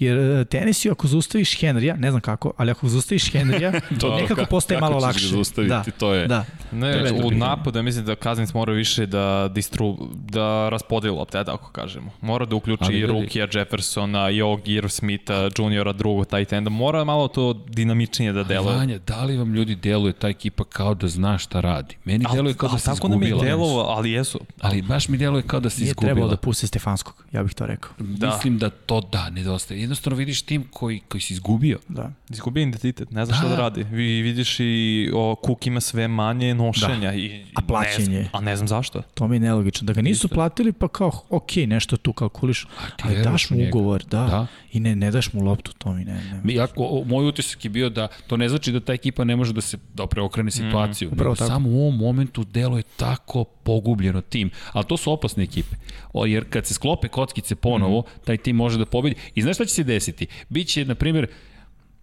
jer 0.00 0.18
uh, 0.18 0.46
Tennessee 0.46 0.92
ako 0.92 1.06
zaustaviš 1.06 1.56
Henrya, 1.56 1.96
ne 1.96 2.10
znam 2.10 2.20
kako, 2.20 2.52
ali 2.56 2.70
ako 2.70 2.88
zaustaviš 2.88 3.32
Henrya, 3.32 3.80
To- 4.00 4.16
nekako 4.16 4.40
ka- 4.40 4.46
postaje 4.46 4.80
kako 4.80 4.90
malo 4.90 4.96
ćeš 4.96 5.02
ga 5.02 5.06
lakše. 5.08 5.26
zaustaviti, 5.26 5.68
da, 5.70 5.84
to 5.92 6.14
je- 6.14 6.26
Da, 6.26 6.44
Ne, 6.72 6.92
To 6.92 7.06
je 7.06 7.12
u 7.14 7.30
napadu 7.30 7.78
ja 7.78 7.82
mislim 7.82 8.04
da 8.04 8.14
Kazins 8.14 8.54
mora 8.54 8.72
više 8.72 9.06
da 9.06 9.20
distru, 9.48 9.96
da 10.12 10.68
raspodeli 10.68 11.14
lopte, 11.14 11.38
ajde 11.38 11.46
tako 11.46 11.70
kažemo. 11.70 12.10
Mora 12.20 12.44
da 12.46 12.56
uključi 12.56 12.84
Ali 12.84 12.98
i 12.98 13.06
Rukija, 13.06 13.48
Jeffersona, 13.52 14.30
i 14.30 14.42
ovog 14.42 14.60
Irv 14.66 14.88
Smitha, 14.88 15.48
juniora 15.58 15.92
drugog 15.92 16.26
tight 16.26 16.52
enda. 16.52 16.70
Mora 16.70 17.04
malo 17.04 17.28
to 17.28 17.52
dinamičnije 17.68 18.32
da 18.32 18.44
deluje. 18.44 18.76
Vanja, 18.76 18.98
da 18.98 19.24
li 19.24 19.36
vam 19.36 19.54
ljudi 19.54 19.74
deluje 19.74 20.12
ta 20.12 20.28
ekipa 20.28 20.64
kao 20.64 20.94
da 20.94 21.08
zna 21.08 21.38
šta 21.38 21.60
radi? 21.60 21.96
Meni 22.04 22.24
deluje 22.32 22.54
kao 22.54 22.68
da 22.68 22.78
se 22.78 22.84
tako 22.86 23.08
nam 23.08 23.22
je 23.22 23.28
izgubila. 23.28 23.48
delovo, 23.48 23.80
ali 23.82 24.10
jesu. 24.10 24.40
Ali 24.60 24.82
baš 24.82 25.08
mi 25.08 25.16
deluje 25.18 25.42
kao 25.42 25.60
da 25.60 25.70
se 25.70 25.80
nije 25.80 25.88
izgubila. 25.88 26.08
trebalo 26.08 26.30
da 26.30 26.36
puste 26.36 26.66
Stefanskog, 26.66 27.24
ja 27.32 27.42
bih 27.42 27.54
to 27.54 27.66
rekao. 27.66 27.90
Da. 27.98 28.26
Mislim 28.28 28.58
da 28.58 28.70
to 28.70 29.00
da, 29.02 29.30
nedostaje. 29.30 29.80
Jednostavno 29.90 30.16
vidiš 30.16 30.42
tim 30.42 30.64
koji, 30.70 31.00
koji 31.08 31.20
si 31.20 31.32
izgubio. 31.32 31.78
Da. 31.88 32.12
Izgubio 32.28 32.62
identitet, 32.62 33.10
ne 33.10 33.26
zna 33.26 33.34
šta 33.34 33.48
Da. 33.48 33.56
da 33.56 33.62
radi. 33.62 33.84
Vi 33.84 34.22
vidiš 34.22 34.56
i 34.60 35.10
o, 35.14 35.36
Cook 35.46 35.66
ima 35.66 35.80
sve 35.80 36.08
manje 36.08 36.54
nošenja. 36.54 37.14
I, 37.14 37.44
A 37.54 37.60
plaćen 37.62 38.04
ne 38.10 38.16
je. 38.16 38.22
znam, 38.22 38.42
a 38.42 38.44
ne 38.44 38.56
znam 38.56 38.68
zašto. 38.68 39.02
To 39.14 39.28
mi 39.28 39.36
je 39.36 39.40
nelogično. 39.40 39.86
Da 39.86 39.92
ga 39.92 40.02
nisu 40.02 40.28
platili, 40.28 40.72
pa 40.72 40.88
kao, 40.88 41.10
ok, 41.30 41.56
nešto 41.56 41.96
tu 41.96 42.12
kalkuliš, 42.12 42.66
ali 43.02 43.22
daš 43.22 43.50
mu 43.50 43.56
njega? 43.56 43.68
ugovor, 43.68 44.04
da, 44.04 44.24
Da. 44.26 44.46
i 44.72 44.80
ne, 44.80 44.96
ne 44.96 45.10
daš 45.10 45.32
mu 45.32 45.44
loptu, 45.44 45.72
to 45.78 45.92
mi 45.92 46.04
ne, 46.04 46.14
ne. 46.14 46.40
Mi, 46.44 46.60
ako, 46.60 46.82
o, 46.84 47.04
moj 47.04 47.28
utisak 47.28 47.64
je 47.64 47.70
bio 47.70 47.88
da 47.90 48.08
to 48.26 48.36
ne 48.36 48.48
znači 48.48 48.72
da 48.72 48.80
ta 48.80 48.92
ekipa 48.92 49.24
ne 49.24 49.36
može 49.36 49.52
da 49.52 49.60
se 49.60 49.78
da 49.94 50.06
preokrene 50.06 50.50
situaciju. 50.50 51.08
Mm, 51.08 51.12
upravo 51.12 51.34
tako. 51.34 51.48
samo 51.50 51.68
u 51.68 51.80
ovom 51.80 51.96
momentu 51.96 52.44
deluje 52.44 52.82
tako 52.96 53.44
pogubljeno 53.44 54.20
tim. 54.20 54.50
Ali 54.72 54.84
to 54.84 54.96
su 54.96 55.12
opasne 55.12 55.42
ekipe. 55.44 55.76
O, 56.12 56.26
jer 56.26 56.44
kad 56.50 56.66
se 56.66 56.74
sklope 56.74 57.08
kockice 57.08 57.54
ponovo, 57.54 58.00
mm. 58.00 58.20
taj 58.24 58.36
tim 58.36 58.56
može 58.56 58.78
da 58.78 58.86
pobedi. 58.86 59.14
I 59.34 59.42
znaš 59.42 59.56
šta 59.56 59.64
će 59.64 59.74
se 59.74 59.79
desiti? 59.84 60.26
Biće, 60.48 60.84
na 60.84 60.94
primjer, 60.94 61.26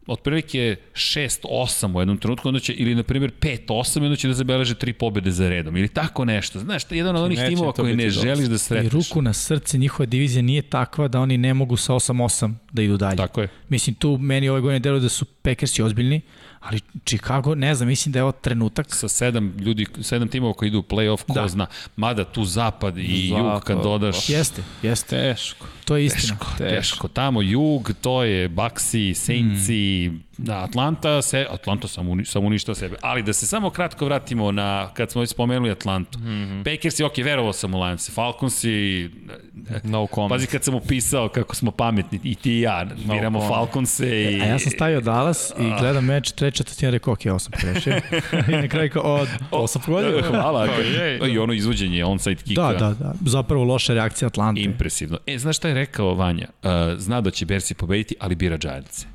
otprilike 0.08 0.76
6-8 0.94 1.96
u 1.96 2.02
jednom 2.02 2.18
trenutku, 2.18 2.48
onda 2.48 2.60
će, 2.60 2.74
ili 2.74 2.96
na 2.96 3.04
primjer 3.04 3.32
5-8, 3.42 4.04
onda 4.04 4.16
će 4.16 4.28
da 4.28 4.34
zabeleže 4.34 4.76
tri 4.76 4.94
pobede 4.94 5.32
za 5.32 5.50
redom, 5.50 5.78
ili 5.78 5.88
tako 5.88 6.26
nešto. 6.26 6.60
Znaš, 6.60 6.84
to 6.84 6.96
je 6.96 6.98
jedan 6.98 7.16
od 7.16 7.24
onih 7.24 7.38
Neće 7.38 7.50
timova 7.50 7.72
koji 7.72 7.96
ne 7.96 8.06
dosta. 8.06 8.22
želiš 8.22 8.48
da 8.48 8.56
I 8.56 8.58
sretneš. 8.58 8.94
ruku 8.94 9.22
na 9.22 9.34
srce, 9.34 9.78
njihova 9.78 10.06
divizija 10.06 10.42
nije 10.42 10.62
takva 10.62 11.08
da 11.08 11.20
oni 11.20 11.38
ne 11.38 11.54
mogu 11.54 11.78
sa 11.78 11.94
8-8 11.94 12.54
da 12.78 12.82
idu 12.82 12.98
dalje. 12.98 13.18
Tako 13.18 13.42
je. 13.42 13.48
Mislim, 13.70 13.96
tu 13.96 14.18
meni 14.18 14.50
ove 14.50 14.62
godine 14.62 14.80
deluje 14.80 15.02
da 15.02 15.10
su 15.10 15.26
Packersi 15.26 15.82
ozbiljni, 15.82 16.22
ali 16.60 16.80
Chicago, 17.06 17.56
ne 17.56 17.76
znam, 17.76 17.88
mislim 17.88 18.14
da 18.14 18.20
je 18.20 18.24
ovo 18.24 18.32
trenutak. 18.32 18.96
sa 18.96 19.08
sedam 19.08 19.54
ljudi, 19.60 19.86
sedam 20.02 20.28
timova 20.28 20.54
koji 20.54 20.68
idu 20.68 20.80
u 20.80 20.84
play-off, 20.84 21.24
ko 21.24 21.34
da. 21.34 21.42
Da. 21.42 21.48
zna. 21.48 21.68
Mada 21.96 22.24
tu 22.24 22.46
zapad 22.46 22.98
i 22.98 23.28
Zapad, 23.30 23.54
jug 23.54 23.64
kad 23.64 23.84
dodaš... 23.84 24.30
Jeste, 24.30 24.64
jeste. 24.82 25.10
Teško. 25.10 25.68
To 25.86 25.98
je 25.98 26.06
istina. 26.06 26.38
Teško, 26.38 26.54
teško. 26.58 27.08
Tamo 27.08 27.42
jug, 27.42 27.92
to 28.02 28.24
je 28.24 28.50
Baxi, 28.50 29.14
Saintsi, 29.14 30.10
mm. 30.14 30.27
Da, 30.38 30.64
Atlanta, 30.64 31.22
se, 31.22 31.48
Atlanta 31.50 31.88
sam, 31.88 32.10
uni, 32.10 32.26
sam 32.26 32.46
uništao 32.46 32.76
sebe. 32.76 32.96
Ali 33.02 33.24
da 33.24 33.34
se 33.34 33.46
samo 33.46 33.70
kratko 33.70 34.06
vratimo 34.06 34.52
na, 34.52 34.90
kad 34.94 35.12
smo 35.12 35.22
već 35.22 35.30
spomenuli 35.30 35.72
Atlantu. 35.72 36.20
Mm 36.20 36.24
-hmm. 36.24 36.64
Packers 36.64 37.00
je, 37.00 37.06
ok, 37.06 37.18
verovao 37.18 37.54
sam 37.54 37.74
u 37.74 37.84
Lions, 37.84 38.10
Falconsi, 38.14 39.10
No 39.84 40.08
comment. 40.08 40.30
pazi 40.30 40.48
kad 40.48 40.64
sam 40.64 40.76
upisao 40.76 41.30
kako 41.30 41.56
smo 41.56 41.72
pametni, 41.72 42.20
i 42.24 42.36
ti 42.36 42.52
i 42.52 42.62
ja, 42.62 42.86
biramo 43.06 43.40
comment. 43.40 43.56
Falconse 43.56 44.24
i... 44.24 44.42
A 44.42 44.46
ja 44.46 44.60
sam 44.60 44.72
stavio 44.72 45.02
Dallas 45.02 45.52
i 45.60 45.80
gledam 45.80 46.06
meč, 46.06 46.32
treća 46.32 46.58
četvrtina 46.58 46.92
rekao, 46.92 47.14
ok, 47.14 47.20
ovo 47.30 47.40
sam 47.40 47.52
pogrešio. 47.52 47.94
I 48.50 48.52
na 48.52 48.68
kraju 48.68 48.90
kao, 48.90 49.04
o, 49.04 49.26
ovo 49.52 49.68
sam 49.68 49.82
pogodio. 49.86 50.22
Hvala. 50.30 50.66
je, 50.66 51.18
da. 51.18 51.28
I 51.28 51.38
ono 51.38 51.54
izvođenje 51.54 52.06
onside 52.06 52.42
kicka. 52.42 52.62
Da, 52.62 52.74
da, 52.74 52.94
da. 52.94 53.14
Zapravo 53.26 53.64
loša 53.64 53.94
reakcija 53.94 54.28
Atlante. 54.28 54.62
Impresivno. 54.62 55.18
E, 55.28 55.38
znaš 55.38 55.58
šta 55.58 55.68
je 55.68 55.74
rekao 55.74 56.16
Vanja? 56.16 56.48
Uh, 56.64 56.70
zna 56.98 57.22
da 57.22 57.32
će 57.32 57.46
Bersi 57.46 57.74
pobediti, 57.74 58.16
ali 58.20 58.36
bira 58.36 58.58
Giants. 58.58 59.06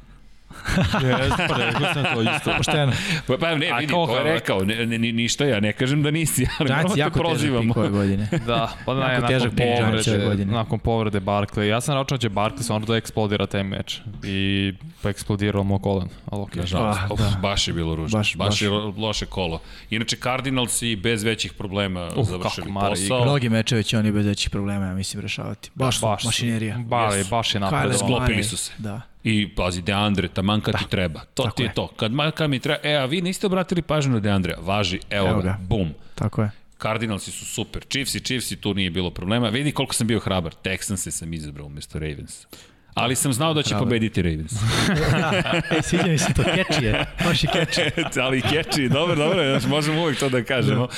Jeste, 1.02 1.46
pa 1.48 1.56
rekao 1.56 1.94
sam 1.94 2.04
to 2.14 2.22
isto. 2.24 2.52
Pošteno. 2.56 2.92
Pa, 3.26 3.36
pa 3.36 3.48
ne, 3.48 3.70
vidi, 3.72 3.92
to 3.92 4.16
je 4.18 4.24
rekao, 4.24 4.60
ne, 4.60 4.86
ne, 4.86 4.98
ni- 4.98 5.12
ništa 5.12 5.44
ja 5.44 5.60
ne 5.60 5.72
kažem 5.72 6.02
da 6.02 6.10
nisi, 6.10 6.46
ali 6.50 6.66
Giants 6.66 6.82
moramo 6.82 6.94
te 6.94 7.00
jako 7.00 7.12
težak 7.12 7.22
prozivamo. 7.24 7.74
ove 7.76 7.88
godine. 7.90 8.28
Da, 8.46 8.72
pa 8.86 8.94
da, 8.94 9.00
Jako 9.02 9.26
težak 9.26 9.50
pik 9.50 9.58
Giants 9.58 10.08
ove 10.08 10.18
godine. 10.18 10.52
nakon 10.52 10.78
povrede 10.78 11.20
Barkley. 11.20 11.62
Ja 11.62 11.80
sam 11.80 11.94
računao 11.94 12.18
da 12.18 12.20
će 12.20 12.30
Barkley 12.30 12.62
stvarno 12.62 12.86
da 12.86 12.96
eksplodira 12.96 13.46
taj 13.46 13.62
meč. 13.64 14.00
I 14.24 14.72
pa 15.02 15.10
eksplodirao 15.10 15.62
mu 15.62 15.78
kolen. 15.78 16.08
Ali 16.26 16.42
okej. 16.42 16.60
Nažalost, 16.60 17.00
Ah, 17.00 17.06
of, 17.10 17.20
da. 17.20 17.38
baš 17.38 17.68
je 17.68 17.74
bilo 17.74 17.94
ružno. 17.94 18.18
Baš, 18.18 18.28
Baš- 18.28 18.36
baš, 18.38 18.48
baš. 18.48 18.62
je 18.62 18.70
lo- 18.70 18.98
loše 18.98 19.26
kolo. 19.26 19.60
Inače, 19.90 20.16
Cardinals 20.16 20.82
i 20.82 20.96
bez 20.96 21.22
većih 21.22 21.52
problema 21.52 22.08
Uh, 22.08 22.28
završili 22.28 22.66
kako 22.68 22.86
posao. 22.88 23.22
Mnogi 23.22 23.48
mečevi 23.48 23.84
će 23.84 23.98
oni 23.98 24.12
bez 24.12 24.26
većih 24.26 24.50
problema, 24.50 24.86
ja 24.86 24.94
mislim, 24.94 25.20
rešavati. 25.22 25.70
Baš, 25.74 25.86
Baš 25.94 26.00
baš 26.02 26.24
mašinerija. 26.24 26.76
Ba, 26.78 27.04
je, 27.06 27.24
baš 27.24 27.54
je 27.54 27.60
Kyler 27.60 27.62
napredovao. 27.62 27.98
Sklopili 27.98 28.44
su 28.44 28.56
se. 28.56 28.72
Da. 28.78 29.00
I 29.24 29.54
pazi, 29.54 29.82
Deandre, 29.82 30.28
taman 30.28 30.60
kad 30.60 30.78
ti 30.78 30.84
treba. 30.90 31.20
To 31.34 31.42
Tako 31.42 31.56
ti 31.56 31.62
je, 31.62 31.66
je. 31.66 31.74
to. 31.74 31.86
Kad, 31.96 32.12
kad 32.34 32.50
mi 32.50 32.58
treba, 32.58 32.80
e, 32.82 32.94
a 32.94 33.04
vi 33.04 33.22
niste 33.22 33.46
obratili 33.46 33.82
pažnju 33.82 34.12
na 34.12 34.20
Deandre, 34.20 34.54
važi, 34.60 35.00
evo, 35.10 35.28
Evo 35.28 35.36
ga, 35.36 35.48
ga. 35.48 35.58
bum. 35.60 35.94
Tako 36.14 36.42
je. 36.42 36.50
Cardinalsi 36.82 37.30
su 37.30 37.44
super. 37.44 37.84
Chiefs 37.88 38.14
i 38.14 38.20
Chiefs 38.20 38.50
i 38.50 38.56
tu 38.56 38.74
nije 38.74 38.90
bilo 38.90 39.10
problema. 39.10 39.48
Vidi 39.48 39.72
koliko 39.72 39.94
sam 39.94 40.06
bio 40.06 40.18
hrabar. 40.20 40.54
Texanse 40.64 41.10
sam 41.10 41.32
izabrao 41.32 41.66
umesto 41.66 41.98
Ravens. 41.98 42.46
Ali 42.94 43.16
sam 43.16 43.32
znao 43.32 43.54
da 43.54 43.62
će 43.62 43.68
Hrabar. 43.68 43.84
pobediti 43.84 44.22
Ravens. 44.22 44.52
e, 45.78 45.82
sviđa 45.82 46.06
mi 46.06 46.18
se 46.18 46.34
to, 46.34 46.42
catchy 46.42 46.82
je. 46.82 47.06
Baš 47.24 47.44
je 47.44 47.50
catchy. 47.54 48.20
ali 48.24 48.40
catchy, 48.40 48.88
dobro, 48.88 49.16
dobro, 49.16 49.50
znaš, 49.50 49.70
možemo 49.70 50.02
uvijek 50.02 50.18
to 50.18 50.28
da 50.28 50.44
kažemo. 50.44 50.88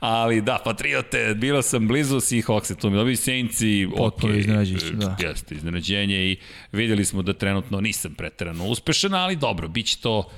Ali 0.00 0.40
da, 0.40 0.58
Patriote, 0.64 1.34
bilo 1.36 1.62
sam 1.62 1.88
blizu 1.88 2.16
Seahawks, 2.16 2.80
tu 2.80 2.90
mi 2.90 2.96
dobili 2.96 3.16
Saintsi, 3.16 3.88
Potpuno 3.96 4.32
ok, 4.32 4.38
iznenađujuće, 4.38 4.90
da. 4.92 5.16
Jeste, 5.20 5.54
iznenađenje 5.54 6.16
i 6.16 6.36
videli 6.72 7.04
smo 7.04 7.22
da 7.22 7.32
trenutno 7.32 7.80
nisam 7.80 8.14
preterano 8.14 8.66
uspešan, 8.66 9.14
ali 9.14 9.36
dobro, 9.36 9.68
bit 9.68 9.86
će 9.86 9.98
to 10.00 10.30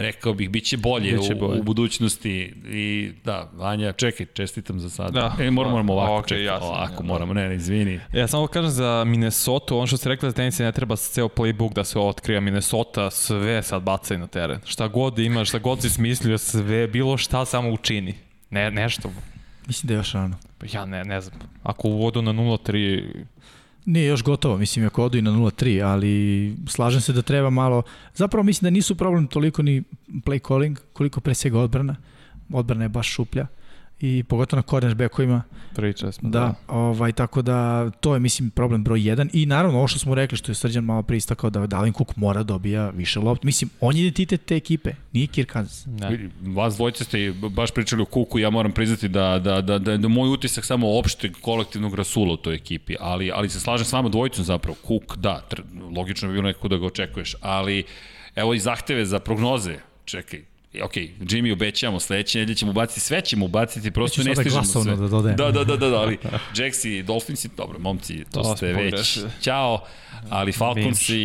rekao 0.00 0.34
bih, 0.34 0.50
bit 0.50 0.64
će 0.64 0.76
bolje, 0.76 1.12
Biće 1.16 1.34
u, 1.34 1.38
bolje. 1.38 1.60
u 1.60 1.62
budućnosti 1.62 2.54
i 2.66 3.12
da, 3.24 3.50
Vanja, 3.54 3.92
čekaj, 3.92 4.26
čestitam 4.26 4.80
za 4.80 4.90
sada. 4.90 5.10
Da. 5.38 5.44
E, 5.44 5.50
moramo, 5.50 5.72
moramo 5.72 5.92
ovako, 5.92 6.14
Ok, 6.14 6.26
čekaj, 6.28 6.44
jasno, 6.44 6.68
ovako, 6.68 7.02
da. 7.02 7.02
moramo, 7.02 7.34
ne, 7.34 7.48
ne, 7.48 7.54
izvini. 7.54 8.00
Ja 8.12 8.26
samo 8.28 8.46
kažem 8.46 8.70
za 8.70 9.04
Minnesota, 9.06 9.74
ono 9.74 9.86
što 9.86 9.96
ste 9.96 10.08
rekli 10.08 10.28
za 10.28 10.34
tenisi 10.34 10.62
ne 10.62 10.72
treba 10.72 10.96
ceo 10.96 11.28
playbook 11.28 11.72
da 11.74 11.84
se 11.84 11.98
otkrija. 11.98 12.40
Minnesota 12.40 13.10
sve 13.10 13.62
sad 13.62 13.82
bacaju 13.82 14.20
na 14.20 14.26
teren. 14.26 14.60
Šta 14.64 14.88
god 14.88 15.18
ima, 15.18 15.44
šta 15.44 15.58
god 15.58 15.82
si 15.82 15.90
smislio, 15.90 16.38
sve, 16.38 16.86
bilo 16.86 17.16
šta 17.16 17.44
samo 17.44 17.70
učini. 17.70 18.14
Ne, 18.50 18.70
nešto. 18.70 19.10
Mislim 19.66 19.88
da 19.88 19.94
je 19.94 19.98
još 19.98 20.12
rano. 20.12 20.36
Ja 20.72 20.84
ne, 20.86 21.04
ne 21.04 21.20
znam. 21.20 21.38
Ako 21.62 21.88
u 21.88 21.96
vodu 21.98 22.22
na 22.22 22.32
0-3, 22.32 23.04
Nije 23.84 24.06
još 24.06 24.22
gotovo, 24.22 24.56
mislim, 24.58 24.86
ako 24.86 25.04
odu 25.04 25.18
i 25.18 25.22
na 25.22 25.30
0-3, 25.30 25.84
ali 25.84 26.56
slažem 26.66 27.00
se 27.00 27.12
da 27.12 27.22
treba 27.22 27.50
malo... 27.50 27.82
Zapravo 28.14 28.42
mislim 28.42 28.66
da 28.66 28.70
nisu 28.70 28.94
problem 28.94 29.26
toliko 29.26 29.62
ni 29.62 29.82
play 30.10 30.48
calling, 30.48 30.78
koliko 30.92 31.20
pre 31.20 31.34
svega 31.34 31.58
odbrana. 31.58 31.96
Odbrana 32.52 32.84
je 32.84 32.88
baš 32.88 33.08
šuplja 33.14 33.46
i 34.00 34.24
pogotovo 34.28 34.58
na 34.58 34.62
cornerbackovima. 34.62 35.42
priča 35.74 36.12
smo. 36.12 36.30
Da, 36.30 36.54
ovaj, 36.68 37.12
tako 37.12 37.42
da 37.42 37.90
to 37.90 38.14
je, 38.14 38.20
mislim, 38.20 38.50
problem 38.50 38.84
broj 38.84 39.00
1. 39.00 39.28
I 39.32 39.46
naravno, 39.46 39.78
ovo 39.78 39.88
što 39.88 39.98
smo 39.98 40.14
rekli, 40.14 40.38
što 40.38 40.50
je 40.50 40.54
Srđan 40.54 40.84
malo 40.84 41.02
pre 41.02 41.16
istakao, 41.16 41.50
da 41.50 41.66
Dalvin 41.66 41.92
Cook 41.92 42.16
mora 42.16 42.42
dobija 42.42 42.90
više 42.90 43.20
lopti. 43.20 43.46
Mislim, 43.46 43.70
on 43.80 43.96
je 43.96 44.00
identitet 44.00 44.44
te 44.44 44.56
ekipe, 44.56 44.92
nije 45.12 45.26
Kirk 45.26 45.52
Cousins. 45.52 45.86
Vidi, 46.10 46.30
Vas 46.42 46.76
dvojice 46.76 47.04
ste 47.04 47.32
baš 47.50 47.70
pričali 47.70 48.02
o 48.02 48.04
Kuku, 48.04 48.38
ja 48.38 48.50
moram 48.50 48.72
priznati 48.72 49.08
da, 49.08 49.38
da, 49.38 49.60
da, 49.60 49.78
da, 49.78 49.96
da 49.96 50.08
moj 50.08 50.28
utisak 50.28 50.64
samo 50.64 50.98
opšte 50.98 51.32
kolektivnog 51.32 51.94
rasula 51.94 52.32
u 52.32 52.36
toj 52.36 52.54
ekipi, 52.54 52.94
ali, 53.00 53.30
ali 53.34 53.48
se 53.48 53.60
slažem 53.60 53.84
s 53.84 53.92
vama 53.92 54.08
dvojicom 54.08 54.44
zapravo. 54.44 54.76
Kuk, 54.84 55.16
da, 55.16 55.40
tr, 55.48 55.62
logično 55.96 56.28
bi 56.28 56.34
bilo 56.34 56.46
nekako 56.46 56.68
da 56.68 56.76
ga 56.76 56.86
očekuješ, 56.86 57.34
ali 57.40 57.84
evo 58.34 58.54
i 58.54 58.58
zahteve 58.58 59.04
za 59.04 59.18
prognoze, 59.18 59.78
čekaj, 60.04 60.49
ok, 60.84 60.92
Jimmy 61.20 61.52
obećamo, 61.52 62.00
sledeće 62.00 62.38
nedelje 62.38 62.56
ćemo 62.56 62.70
ubaciti, 62.70 63.00
sve 63.00 63.20
ćemo 63.20 63.44
ubaciti, 63.44 63.90
prosto 63.90 64.22
ne 64.22 64.34
stižemo 64.36 64.64
sve. 64.64 64.96
da 64.96 65.08
dodajem. 65.08 65.36
Da, 65.36 65.50
da, 65.50 65.64
da, 65.64 65.76
da, 65.76 65.88
da, 65.88 65.96
ali 65.96 66.18
Jacks 66.56 66.84
i 66.84 67.02
Dolphins, 67.02 67.46
dobro, 67.56 67.78
momci, 67.78 68.24
to, 68.32 68.40
To 68.42 68.56
ste 68.56 68.66
već, 68.66 69.18
ćao, 69.40 69.84
ali 70.28 70.52
Falconsi 70.52 71.20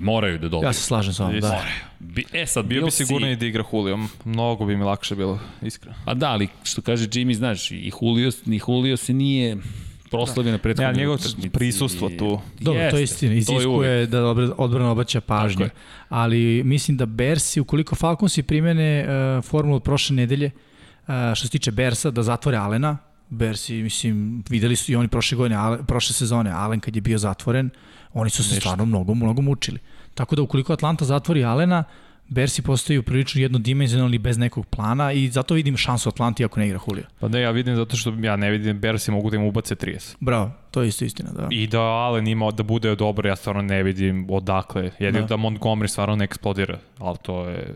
moraju 0.00 0.38
da 0.38 0.48
dobiju. 0.48 0.68
Ja 0.68 0.72
se 0.72 0.82
slažem 0.82 1.12
s 1.14 1.18
vama, 1.18 1.40
da. 1.40 1.64
Bi, 1.98 2.24
e 2.32 2.46
sad, 2.46 2.64
Bio 2.66 2.80
bi 2.80 2.86
Billsi- 2.86 3.06
sigurno 3.06 3.30
i 3.30 3.36
da 3.36 3.46
igra 3.46 3.64
Julio. 3.72 3.98
Mnogo 4.24 4.64
bi 4.66 4.76
mi 4.76 4.84
lakše 4.84 5.16
bilo, 5.16 5.38
iskreno. 5.62 5.96
Pa 6.04 6.14
da, 6.14 6.30
ali 6.30 6.48
što 6.62 6.82
kaže 6.82 7.06
Jimmy, 7.06 7.34
znaš, 7.34 7.70
i 7.70 7.92
Julio, 8.02 8.30
ni 8.44 8.60
Julio 8.68 8.96
se 8.96 9.12
nije 9.12 9.56
proslavio 10.10 10.52
na 10.52 10.58
prethodnoj 10.58 11.02
Ja, 11.04 11.10
utakmici. 11.10 11.50
prisustvo 11.50 12.08
tu. 12.08 12.40
Dobro, 12.60 12.90
to 12.90 12.96
je 12.96 13.02
istina, 13.02 13.34
iziskuje 13.34 14.06
da 14.06 14.18
odbr- 14.20 14.52
odbrana 14.58 14.90
obaća 14.90 15.20
pažnju. 15.20 15.68
Ali 16.08 16.62
mislim 16.64 16.96
da 16.96 17.06
Bersi, 17.06 17.60
ukoliko 17.60 17.94
Falconsi 17.94 18.42
primene 18.42 19.06
uh, 19.38 19.44
formulu 19.44 19.76
od 19.76 19.82
prošle 19.82 20.16
nedelje, 20.16 20.50
uh, 20.98 21.14
što 21.34 21.46
se 21.46 21.50
tiče 21.50 21.70
Bersa, 21.72 22.10
da 22.10 22.22
zatvore 22.22 22.56
Alena, 22.56 22.98
Bersi, 23.28 23.74
mislim, 23.74 24.44
videli 24.48 24.76
su 24.76 24.92
i 24.92 24.96
oni 24.96 25.08
prošle 25.08 25.36
godine, 25.36 25.56
Ale, 25.56 25.78
prošle 25.84 26.14
sezone, 26.14 26.50
Alen 26.50 26.80
kad 26.80 26.96
je 26.96 27.02
bio 27.02 27.18
zatvoren, 27.18 27.70
oni 28.12 28.30
su 28.30 28.42
se 28.44 28.48
Ništa. 28.48 28.60
stvarno 28.60 28.84
mnogo, 28.84 29.14
mnogo 29.14 29.42
mučili. 29.42 29.78
Tako 30.14 30.36
da 30.36 30.42
ukoliko 30.42 30.72
Atlanta 30.72 31.04
zatvori 31.04 31.44
Alena, 31.44 31.84
Bersi 32.28 32.62
postaju 32.62 33.02
prilično 33.02 33.40
jednodimenzionalni 33.40 34.18
bez 34.18 34.38
nekog 34.38 34.66
plana 34.66 35.12
i 35.12 35.28
zato 35.28 35.54
vidim 35.54 35.76
šansu 35.76 36.08
Atlanti 36.08 36.44
ako 36.44 36.60
ne 36.60 36.66
igra 36.66 36.80
Julio. 36.88 37.04
Pa 37.20 37.28
ne, 37.28 37.40
ja 37.40 37.50
vidim 37.50 37.76
zato 37.76 37.96
što 37.96 38.14
ja 38.22 38.36
ne 38.36 38.50
vidim 38.50 38.80
Bersi 38.80 39.10
mogu 39.10 39.30
da 39.30 39.36
im 39.36 39.44
ubace 39.44 39.74
30. 39.74 40.16
Bravo, 40.20 40.50
to 40.70 40.82
je 40.82 40.88
isto 40.88 41.04
istina, 41.04 41.30
da. 41.32 41.48
I 41.50 41.66
da 41.66 41.80
Allen 41.80 42.28
ima 42.28 42.50
da 42.50 42.62
bude 42.62 42.94
dobro, 42.94 43.28
ja 43.28 43.36
stvarno 43.36 43.62
ne 43.62 43.82
vidim 43.82 44.26
odakle. 44.30 44.90
Jedino 44.98 45.26
Da. 45.26 45.36
da. 45.36 45.42
Montgomery 45.42 45.86
stvarno 45.86 46.16
ne 46.16 46.24
eksplodira, 46.24 46.78
ali 46.98 47.16
to 47.22 47.48
je... 47.48 47.74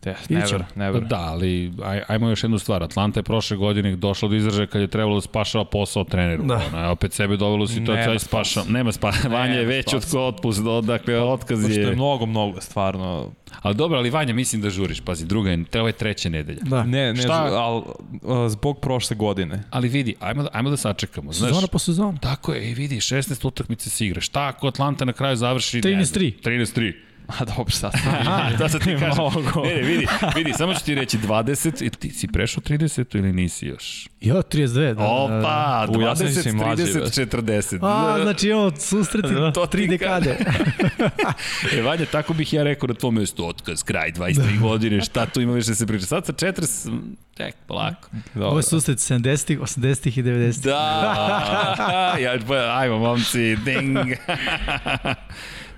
Te, 0.00 0.14
ćemo. 0.28 0.38
never, 0.40 0.64
never. 0.74 1.02
Da, 1.02 1.16
ali 1.18 1.72
aj, 1.84 2.02
ajmo 2.08 2.28
još 2.28 2.44
jednu 2.44 2.58
stvar. 2.58 2.82
Atlanta 2.82 3.20
je 3.20 3.24
prošle 3.24 3.56
godine 3.56 3.96
došla 3.96 4.28
do 4.28 4.34
izražaja 4.34 4.66
kad 4.66 4.80
je 4.80 4.88
trebalo 4.88 5.14
da 5.14 5.20
spašava 5.20 5.64
posao 5.64 6.04
treneru. 6.04 6.42
Da. 6.44 6.62
Ona 6.72 6.82
je 6.82 6.88
opet 6.88 7.12
sebe 7.12 7.36
dovela 7.36 7.62
u 7.62 7.66
situaciju, 7.66 8.10
aj 8.12 8.18
spašava. 8.18 8.66
Nema 8.68 8.92
spasa. 8.92 9.28
Vanja 9.28 9.54
je 9.54 9.64
već 9.66 9.94
od 9.94 10.04
otpust, 10.14 10.62
dakle, 10.82 11.20
otkaz 11.20 11.62
Pošto 11.62 11.80
je 11.80 11.86
je... 11.86 11.94
mnogo, 11.94 12.26
mnogo, 12.26 12.60
stvarno. 12.60 13.30
Ali 13.62 13.74
dobro, 13.74 13.98
ali 13.98 14.10
Vanja, 14.10 14.34
mislim 14.34 14.62
da 14.62 14.70
žuriš. 14.70 15.00
Pazi, 15.00 15.26
druga 15.26 15.50
je, 15.50 15.64
treba 15.64 15.88
je 15.88 15.92
treća 15.92 16.28
nedelja. 16.28 16.60
Da. 16.62 16.82
Ne, 16.82 17.12
ne, 17.12 17.22
Šta? 17.22 17.48
ali 17.52 17.82
zbog 18.50 18.80
prošle 18.80 19.16
godine. 19.16 19.62
Ali 19.70 19.88
vidi, 19.88 20.14
ajmo, 20.20 20.42
da- 20.42 20.48
ajmo 20.52 20.70
da 20.70 20.76
sačekamo. 20.76 21.32
Znaš, 21.32 21.48
Sezona 21.50 21.66
po 21.66 21.78
sezonu. 21.78 22.18
Tako 22.22 22.54
je, 22.54 22.70
i 22.70 22.74
vidi, 22.74 22.96
16 22.96 23.46
utakmice 23.46 23.90
se 23.90 24.06
igra. 24.06 24.20
Šta 24.20 24.46
ako 24.46 24.66
Atlanta 24.68 25.04
na 25.04 25.12
kraju 25.12 25.36
završi... 25.36 25.80
13-3. 25.80 26.32
13-3. 26.42 27.09
A 27.38 27.44
dobro, 27.44 27.70
sad. 27.70 27.92
Aha, 27.94 28.50
da 28.58 28.68
sad 28.68 28.84
ti 28.84 28.96
kažem. 29.00 29.24
Mnogo. 29.24 29.62
Ne, 29.64 29.74
ne, 29.74 29.82
vidi, 29.82 30.06
vidi, 30.36 30.52
samo 30.52 30.74
ću 30.74 30.84
ti 30.84 30.94
reći 30.94 31.18
20, 31.18 31.86
i 31.86 31.90
ti 31.90 32.10
si 32.10 32.26
prešao 32.28 32.62
30 32.62 33.16
ili 33.16 33.32
nisi 33.32 33.66
još? 33.66 34.08
Jo, 34.20 34.34
32, 34.34 34.74
da. 34.74 34.82
da, 34.82 34.94
da. 34.94 35.04
Opa, 35.06 35.86
U, 35.88 36.00
ja 36.00 36.16
sam 36.16 36.26
20, 36.26 36.36
mislim 36.36 36.56
mlađi, 36.56 36.82
30, 36.82 37.26
40. 37.36 37.78
A, 37.82 38.22
znači 38.22 38.48
imamo 38.48 38.70
susreti 38.76 39.28
To 39.54 39.66
tri 39.66 39.86
dekade. 39.86 40.36
E, 41.72 41.82
Vanja, 41.82 42.06
tako 42.06 42.34
bih 42.34 42.52
ja 42.52 42.62
rekao 42.62 42.86
na 42.86 42.94
tvom 42.94 43.14
mjestu, 43.14 43.48
otkaz, 43.48 43.82
kraj, 43.82 44.12
23 44.12 44.60
godine, 44.60 45.00
šta 45.00 45.26
tu 45.26 45.40
ima 45.40 45.52
više 45.52 45.68
da 45.68 45.74
se 45.74 45.86
priča. 45.86 46.06
Sad 46.06 46.26
sa 46.26 46.32
40, 46.32 47.00
tek, 47.36 47.54
polako. 47.66 48.08
Ovo 48.36 48.58
je 48.58 48.62
susret 48.62 48.98
70-ih, 48.98 49.60
80-ih 49.60 50.18
i 50.18 50.22
90-ih. 50.22 50.64
Da, 50.64 52.16
ja, 52.20 52.38
ajmo, 52.78 52.98
momci, 52.98 53.56
ding. 53.56 53.98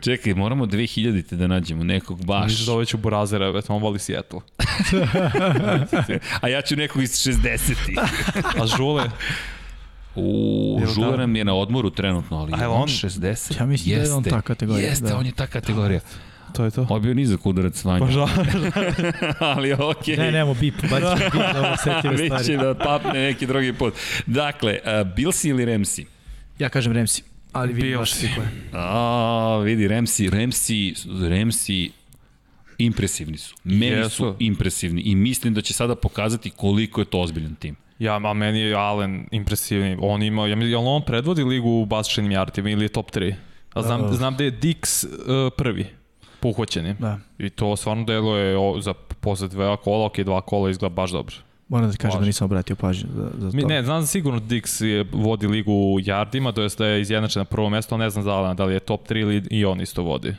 Čekaj, 0.03 0.35
moramo 0.35 0.67
2000-te 0.67 1.37
da 1.37 1.47
nađemo 1.47 1.85
nekog 1.85 2.25
baš. 2.25 2.45
Mislim 2.45 2.67
da 2.67 2.73
ovo 2.73 2.85
ću 2.85 2.97
Burazera, 2.97 3.51
već 3.51 3.65
on 3.69 3.83
voli 3.83 3.99
Seattle. 3.99 4.41
A 6.43 6.49
ja 6.49 6.63
ću 6.63 6.77
nekog 6.77 7.03
iz 7.03 7.11
60-ih. 7.11 7.99
A 8.63 8.67
Žule, 8.69 9.05
U, 10.15 10.77
Jel 10.79 10.87
da? 10.87 10.93
Žule 10.95 11.17
nam 11.17 11.37
je 11.37 11.45
na 11.45 11.55
odmoru 11.55 11.91
trenutno, 11.91 12.37
ali 12.39 12.53
A 12.55 12.69
on 12.71 12.83
on- 12.83 12.89
60. 12.89 13.61
Ja 13.61 13.67
mislim 13.67 13.97
da 13.97 14.03
je 14.03 14.13
on 14.13 14.23
ta 14.25 14.41
kategorija, 14.41 14.89
Jeste, 14.89 15.05
da. 15.05 15.17
on 15.19 15.27
je 15.27 15.33
ta 15.33 15.47
kategorija. 15.47 16.01
to 16.53 16.65
je 16.65 16.71
to. 16.71 16.83
Ovo 16.83 16.97
je 16.97 17.01
bio 17.01 17.15
nizak 17.15 17.47
udarac 17.47 17.85
Vanja. 17.85 17.99
Pa 18.01 18.13
žal, 18.13 18.29
ali 19.55 19.73
okej. 19.75 20.17
Ne, 20.17 20.33
nemamo 20.33 20.55
bip, 20.55 20.75
baći 20.83 21.25
bip 21.25 21.33
za 21.55 21.61
ovo 21.61 21.77
setljive 21.77 22.17
Biće 22.17 22.43
stvari. 22.43 22.57
da 22.59 22.75
papne 22.75 23.13
neki 23.13 23.47
drugi 23.47 23.73
put. 23.73 23.95
Dakle, 24.27 24.79
uh, 25.03 25.15
Bilsi 25.15 25.49
ili 25.49 25.65
Remsi? 25.65 26.07
Ja 26.59 26.69
kažem 26.69 26.93
Remsi, 26.93 27.23
ali 27.53 27.73
vidim 27.73 27.99
baš 27.99 28.13
koje. 28.13 28.49
A, 28.73 29.59
vidi, 29.65 29.89
Remsi, 29.89 30.31
Remsi, 30.31 30.95
Remsi 31.29 31.91
impresivni 32.79 33.39
su. 33.39 33.55
Meni 33.65 33.91
su 34.11 34.25
Jesu. 34.25 34.37
impresivni 34.39 35.01
i 35.01 35.15
mislim 35.15 35.55
da 35.55 35.61
će 35.61 35.73
sada 35.75 35.95
pokazati 35.95 36.51
koliko 36.51 37.01
je 37.01 37.05
to 37.05 37.21
ozbiljan 37.21 37.55
tim. 37.55 37.77
Ja, 37.99 38.21
a 38.25 38.33
meni 38.33 38.59
je 38.61 38.75
Allen 38.75 39.27
impresivni. 39.31 39.97
On 40.01 40.23
ima, 40.23 40.47
ja 40.47 40.57
mislim, 40.57 40.87
on 40.87 41.03
predvodi 41.03 41.45
ligu 41.45 41.69
u 41.69 41.87
bačenim 41.87 42.31
jartima 42.31 42.71
ili 42.71 42.85
je 42.85 42.89
top 42.89 43.11
3? 43.11 43.35
A 43.73 43.83
znam, 43.83 44.03
Da. 44.03 44.13
znam 44.13 44.37
da 44.37 44.45
je 44.45 44.53
Dix 44.61 45.07
uh, 45.07 45.53
prvi 45.57 45.87
po 46.41 46.49
uhvaćenim. 46.49 46.97
Da. 46.99 47.19
I 47.39 47.51
to 47.51 47.77
stvarno 47.77 48.05
deluje 48.05 48.59
o, 48.59 48.81
za 48.81 48.95
posle 49.21 49.49
dva 49.49 49.77
kola, 49.77 50.07
ok, 50.07 50.21
dva 50.21 50.41
kola 50.41 50.71
izgleda 50.71 50.95
baš 50.95 51.11
dobro. 51.11 51.35
Moram 51.73 51.91
da 51.91 51.97
kažem 51.97 52.21
da 52.21 52.27
nisam 52.27 52.45
obratio 52.45 52.77
pažnju 52.77 53.09
za, 53.17 53.31
za 53.39 53.51
Mi 53.57 53.63
to. 53.63 53.69
ne, 53.69 53.83
znam 53.83 54.01
da 54.01 54.07
sigurno 54.07 54.41
Dix 54.41 54.85
je, 54.85 55.05
vodi 55.13 55.47
ligu 55.47 55.73
u 55.73 56.01
jardima, 56.01 56.53
to 56.53 56.63
jest 56.63 56.79
da 56.79 56.87
je 56.87 57.01
izjednačen 57.01 57.41
na 57.41 57.45
prvo 57.45 57.71
mesto, 57.71 57.95
ali 57.95 58.05
ne 58.05 58.11
znam 58.11 58.25
za 58.25 58.33
Alena 58.33 58.55
da 58.55 58.65
li 58.65 58.75
je 58.75 58.81
top 58.81 59.09
3 59.09 59.21
ili 59.21 59.43
i 59.51 59.65
on 59.65 59.81
isto 59.81 60.03
vodi. 60.03 60.35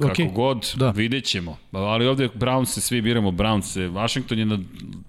Kako 0.00 0.12
Okay. 0.12 0.32
god, 0.32 0.72
Da. 0.76 0.90
vidjet 0.90 1.24
ćemo. 1.24 1.56
Ali 1.72 2.06
ovde 2.06 2.28
Browns 2.34 2.64
se 2.66 2.80
svi 2.80 3.02
biramo 3.02 3.30
Browns. 3.30 3.90
Washington 3.92 4.38
je 4.38 4.42
jedna 4.42 4.58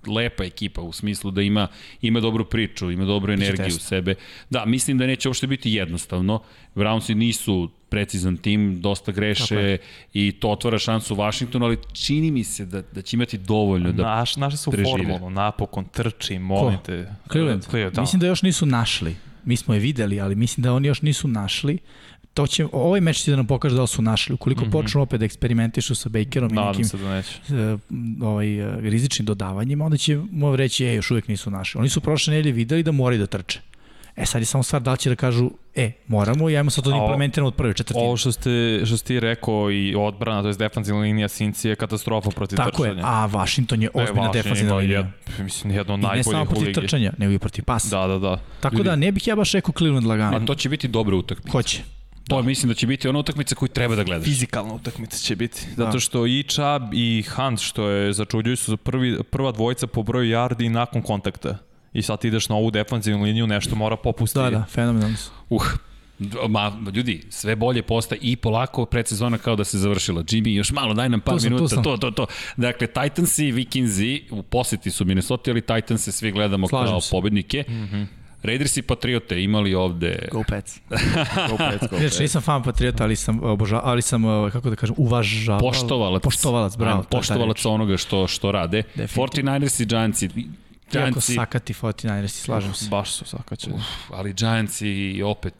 lepa 0.07 0.43
ekipa 0.43 0.81
u 0.81 0.91
smislu 0.91 1.31
da 1.31 1.41
ima 1.41 1.67
ima 2.01 2.19
dobru 2.19 2.45
priču, 2.45 2.91
ima 2.91 3.05
dobru 3.05 3.33
energiju 3.33 3.67
u 3.75 3.79
sebe. 3.79 4.15
Da, 4.49 4.65
mislim 4.65 4.97
da 4.97 5.05
neće 5.07 5.29
uopšte 5.29 5.47
biti 5.47 5.71
jednostavno. 5.71 6.41
Brownsi 6.75 7.13
nisu 7.13 7.69
precizan 7.89 8.37
tim, 8.37 8.81
dosta 8.81 9.11
greše 9.11 9.77
i 10.13 10.31
to 10.31 10.49
otvara 10.49 10.79
šansu 10.79 11.15
Washingtonu, 11.15 11.65
ali 11.65 11.77
čini 11.93 12.31
mi 12.31 12.43
se 12.43 12.65
da, 12.65 12.81
da 12.81 13.01
će 13.01 13.15
imati 13.17 13.37
dovoljno 13.37 13.91
da... 13.91 14.03
Naš, 14.03 14.35
naše 14.35 14.57
su 14.57 14.71
prežive. 14.71 14.91
formulu, 14.91 15.29
napokon, 15.29 15.85
trči, 15.85 16.39
molim 16.39 16.77
te. 16.85 17.11
Cleveland. 17.31 17.63
Cleveland, 17.63 17.95
da. 17.95 18.01
Mislim 18.01 18.19
da 18.19 18.27
još 18.27 18.41
nisu 18.41 18.65
našli. 18.65 19.15
Mi 19.45 19.57
smo 19.57 19.73
je 19.73 19.79
videli, 19.79 20.21
ali 20.21 20.35
mislim 20.35 20.63
da 20.63 20.73
oni 20.73 20.87
još 20.87 21.01
nisu 21.01 21.27
našli. 21.27 21.77
To 22.33 22.47
će, 22.47 22.65
ovaj 22.71 23.01
meč 23.01 23.17
će 23.23 23.31
da 23.31 23.37
nam 23.37 23.47
pokaže 23.47 23.75
da 23.75 23.81
li 23.81 23.87
su 23.87 24.01
našli. 24.01 24.33
Ukoliko 24.33 24.61
mm. 24.65 24.67
-hmm. 24.67 24.71
počnu 24.71 25.01
opet 25.01 25.19
da 25.19 25.25
eksperimentišu 25.25 25.95
sa 25.95 26.09
Bakerom 26.09 26.51
i 26.51 26.55
Nadam 26.55 26.67
nekim 26.71 26.85
se 26.85 26.97
da 26.97 27.15
neće. 27.15 27.31
e, 27.49 27.77
ovaj, 28.25 28.59
e, 28.59 28.81
rizičnim 28.81 29.25
dodavanjima, 29.25 29.85
onda 29.85 29.97
će 29.97 30.19
mu 30.31 30.55
reći, 30.55 30.85
e, 30.85 30.93
još 30.93 31.11
uvijek 31.11 31.27
nisu 31.27 31.51
našli. 31.51 31.79
Oni 31.79 31.89
su 31.89 32.01
prošle 32.01 32.33
nedelje 32.33 32.51
videli 32.53 32.83
da 32.83 32.91
moraju 32.91 33.19
da 33.19 33.27
trče. 33.27 33.59
E 34.15 34.25
sad 34.25 34.41
je 34.41 34.45
samo 34.45 34.63
stvar 34.63 34.81
da 34.81 34.91
li 34.91 34.97
će 34.97 35.09
da 35.09 35.15
kažu, 35.15 35.51
e, 35.75 35.91
moramo 36.07 36.49
i 36.49 36.57
ajmo 36.57 36.69
sad 36.69 36.83
to 36.83 36.89
da 36.89 36.97
implementiramo 36.97 37.47
od 37.47 37.55
prve 37.55 37.73
četvrtine. 37.73 38.05
Ovo 38.05 38.17
što 38.17 38.31
ste, 38.31 38.81
što 38.85 38.97
ste 38.97 39.19
rekao 39.19 39.71
i 39.71 39.95
odbrana, 39.95 40.41
to 40.41 40.47
je 40.47 40.53
defanzivna 40.53 41.01
linija 41.01 41.27
Sinci 41.27 41.69
je 41.69 41.75
katastrofa 41.75 42.29
protiv 42.29 42.55
Tako 42.55 42.85
je, 42.85 42.91
trčanja. 42.91 43.07
a 43.07 43.27
Washington 43.27 43.81
je 43.81 43.89
Ne, 43.95 44.03
ozbiljna 44.03 44.21
Washington 44.21 44.43
defanzivna 44.43 44.75
linija. 44.75 45.11
jed- 45.37 45.43
mislim, 45.43 45.73
jedno 45.73 45.93
od 45.93 45.99
I 45.99 46.03
ne 46.03 46.23
samo 46.23 46.37
najboljih 46.37 46.41
u 46.41 46.45
protiv 46.49 46.67
ligi. 46.67 46.73
trčanja, 46.81 47.13
nego 47.17 47.33
i 47.33 47.39
protiv 47.39 47.63
pasa. 47.63 47.99
Da, 47.99 48.07
da, 48.07 48.19
da. 48.19 48.39
Tako 48.59 48.83
da 48.83 48.95
ne 48.95 49.11
bih 49.11 49.27
ja 49.27 49.35
baš 49.35 49.51
rekao 49.51 49.73
Cleveland 49.77 50.07
lagano. 50.07 50.37
A 50.37 50.45
to 50.45 50.55
će 50.55 50.69
biti 50.69 50.87
dobra 50.87 51.15
utakmica. 51.15 51.51
Hoće. 51.51 51.81
To 52.27 52.35
da. 52.35 52.41
mislim 52.41 52.69
da 52.69 52.73
će 52.73 52.87
biti 52.87 53.07
ona 53.07 53.19
utakmica 53.19 53.55
koju 53.55 53.69
treba 53.69 53.95
da 53.95 54.03
gledaš. 54.03 54.25
Fizikalna 54.25 54.73
utakmica 54.73 55.17
će 55.17 55.35
biti. 55.35 55.65
Da. 55.77 55.85
Zato 55.85 55.99
što 55.99 56.27
i 56.27 56.43
Chubb 56.43 56.93
i 56.93 57.23
Hunt, 57.35 57.59
što 57.59 57.89
je 57.89 58.13
začuđuju 58.13 58.57
su 58.57 58.77
prvi, 58.77 59.23
prva 59.23 59.51
dvojica 59.51 59.87
po 59.87 60.03
broju 60.03 60.35
yardi 60.35 60.69
nakon 60.69 61.01
kontakta. 61.01 61.57
I 61.93 62.01
sad 62.01 62.21
ti 62.21 62.27
ideš 62.27 62.49
na 62.49 62.55
ovu 62.55 62.71
defanzivnu 62.71 63.23
liniju, 63.23 63.47
nešto 63.47 63.75
mora 63.75 63.95
popustiti. 63.97 64.43
Da, 64.43 64.49
da, 64.49 64.65
fenomenalno 64.69 65.17
su. 65.17 65.31
Uh, 65.49 65.63
Ma, 66.49 66.71
ljudi, 66.93 67.21
sve 67.29 67.55
bolje 67.55 67.81
postaje 67.81 68.19
i 68.21 68.35
polako 68.35 68.85
predsezona 68.85 69.37
kao 69.37 69.55
da 69.55 69.63
se 69.63 69.77
završila. 69.77 70.23
Jimmy, 70.23 70.47
još 70.47 70.71
malo, 70.71 70.93
daj 70.93 71.09
nam 71.09 71.21
par 71.21 71.41
sam, 71.41 71.53
minuta, 71.53 71.81
to, 71.81 71.97
to, 71.97 72.11
to. 72.11 72.25
Dakle, 72.57 72.87
Titans 72.87 73.39
i 73.39 73.51
Vikingsi 73.51 74.23
u 74.31 74.43
poseti 74.43 74.91
su 74.91 75.05
Minnesota, 75.05 75.51
ali 75.51 75.61
Titans 75.61 76.03
se 76.03 76.11
svi 76.11 76.31
gledamo 76.31 76.67
Slažem 76.67 76.87
kao 76.87 77.01
se. 77.01 77.11
pobednike. 77.11 77.65
Mm 77.67 77.71
-hmm. 77.71 78.05
Raiders 78.43 78.77
i 78.77 78.81
Patriote 78.81 79.43
imali 79.43 79.75
ovde... 79.75 80.27
Go 80.31 80.43
Pets. 80.49 80.79
go 81.49 81.57
Pets, 81.57 81.87
go 81.91 81.97
Pets. 81.99 82.19
nisam 82.19 82.41
fan 82.41 82.63
Patriota, 82.63 83.03
ali 83.03 83.15
sam, 83.15 83.43
oboža, 83.43 83.81
ali 83.83 84.01
sam, 84.01 84.25
ovaj, 84.25 84.51
kako 84.51 84.69
da 84.69 84.75
kažem, 84.75 84.95
uvažaval. 84.97 85.59
Poštovalac. 85.59 86.23
Poštovalac, 86.23 86.77
bravo. 86.77 87.03
Poštovalac 87.03 87.65
onoga 87.65 87.97
što, 87.97 88.27
što 88.27 88.51
rade. 88.51 88.83
49ers 88.95 89.81
i 89.81 89.85
Giantsi 89.85 90.29
Jako 90.93 91.21
sakati 91.21 91.73
49ersi, 91.73 92.27
slažem 92.27 92.73
se. 92.73 92.89
Baš 92.89 93.11
su 93.11 93.25
sakaćeni. 93.25 93.75
Uf, 93.75 94.11
ali 94.11 94.33
Giantsi 94.33 95.21
opet... 95.25 95.53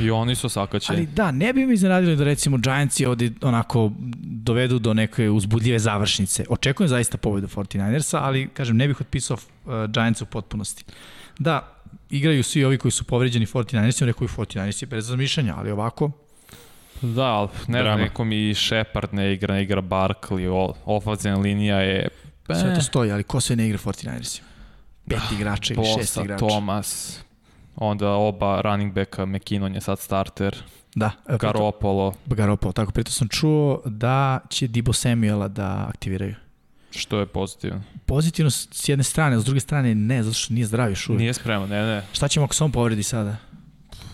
I 0.00 0.10
oni 0.10 0.34
su 0.34 0.48
sakaćeni. 0.48 0.98
Ali 0.98 1.06
da, 1.06 1.30
ne 1.30 1.52
bi 1.52 1.66
mi 1.66 1.74
iznenadili 1.74 2.16
da 2.16 2.24
recimo 2.24 2.58
Giantsi 2.58 3.06
ovde 3.06 3.30
onako 3.42 3.92
dovedu 4.22 4.78
do 4.78 4.94
neke 4.94 5.30
uzbudljive 5.30 5.78
završnice. 5.78 6.44
Očekujem 6.48 6.88
zaista 6.88 7.18
pobedu 7.18 7.46
49ersa, 7.46 8.18
ali 8.22 8.48
kažem, 8.48 8.76
ne 8.76 8.88
bih 8.88 9.00
otpisao 9.00 9.36
uh, 9.36 9.72
Giants 9.88 10.22
u 10.22 10.26
potpunosti. 10.26 10.84
Da, 11.38 11.79
igraju 12.10 12.42
svi 12.42 12.64
ovi 12.64 12.78
koji 12.78 12.92
su 12.92 13.04
povređeni 13.04 13.46
49ersi, 13.46 14.04
rekao 14.04 14.24
i 14.24 14.28
49ersi 14.28 14.86
bez 14.86 15.10
razmišljanja, 15.10 15.54
ali 15.56 15.70
ovako, 15.70 16.10
Da, 17.02 17.24
ali 17.24 17.48
ne 17.68 17.82
znam, 17.82 18.00
neko 18.00 18.24
mi 18.24 18.54
Shepard 18.54 19.14
ne 19.14 19.32
igra, 19.32 19.54
ne 19.54 19.62
igra 19.62 19.82
Barkley, 19.82 20.72
ofazina 20.84 21.36
linija 21.36 21.80
je... 21.80 22.08
Sve 22.46 22.74
to 22.74 22.80
stoji, 22.80 23.12
ali 23.12 23.22
ko 23.22 23.40
sve 23.40 23.56
ne 23.56 23.66
igra 23.66 23.78
49ersima? 23.78 24.50
pet 25.08 25.32
igrača 25.32 25.74
ili 25.74 25.84
šest 25.98 26.16
igrača. 26.16 26.46
Thomas, 26.46 27.20
onda 27.76 28.10
oba 28.10 28.60
running 28.60 28.92
backa, 28.92 29.26
McKinnon 29.26 29.74
je 29.74 29.80
sad 29.80 29.98
starter. 29.98 30.56
Da. 30.94 31.10
Garopolo. 31.40 32.14
Garopolo, 32.26 32.72
tako. 32.72 32.92
Pritom 32.92 33.12
sam 33.12 33.28
čuo 33.28 33.82
da 33.84 34.40
će 34.48 34.66
Dibo 34.66 34.92
Samuela 34.92 35.48
da 35.48 35.86
aktiviraju. 35.88 36.34
Što 36.90 37.18
je 37.18 37.26
pozitivno? 37.26 37.82
Pozitivno 38.06 38.50
s 38.50 38.88
jedne 38.88 39.04
strane, 39.04 39.36
a 39.36 39.40
s 39.40 39.44
druge 39.44 39.60
strane 39.60 39.94
ne, 39.94 40.22
zato 40.22 40.34
što 40.34 40.54
nije 40.54 40.66
zdrav 40.66 40.90
još 40.90 41.08
uvijek. 41.08 41.20
Nije 41.20 41.34
spreman, 41.34 41.68
ne, 41.68 41.82
ne. 41.82 42.02
Šta 42.12 42.28
ćemo 42.28 42.44
ako 42.44 42.54
se 42.54 42.64
on 42.64 42.72
povredi 42.72 43.02
sada? 43.02 43.36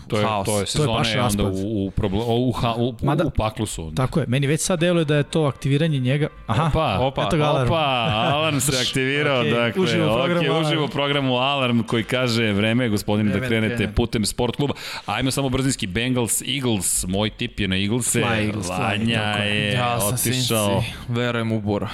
To 0.07 0.17
je, 0.17 0.25
haos. 0.25 0.45
to 0.45 0.59
je 0.59 0.65
sezone 0.65 0.85
to 0.85 1.09
je 1.09 1.17
baš 1.17 1.31
onda 1.31 1.43
u, 1.43 1.85
u, 1.87 1.91
problem, 1.91 2.21
u, 2.21 2.25
u, 2.25 2.53
u, 2.77 2.95
Mada, 3.01 3.25
u 3.25 3.29
paklu 3.29 3.65
su. 3.65 3.83
Onda. 3.83 4.05
Tako 4.05 4.19
je, 4.19 4.25
meni 4.27 4.47
već 4.47 4.61
sad 4.61 4.79
deluje 4.79 5.05
da 5.05 5.15
je 5.15 5.23
to 5.23 5.43
aktiviranje 5.43 5.99
njega. 5.99 6.27
Aha, 6.47 6.67
opa, 6.67 6.97
opa, 6.99 7.25
eto 7.27 7.37
ga 7.37 7.43
alarm. 7.43 7.67
Opa, 7.67 8.09
alarm 8.33 8.59
se 8.59 8.71
aktivirao. 8.87 9.43
okay, 9.43 9.53
dakle, 9.53 9.83
uživo 9.83 10.15
programu, 10.15 10.41
okay, 10.41 10.67
uživo 10.67 10.87
programu 10.87 11.35
alarm 11.35 11.83
koji 11.83 12.03
kaže 12.03 12.53
vreme 12.53 12.85
je 12.85 12.89
gospodine 12.89 13.39
da 13.39 13.47
krenete 13.47 13.91
putem 13.95 14.25
sport 14.25 14.55
kluba. 14.55 14.73
Ajmo 15.05 15.31
samo 15.31 15.49
brzinski 15.49 15.87
Bengals, 15.87 16.41
Eagles, 16.41 17.05
moj 17.07 17.29
tip 17.29 17.59
je 17.59 17.67
na 17.67 17.77
Eaglese. 17.77 18.21
Fly 18.21 18.45
Eagles, 18.45 18.69
Vanja 18.69 19.21
je 19.21 19.73
ja 19.73 19.99
otišao. 20.03 20.83
Verujem 21.07 21.51
u 21.51 21.61
Bora. 21.61 21.89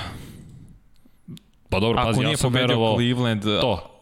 Pa 1.74 1.80
dobro, 1.80 2.00
Ako 2.00 2.08
pazi, 2.08 2.22
ja 2.22 2.38
sam 2.38 2.54
verovao 2.54 2.96
Cleveland, 2.96 3.44
to 3.44 3.94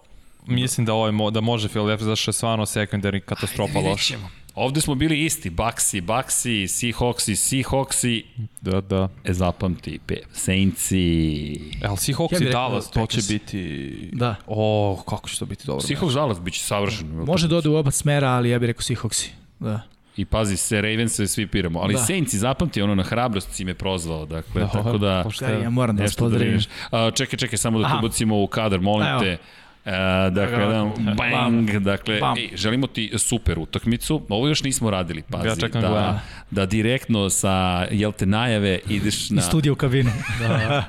mislim 0.47 0.85
da 0.85 0.93
ovaj 0.93 1.11
da 1.31 1.41
može 1.41 1.69
Philadelphia 1.69 2.05
zašto 2.05 2.29
je 2.29 2.33
stvarno 2.33 2.65
secondary 2.65 3.19
katastrofa 3.19 3.79
loša. 3.79 4.17
Ovde 4.55 4.81
smo 4.81 4.95
bili 4.95 5.25
isti, 5.25 5.49
Baxi, 5.49 6.01
Baxi, 6.01 6.67
Seahawksi, 6.67 7.35
Seahawksi. 7.35 8.23
Da, 8.61 8.81
da. 8.81 9.09
E, 9.23 9.33
zapamti, 9.33 9.99
pe, 10.05 10.15
Saintsi. 10.33 11.53
E, 11.81 11.87
ali 11.87 11.97
Seahawks 11.97 12.43
ja 12.43 12.51
Dallas, 12.51 12.91
to 12.91 13.05
će 13.05 13.21
biti... 13.33 14.09
Da. 14.13 14.35
O, 14.47 15.01
kako 15.09 15.29
će 15.29 15.39
to 15.39 15.45
biti 15.45 15.67
dobro. 15.67 15.87
Seahawks 15.87 16.13
Dallas 16.13 16.41
biće 16.41 16.61
savršen. 16.61 17.07
Može 17.07 17.47
da 17.47 17.57
ode 17.57 17.69
u 17.69 17.75
oba 17.75 17.91
smera, 17.91 18.29
ali 18.29 18.49
ja 18.49 18.59
bih 18.59 18.67
rekao 18.67 18.81
Seahawksi. 18.81 19.29
Da. 19.59 19.81
I 20.21 20.25
pazi, 20.25 20.57
se 20.57 20.81
Ravens 20.81 21.19
svi 21.27 21.47
piramo. 21.47 21.79
Ali 21.79 21.93
da. 21.93 21.99
Saints, 21.99 22.35
zapamti, 22.35 22.81
ono 22.81 22.95
na 22.95 23.03
hrabrost 23.03 23.51
si 23.51 23.65
me 23.65 23.73
prozvao. 23.73 24.25
Dakle, 24.25 24.61
da, 24.61 24.67
tako 24.67 24.97
da... 24.97 25.23
Ja 25.63 25.69
moram 25.69 25.95
da 25.95 26.03
vas 26.03 26.15
da 26.15 26.19
pozdravim. 26.19 26.59
Da 26.91 27.11
čekaj, 27.11 27.39
čekaj, 27.39 27.57
samo 27.57 27.79
da 27.79 27.89
te 27.89 27.95
ubacimo 27.99 28.43
u 28.43 28.47
kadar, 28.47 28.81
molim 28.81 29.07
Evo. 29.07 29.19
te. 29.19 29.37
E, 29.85 30.29
dakle, 30.29 30.59
jedan 30.59 30.91
bang, 31.17 31.71
dakle, 31.71 32.19
Bam. 32.19 32.37
ej, 32.37 32.49
želimo 32.55 32.87
ti 32.87 33.11
super 33.17 33.59
utakmicu. 33.59 34.21
Ovo 34.29 34.47
još 34.47 34.63
nismo 34.63 34.89
radili, 34.89 35.23
pazi. 35.29 35.47
Ja 35.47 35.55
čekam 35.55 35.81
da, 35.81 36.21
da 36.51 36.65
direktno 36.65 37.29
sa, 37.29 37.87
jel 37.91 38.11
te, 38.11 38.25
najave 38.25 38.79
ideš 38.89 39.29
na... 39.29 39.41
I 39.41 39.43
studiju 39.43 39.73
u 39.73 39.75
kabinu. 39.75 40.11
da. 40.39 40.85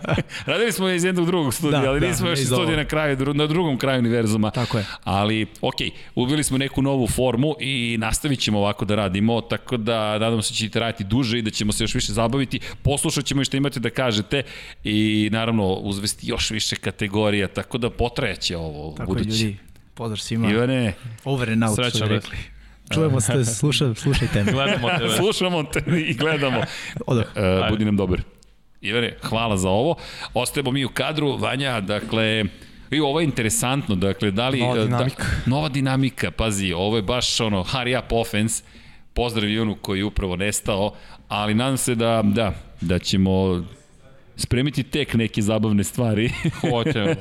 radili 0.47 0.73
smo 0.73 0.89
iz 0.89 1.05
jednog 1.05 1.27
drugog 1.27 1.55
studija, 1.55 1.81
da, 1.81 1.89
ali 1.89 2.01
da, 2.01 2.07
nismo 2.09 2.29
još 2.29 2.45
studija 2.45 2.77
na 2.77 2.85
kraju, 2.85 3.35
na 3.35 3.47
drugom 3.47 3.79
kraju 3.79 3.99
univerzuma. 3.99 4.51
Tako 4.51 4.79
je. 4.79 4.85
Ali, 5.05 5.47
ok, 5.61 5.77
uvili 6.15 6.45
smo 6.45 6.59
neku 6.59 6.83
novu 6.83 7.07
formu 7.07 7.55
i 7.61 7.97
nastavit 7.99 8.41
ćemo 8.41 8.59
ovako 8.59 8.85
da 8.85 8.95
radimo, 8.95 9.41
tako 9.41 9.77
da 9.77 10.19
nadam 10.19 10.43
se 10.43 10.53
da 10.53 10.57
ćete 10.57 10.81
raditi 10.81 11.05
duže 11.05 11.39
i 11.39 11.43
da 11.43 11.51
ćemo 11.51 11.73
se 11.73 11.85
još 11.85 11.95
više 11.95 12.13
zabaviti. 12.13 12.61
Poslušat 12.83 13.25
ćemo 13.25 13.43
i 13.43 13.45
što 13.45 13.57
imate 13.57 13.81
da 13.81 13.91
kažete 13.91 14.43
i 14.85 15.29
naravno 15.33 15.73
uzvesti 15.73 16.29
još 16.29 16.51
više 16.51 16.77
kategorija, 16.77 17.49
tako 17.49 17.79
da 17.79 17.91
potrajaće 17.91 18.57
ovo 18.57 18.82
Tako 18.97 19.13
budući. 19.13 19.31
je, 19.31 19.45
ljudi. 19.45 19.57
Pozdrav 19.95 20.19
svima. 20.19 20.51
Ivane. 20.51 20.93
Over 21.25 21.51
and 21.51 21.65
out, 21.65 21.75
Srećan, 21.75 21.91
što 21.91 22.07
bi 22.07 22.15
rekli. 22.15 22.37
Čujemo 22.95 23.21
se, 23.21 23.45
sluša, 23.45 23.95
slušajte 23.95 24.45
me. 24.45 24.53
Gledamo 24.53 24.89
tebe. 24.99 25.11
Slušamo 25.17 25.63
te 25.63 25.83
i 26.09 26.15
gledamo. 26.15 26.63
Odah. 27.07 27.27
Uh, 27.37 27.71
budi 27.71 27.85
nam 27.85 27.97
dobar. 27.97 28.23
Ivane, 28.81 29.17
hvala 29.23 29.57
za 29.57 29.69
ovo. 29.69 29.97
Ostajemo 30.35 30.71
mi 30.71 30.85
u 30.85 30.89
kadru. 30.89 31.37
Vanja, 31.37 31.81
dakle, 31.81 32.45
I 32.93 33.01
ovo 33.01 33.21
je 33.21 33.25
interesantno, 33.25 33.95
dakle, 33.95 34.31
da 34.31 34.49
li... 34.49 34.61
Nova 34.61 34.85
dinamika. 34.85 35.23
Da, 35.23 35.51
nova 35.51 35.69
dinamika, 35.69 36.31
pazi, 36.31 36.73
ovo 36.73 36.97
je 36.97 37.03
baš 37.03 37.41
ono, 37.41 37.65
hurry 37.65 37.99
up 37.99 38.13
offense, 38.13 38.65
pozdrav 39.15 39.51
Ivanu 39.51 39.77
koji 39.81 39.99
je 39.99 40.05
upravo 40.05 40.37
nestao, 40.37 40.95
ali 41.29 41.55
nadam 41.55 41.77
se 41.77 41.95
da, 41.95 42.23
da, 42.25 42.55
da 42.81 42.99
ćemo 42.99 43.65
spremiti 44.37 44.83
tek 44.83 45.15
neke 45.15 45.43
zabavne 45.43 45.85
stvari. 45.85 46.31
Hoćemo. 46.71 47.15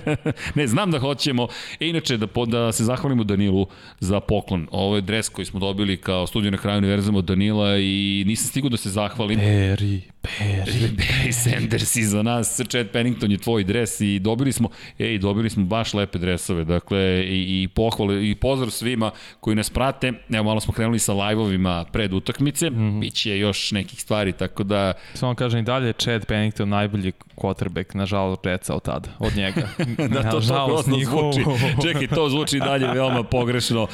ne, 0.56 0.68
znam 0.68 0.92
da 0.92 1.00
hoćemo. 1.00 1.48
E, 1.80 1.88
inače, 1.88 2.18
da, 2.18 2.28
da 2.48 2.72
se 2.72 2.84
zahvalimo 2.84 3.24
Danilu 3.24 3.68
za 4.00 4.20
poklon. 4.20 4.68
Ovo 4.72 4.96
je 4.96 5.02
dres 5.02 5.30
koji 5.30 5.46
smo 5.46 5.60
dobili 5.60 5.98
kao 5.98 6.28
studiju 6.28 6.52
na 6.52 6.58
kraju 6.58 6.78
univerzuma 6.78 7.18
od 7.18 7.26
Danila 7.26 7.78
i 7.78 8.24
nisam 8.28 8.48
stigao 8.48 8.70
da 8.70 8.78
se 8.78 8.90
zahvalim. 8.90 9.40
Perry, 9.40 10.02
Perry. 10.22 10.96
Perry 10.98 11.32
Sanders 11.32 11.96
i 11.96 12.04
za 12.04 12.24
nas. 12.24 12.62
Chad 12.70 12.90
Pennington 12.90 13.32
je 13.32 13.38
tvoj 13.38 13.64
dres 13.64 14.02
i 14.02 14.20
dobili 14.20 14.52
smo, 14.52 14.70
ej, 15.00 15.18
dobili 15.18 15.50
smo 15.50 15.66
baš 15.66 15.94
lepe 15.94 16.20
dresove. 16.20 16.64
Dakle, 16.64 17.24
i, 17.26 17.64
i 17.64 17.68
pohvale 17.68 18.30
i 18.30 18.36
pozdrav 18.36 18.70
svima 18.70 19.12
koji 19.40 19.56
nas 19.56 19.70
prate. 19.70 20.14
Evo, 20.34 20.44
malo 20.44 20.60
smo 20.60 20.74
krenuli 20.74 21.00
sa 21.00 21.14
live-ovima 21.14 21.86
pred 21.92 22.14
utakmice. 22.14 22.70
Mm 22.70 22.76
-hmm. 22.76 23.00
Biće 23.00 23.40
još 23.40 23.72
nekih 23.72 24.02
stvari, 24.02 24.32
tako 24.32 24.64
da... 24.64 24.94
Samo 25.14 25.36
kažem 25.36 25.60
i 25.60 25.64
dalje, 25.64 25.94
Chad 25.94 26.26
Pennington 26.26 26.70
najbolji 26.70 27.12
quarterback, 27.36 27.96
nažalost, 27.96 28.46
Jetsa 28.46 28.76
od 28.76 28.84
tada, 28.84 29.10
od 29.20 29.36
njega. 29.36 29.68
da, 30.14 30.32
to 30.32 30.42
to 30.42 30.84
njihovo... 30.88 31.34
zvuči. 31.34 31.46
Čekaj, 31.88 32.08
to 32.08 32.30
zvuči 32.30 32.60
dalje 32.60 32.88
veoma 32.88 33.24
pogrešno, 33.24 33.88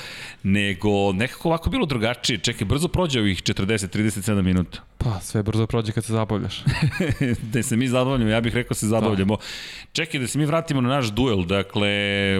nego 0.44 1.14
nekako 1.14 1.50
ovako 1.50 1.70
bilo 1.70 1.86
drugačije. 1.86 2.40
Čekaj, 2.40 2.66
brzo 2.66 2.88
prođe 2.88 3.20
ovih 3.20 3.44
40-37 3.44 4.42
minuta. 4.42 4.80
Pa, 4.98 5.20
sve 5.20 5.44
brzo 5.44 5.68
prođe 5.68 5.92
kad 5.92 6.06
se 6.06 6.14
zabavljaš. 6.18 6.64
da 7.54 7.64
se 7.64 7.78
mi 7.78 7.88
zabavljamo, 7.88 8.32
ja 8.32 8.42
bih 8.42 8.54
rekao 8.54 8.76
se 8.76 8.88
zabavljamo. 8.88 9.36
Da. 9.36 9.44
Čekaj, 9.92 10.20
da 10.20 10.28
se 10.28 10.40
mi 10.40 10.46
vratimo 10.46 10.82
na 10.82 10.90
naš 10.90 11.12
duel. 11.12 11.44
Dakle, 11.46 11.90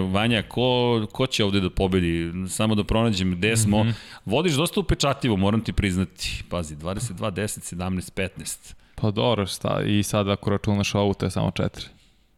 Vanja, 0.00 0.42
ko, 0.42 1.06
ko 1.12 1.26
će 1.26 1.44
ovde 1.44 1.60
da 1.60 1.70
pobedi? 1.70 2.32
Samo 2.48 2.74
da 2.74 2.84
pronađem 2.84 3.36
gde 3.36 3.56
smo. 3.56 3.84
Mm 3.84 3.88
-hmm. 3.88 3.94
Vodiš 4.24 4.52
dosta 4.52 4.80
upečatljivo, 4.80 5.36
moram 5.36 5.60
ti 5.64 5.72
priznati. 5.72 6.44
Pazi, 6.48 6.76
22, 6.76 7.30
10, 7.30 7.74
17, 7.76 8.28
15. 8.38 8.74
Pa 8.94 9.10
dobro, 9.10 9.46
šta, 9.46 9.80
i 9.86 10.02
sad 10.02 10.28
ako 10.28 10.50
računaš 10.50 10.94
ovu, 10.94 11.14
to 11.14 11.26
je 11.26 11.30
samo 11.30 11.50
četiri 11.50 11.86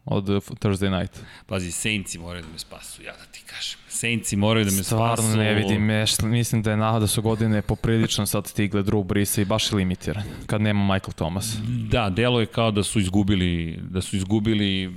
od 0.04 0.24
Thursday 0.24 1.00
night. 1.00 1.20
Pazi, 1.46 1.72
Saintsi 1.72 2.18
moraju 2.18 2.42
da 2.42 2.52
me 2.52 2.58
spasu, 2.58 3.02
ja 3.02 3.12
da 3.12 3.24
ti 3.32 3.42
kažem. 3.46 3.79
Saintsi 4.00 4.36
moraju 4.36 4.64
da 4.64 4.70
me 4.70 4.82
Stvarno 4.82 5.16
spasu. 5.16 5.38
Ne 5.38 5.54
vidim, 5.54 5.90
mislim 6.22 6.62
da 6.62 6.70
je 6.70 6.76
nada 6.76 6.98
da 6.98 7.06
su 7.06 7.22
godine 7.22 7.62
poprilično 7.62 8.26
sad 8.26 8.46
stigle 8.46 8.82
Drew 8.82 9.04
Brees 9.04 9.38
i 9.38 9.44
baš 9.44 9.72
je 9.72 9.76
limitiran, 9.76 10.24
kad 10.46 10.60
nema 10.60 10.94
Michael 10.94 11.12
Thomas. 11.12 11.56
Da, 11.90 12.10
delo 12.10 12.40
je 12.40 12.46
kao 12.46 12.70
da 12.70 12.82
su 12.82 13.00
izgubili, 13.00 13.78
da 13.82 14.00
su 14.00 14.16
izgubili 14.16 14.94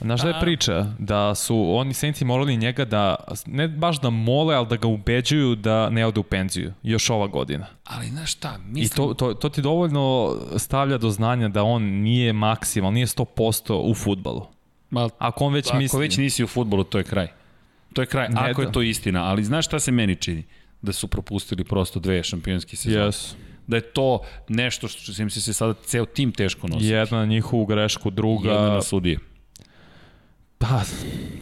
Znaš 0.00 0.22
da 0.22 0.28
je 0.28 0.40
priča? 0.40 0.86
Da 0.98 1.34
su 1.34 1.74
oni 1.76 1.94
Saintsi 1.94 2.24
morali 2.24 2.56
njega 2.56 2.84
da, 2.84 3.14
ne 3.46 3.68
baš 3.68 4.00
da 4.00 4.10
mole, 4.10 4.54
ali 4.54 4.66
da 4.66 4.76
ga 4.76 4.88
ubeđuju 4.88 5.54
da 5.54 5.90
ne 5.90 6.06
ode 6.06 6.20
u 6.20 6.22
penziju. 6.22 6.72
Još 6.82 7.10
ova 7.10 7.26
godina. 7.26 7.66
Ali 7.84 8.06
znaš 8.06 8.32
šta, 8.32 8.58
mislim... 8.66 8.84
I 8.84 8.88
to, 8.88 9.14
to, 9.14 9.34
to 9.34 9.48
ti 9.48 9.62
dovoljno 9.62 10.36
stavlja 10.56 10.98
do 10.98 11.10
znanja 11.10 11.48
da 11.48 11.62
on 11.62 11.82
nije 11.82 12.32
maksimal, 12.32 12.92
nije 12.92 13.06
100% 13.06 13.72
u 13.72 13.94
futbalu. 13.94 14.46
Ma, 14.90 15.08
ako 15.18 15.44
on 15.44 15.52
već 15.52 15.68
ako 15.68 15.76
misli... 15.76 15.96
Ako 15.96 16.00
već 16.00 16.16
nisi 16.16 16.44
u 16.44 16.46
futbolu, 16.46 16.84
to 16.84 16.98
je 16.98 17.04
kraj. 17.04 17.39
To 17.92 18.02
je 18.02 18.06
kraj, 18.06 18.28
ne 18.28 18.50
ako 18.50 18.62
da. 18.62 18.68
je 18.68 18.72
to 18.72 18.82
istina. 18.82 19.24
Ali 19.24 19.44
znaš 19.44 19.66
šta 19.66 19.80
se 19.80 19.92
meni 19.92 20.16
čini? 20.16 20.44
Da 20.82 20.92
su 20.92 21.08
propustili 21.08 21.64
prosto 21.64 22.00
dve 22.00 22.22
šampionske 22.22 22.76
sezone. 22.76 23.06
Yes 23.06 23.34
da 23.70 23.76
je 23.76 23.80
to 23.80 24.20
nešto 24.48 24.88
što 24.88 25.12
se 25.12 25.22
im 25.22 25.30
se 25.30 25.52
sada 25.52 25.74
ceo 25.84 26.04
tim 26.04 26.32
teško 26.32 26.68
nosi. 26.68 26.86
Jedna 26.86 27.18
na 27.18 27.26
njihovu 27.26 27.66
grešku, 27.66 28.10
druga... 28.10 28.50
Jedna 28.50 28.68
na 28.68 28.82
sudije. 28.82 29.18
Da. 30.60 30.82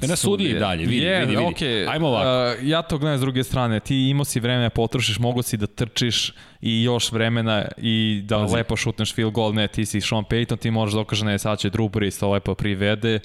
E 0.03 0.07
na 0.07 0.17
sudije 0.17 0.51
i 0.51 0.59
dalje, 0.59 0.87
vidi, 0.87 0.97
je, 0.97 1.21
vidi, 1.21 1.37
vidi. 1.37 1.43
Okay. 1.43 1.91
Ajmo 1.91 2.07
ovako. 2.07 2.61
Uh, 2.61 2.69
ja 2.69 2.83
to 2.83 2.99
gledam 2.99 3.19
s 3.19 3.21
druge 3.21 3.45
strane. 3.45 3.81
Ti 3.81 4.09
imao 4.09 4.25
si 4.25 4.41
vreme 4.41 4.63
da 4.63 4.71
potrošiš, 4.71 5.19
mogo 5.19 5.43
si 5.43 5.57
da 5.57 5.67
trčiš 5.67 6.33
i 6.61 6.83
još 6.83 7.13
vremena 7.13 7.65
i 7.77 8.23
da 8.25 8.39
Pazi. 8.39 8.55
lepo 8.55 8.77
šutneš 8.77 9.15
field 9.15 9.33
goal. 9.33 9.55
Ne, 9.55 9.69
ti 9.69 9.87
si 9.87 10.01
Sean 10.01 10.25
Payton, 10.25 10.59
ti 10.59 10.71
možeš 10.71 10.95
da 10.95 11.01
okaže, 11.01 11.25
ne, 11.25 11.39
sad 11.39 11.59
će 11.59 11.71
Drew 11.71 11.91
Brees 11.91 12.19
to 12.19 12.31
lepo 12.31 12.55
privede. 12.55 13.21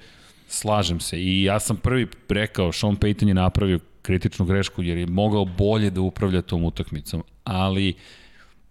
Slažem 0.53 0.99
se 0.99 1.21
i 1.21 1.43
ja 1.43 1.59
sam 1.59 1.77
prvi 1.77 2.07
rekao, 2.29 2.71
Sean 2.71 2.97
Payton 2.97 3.27
je 3.27 3.33
napravio 3.33 3.79
kritičnu 4.01 4.45
grešku 4.45 4.83
jer 4.83 4.97
je 4.97 5.05
mogao 5.05 5.45
bolje 5.45 5.89
da 5.89 6.01
upravlja 6.01 6.41
tom 6.41 6.63
utakmicom, 6.63 7.23
ali 7.43 7.93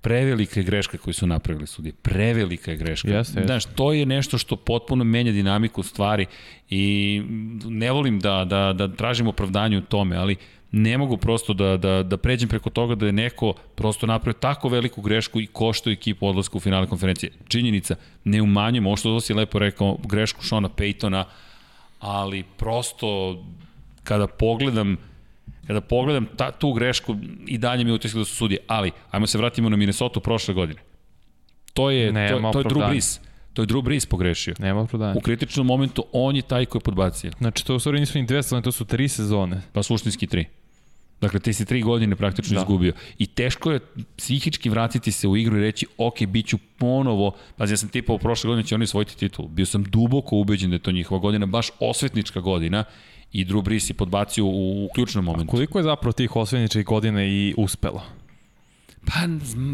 prevelika 0.00 0.60
je 0.60 0.64
greška 0.64 0.98
koju 0.98 1.14
su 1.14 1.26
napravili 1.26 1.66
sudije. 1.66 1.92
Prevelika 2.02 2.70
je 2.70 2.76
greška. 2.76 3.08
Jeste, 3.08 3.40
jeste. 3.40 3.46
Znaš, 3.46 3.64
to 3.64 3.92
je 3.92 4.06
nešto 4.06 4.38
što 4.38 4.56
potpuno 4.56 5.04
menja 5.04 5.32
dinamiku 5.32 5.82
stvari 5.82 6.26
i 6.70 7.22
ne 7.64 7.90
volim 7.90 8.20
da, 8.20 8.44
da, 8.44 8.72
da 8.72 8.88
tražim 8.96 9.26
opravdanje 9.28 9.78
u 9.78 9.80
tome, 9.80 10.16
ali 10.16 10.36
ne 10.72 10.98
mogu 10.98 11.16
prosto 11.16 11.54
da, 11.54 11.76
da, 11.76 12.02
da 12.02 12.16
pređem 12.16 12.48
preko 12.48 12.70
toga 12.70 12.94
da 12.94 13.06
je 13.06 13.12
neko 13.12 13.54
prosto 13.74 14.06
napravio 14.06 14.38
tako 14.40 14.68
veliku 14.68 15.02
grešku 15.02 15.40
i 15.40 15.46
košto 15.46 15.90
ekipu 15.90 16.26
odlaska 16.26 16.56
u 16.56 16.60
finale 16.60 16.86
konferencije. 16.86 17.32
Činjenica, 17.48 17.96
ne 18.24 18.42
umanjujemo, 18.42 18.88
ovo 18.88 18.96
što 18.96 19.20
si 19.20 19.34
lepo 19.34 19.58
rekao, 19.58 19.98
grešku 20.04 20.42
Šona 20.42 20.68
Paytona, 20.68 21.24
ali 22.03 22.44
prosto 22.57 23.38
kada 24.03 24.26
pogledam 24.26 24.96
kada 25.66 25.80
pogledam 25.80 26.26
ta, 26.36 26.50
tu 26.50 26.72
grešku 26.72 27.16
i 27.46 27.59
dalje 27.59 27.84
mi 27.84 27.92
utisak 27.92 28.18
da 28.18 28.24
su 28.24 28.34
sudije, 28.34 28.61
ali 28.66 28.90
ajmo 29.11 29.26
se 29.26 29.38
vratimo 29.38 29.68
na 29.68 29.76
Minnesota 29.76 30.20
prošle 30.20 30.55
godine. 30.55 30.80
To 31.72 31.90
je, 31.90 32.12
Nema 32.12 32.53
to, 32.53 32.62
to 32.62 32.68
je 32.68 32.74
Drew. 32.74 32.88
Brees. 32.88 33.20
To 33.53 33.62
je 33.62 33.66
Drew 33.66 33.82
Brees 33.82 34.07
pogrešio. 34.07 34.55
Nema 34.59 34.80
opravdanja. 34.80 35.14
U 35.18 35.20
kritičnom 35.20 35.66
momentu 35.66 36.05
on 36.12 36.36
je 36.36 36.42
taj 36.42 36.66
koji 36.66 36.80
je 36.80 36.84
podbacio. 36.84 37.30
Znači, 37.38 37.66
to 37.66 37.76
u 37.76 37.78
stvari 37.78 38.00
nisu 38.00 38.18
ni 38.18 38.26
dve 38.26 38.42
sezone, 38.42 38.62
to 38.62 38.72
su 38.72 38.84
tri 38.84 39.09
sezone. 39.09 39.62
Pa 39.72 39.82
suštinski 39.82 40.26
tri. 40.26 40.46
Dakle, 41.22 41.40
ti 41.40 41.52
si 41.52 41.64
tri 41.64 41.82
godine 41.82 42.16
praktično 42.16 42.54
da. 42.54 42.60
Izgubio. 42.60 42.92
I 43.18 43.26
teško 43.26 43.72
je 43.72 43.80
psihički 44.16 44.70
vratiti 44.70 45.12
se 45.12 45.28
u 45.28 45.36
igru 45.36 45.56
i 45.56 45.60
reći, 45.60 45.86
ok, 45.98 46.26
bit 46.26 46.46
ću 46.46 46.58
ponovo, 46.78 47.32
pa 47.56 47.64
ja 47.64 47.76
sam 47.76 47.88
tipao 47.88 48.18
prošle 48.18 48.48
godine 48.48 48.66
će 48.66 48.74
oni 48.74 48.84
osvojiti 48.84 49.16
titul. 49.16 49.48
Bio 49.48 49.66
sam 49.66 49.84
duboko 49.84 50.36
ubeđen 50.36 50.70
da 50.70 50.74
je 50.74 50.82
to 50.82 50.92
njihova 50.92 51.20
godina, 51.20 51.46
baš 51.46 51.70
osvetnička 51.80 52.40
godina 52.40 52.84
i 53.32 53.44
Drew 53.44 53.62
Brees 53.62 53.90
je 53.90 53.94
podbacio 53.94 54.44
u, 54.44 54.84
u 54.84 54.88
ključnom 54.94 55.24
momentu. 55.24 55.50
Koliko 55.50 55.78
je 55.78 55.82
zapravo 55.82 56.12
tih 56.12 56.36
osvojeničkih 56.36 56.84
godina 56.84 57.24
i 57.24 57.54
uspelo? 57.56 58.02
Pa, 59.06 59.20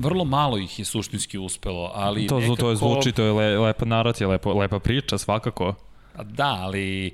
vrlo 0.01 0.25
malo 0.25 0.59
ih 0.59 0.79
je 0.79 0.85
suštinski 0.85 1.39
uspelo, 1.39 1.91
ali 1.95 2.27
To, 2.27 2.39
nekako... 2.41 2.57
to 2.57 2.71
je 2.71 2.77
zvuči, 2.77 3.13
to 3.13 3.23
je 3.23 3.33
le, 3.33 3.59
lepa 3.59 3.85
naracija, 3.85 4.29
lepo, 4.29 4.53
lepa 4.53 4.79
priča, 4.79 5.19
svakako. 5.19 5.75
Da, 6.25 6.57
ali 6.61 7.13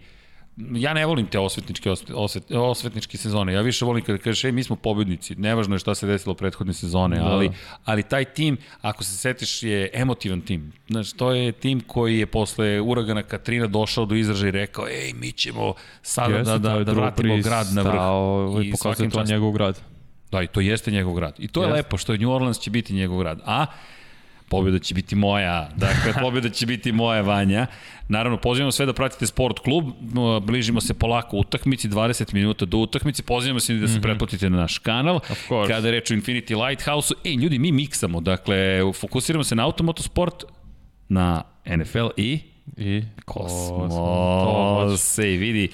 ja 0.57 0.95
ne 0.95 1.07
volim 1.07 1.27
te 1.27 1.39
osvetničke, 1.39 1.91
osvet, 2.15 2.51
osvetničke 2.51 3.19
sezone. 3.19 3.53
Ja 3.53 3.61
više 3.61 3.85
volim 3.85 4.05
kada 4.05 4.19
kažeš, 4.19 4.45
ej, 4.45 4.53
mi 4.53 4.65
smo 4.65 4.77
pobednici. 4.77 5.35
Nevažno 5.35 5.75
je 5.75 5.79
šta 5.79 5.95
se 5.95 6.07
desilo 6.07 6.35
prethodne 6.35 6.73
sezone, 6.73 7.17
Da. 7.17 7.25
ali, 7.25 7.51
ali 7.85 8.03
taj 8.03 8.25
tim, 8.25 8.57
ako 8.81 9.05
se 9.05 9.17
setiš, 9.17 9.63
je 9.63 9.91
emotivan 9.93 10.41
tim. 10.41 10.73
Znači, 10.89 11.17
to 11.17 11.33
je 11.33 11.53
tim 11.53 11.81
koji 11.81 12.19
je 12.19 12.27
posle 12.27 12.81
uragana 12.81 13.23
Katrina 13.23 13.67
došao 13.67 14.05
do 14.07 14.15
izražaja 14.15 14.49
i 14.49 14.53
rekao, 14.53 14.87
ej, 14.89 15.13
mi 15.15 15.33
ćemo 15.33 15.75
sada 16.03 16.37
Jeste, 16.37 16.53
da, 16.53 16.59
da, 16.59 16.85
da 16.85 16.93
vratimo 16.93 17.37
grad 17.37 17.67
na 17.73 17.83
vrh. 17.83 17.93
stao 17.93 18.61
I 18.63 18.71
pokazuje 18.71 19.11
to 19.11 19.19
častom. 19.19 19.35
njegov 19.35 19.53
grad. 19.53 19.81
Da, 20.31 20.43
i 20.43 20.47
to 20.47 20.61
jeste 20.61 20.91
njegov 20.91 21.15
grad. 21.15 21.35
I 21.39 21.49
to 21.49 21.63
je 21.63 21.67
Jeste. 21.67 21.77
lepo, 21.77 21.97
što 21.97 22.13
je 22.13 22.19
New 22.19 22.31
Orleans 22.31 22.59
će 22.59 22.71
biti 22.71 22.95
njegov 22.95 23.19
grad. 23.19 23.41
A 23.45 23.67
pobjeda 24.55 24.79
će 24.79 24.95
biti 24.95 25.17
moja. 25.17 25.69
Dakle, 25.77 26.13
pobjeda 26.25 26.49
će 26.49 26.67
biti 26.67 26.93
moja 26.93 27.21
Vanja. 27.21 27.67
Naravno, 28.09 28.39
pozivamo 28.39 28.73
sve 28.73 28.87
da 28.87 28.93
pratite 28.93 29.27
sport 29.27 29.59
klub. 29.59 29.85
Bližimo 30.43 30.81
se 30.81 30.95
polako 30.95 31.37
utakmici, 31.37 31.89
20 31.89 32.35
minuta 32.35 32.65
do 32.65 32.79
utakmice. 32.79 33.23
Pozivamo 33.23 33.61
se 33.61 33.75
i 33.75 33.79
da 33.79 33.89
se 33.89 34.01
pretplatite 34.01 34.51
na 34.51 34.57
naš 34.57 34.79
kanal. 34.79 35.21
Mhm. 35.31 35.69
Kada 35.69 35.89
je 35.89 35.93
reč 35.93 36.11
o 36.11 36.15
Infinity 36.15 36.67
Lighthouse-u. 36.67 37.17
Ej, 37.25 37.35
ljudi, 37.35 37.59
mi 37.59 37.73
miksamo. 37.73 38.21
Dakle, 38.21 38.81
fokusiramo 39.01 39.45
se 39.45 39.55
na 39.55 39.65
automotosport, 39.65 40.45
na 41.09 41.43
NFL 41.67 42.09
i 42.17 42.54
I 42.77 43.03
Kosmos. 43.25 43.93
Ej, 45.19 45.37
vidi, 45.37 45.69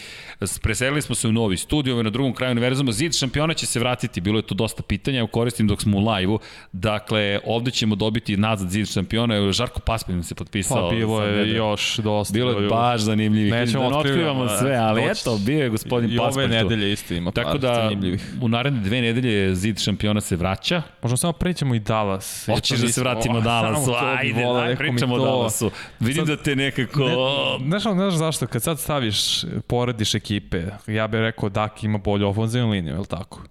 preselili 0.62 1.03
smo 1.03 1.14
se 1.14 1.28
u 1.28 1.32
novi 1.32 1.57
studio, 1.57 1.93
ovaj 1.93 2.05
na 2.05 2.11
drugom 2.11 2.34
kraju 2.34 2.51
univerzuma. 2.53 2.93
Zid 2.93 3.12
šampiona 3.14 3.55
će 3.55 3.66
se 3.66 3.78
vratiti, 3.78 4.20
bilo 4.20 4.38
je 4.38 4.43
tu 4.43 4.55
dosta 4.55 4.82
pitanja, 4.82 5.18
evo 5.18 5.26
koristim 5.28 5.66
dok 5.66 5.82
smo 5.82 5.99
u 5.99 6.09
live-u. 6.09 6.38
Dakle, 6.72 7.41
ovde 7.45 7.70
ćemo 7.70 7.95
dobiti 7.95 8.36
nazad 8.36 8.70
zid 8.70 8.86
šampiona, 8.88 9.36
evo 9.36 9.53
Žarko 9.53 9.80
Paspin 9.80 10.22
se 10.22 10.34
potpisao. 10.34 10.88
Pa 10.88 10.95
bilo 10.97 11.22
je 11.22 11.49
još 11.51 11.97
dosta. 11.97 12.32
Bilo 12.34 12.53
je 12.53 12.68
baš 12.68 13.01
zanimljivih. 13.01 13.53
Nećemo 13.53 13.91
da 13.91 13.97
otkrivamo 13.99 14.49
sve, 14.51 14.76
ali 14.76 15.03
doći- 15.03 15.11
eto, 15.12 15.36
bio 15.36 15.59
je 15.59 15.68
gospodin 15.68 16.11
I 16.11 16.18
ove 16.18 16.26
Paspin 16.26 16.51
nedelje 16.51 16.93
isto 16.93 17.14
ima 17.14 17.30
Tako 17.32 17.59
da, 17.59 17.74
zanimljivih. 17.74 18.34
u 18.43 18.49
naredne 18.49 18.80
dve 18.80 19.01
nedelje 19.03 19.55
zid 19.55 19.78
šampiona 19.78 20.20
se 20.20 20.36
vraća. 20.36 20.82
Možemo 21.03 21.16
samo 21.16 21.32
prećemo 21.32 21.74
i 21.74 21.78
Dallas. 21.78 22.47
Hoćeš 22.47 22.78
to 22.78 22.86
da 22.86 22.93
se 22.93 23.01
vratimo 23.01 23.38
Oh, 23.41 23.45
Dallasu, 23.45 23.86
to 23.86 23.99
ajde, 24.18 24.76
pričamo 24.76 25.14
o 25.14 25.18
to- 25.18 25.24
Dallasu. 25.24 25.70
Vidim 26.01 26.14
Sad- 26.16 26.28
da 26.28 26.43
te 26.43 26.57
nekako... 26.81 27.59
Ne, 27.61 27.78
znaš, 27.81 27.95
znaš 27.95 28.14
zašto? 28.14 28.47
Kad 28.47 28.62
sad 28.62 28.78
staviš, 28.81 29.45
porediš 29.66 30.14
ekipe, 30.14 30.62
ja 30.87 31.07
bih 31.07 31.20
rekao 31.20 31.49
Dak 31.49 31.85
ima 31.85 31.99
bolju 31.99 32.28
ofenzivnu 32.28 32.70
liniju, 32.70 32.95
je 32.95 32.99
li 32.99 33.07
tako? 33.07 33.43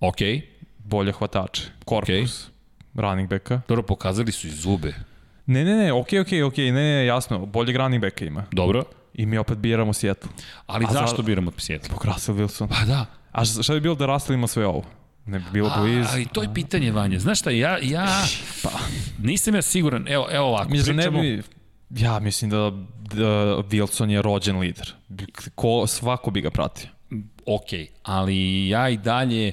Okej, 0.00 0.42
Bolje 0.78 1.12
hvatače, 1.12 1.62
korpus, 1.84 2.50
running 2.94 3.30
backa. 3.30 3.60
dobro, 3.68 3.82
pokazali 3.82 4.32
su 4.32 4.46
i 4.46 4.50
zube. 4.50 4.94
Ne, 5.46 5.64
ne, 5.64 5.74
ne, 5.74 5.92
okej, 5.92 6.20
okej, 6.20 6.42
okej, 6.42 6.66
ne, 6.66 6.82
ne, 6.82 7.06
jasno, 7.06 7.46
bolje 7.46 7.78
running 7.78 8.02
backa 8.02 8.24
ima. 8.24 8.44
Dobro, 8.52 8.84
I 9.14 9.26
mi 9.26 9.38
opet 9.38 9.58
biramo 9.58 9.92
Seattle. 9.92 10.30
ali 10.66 10.84
A 10.84 10.92
za- 10.92 10.98
zašto 10.98 11.22
biramo 11.22 11.52
Seattle? 11.58 11.88
Zbog 11.88 12.04
Russell 12.04 12.38
Wilson. 12.38 12.68
Pa 12.68 12.84
da. 12.86 13.06
A 13.32 13.44
šta 13.44 13.72
bi 13.74 13.80
bilo 13.80 13.94
da 13.94 14.06
Russell 14.06 14.34
ima 14.34 14.46
sve 14.46 14.66
ovo? 14.66 14.84
Ne 15.26 15.38
bi 15.38 15.44
bilo 15.52 15.70
bliz. 15.78 16.06
Ali 16.10 16.26
to 16.26 16.42
je 16.42 16.54
pitanje, 16.54 16.92
Vanja. 16.92 17.18
Znaš 17.18 17.40
šta, 17.40 17.50
ja, 17.50 17.78
ja 17.82 18.06
Pa. 18.62 18.70
nisam 19.18 19.54
ja 19.54 19.62
siguran. 19.62 20.08
Evo, 20.08 20.26
evo 20.30 20.46
ovako, 20.46 20.68
Mislim 20.68 20.96
da 20.96 21.02
ne 21.02 21.08
pričamo... 21.10 21.22
bi... 21.22 21.42
Ja 21.96 22.18
mislim 22.18 22.50
da, 22.50 22.72
da 23.14 23.56
Wilson 23.70 24.10
je 24.10 24.22
rođen 24.22 24.58
lider. 24.58 24.92
Ko, 25.54 25.86
svako 25.86 26.30
bi 26.30 26.40
ga 26.40 26.50
pratio. 26.50 26.88
Ok, 27.46 27.68
ali 28.02 28.68
ja 28.68 28.88
i 28.88 28.96
dalje 28.96 29.52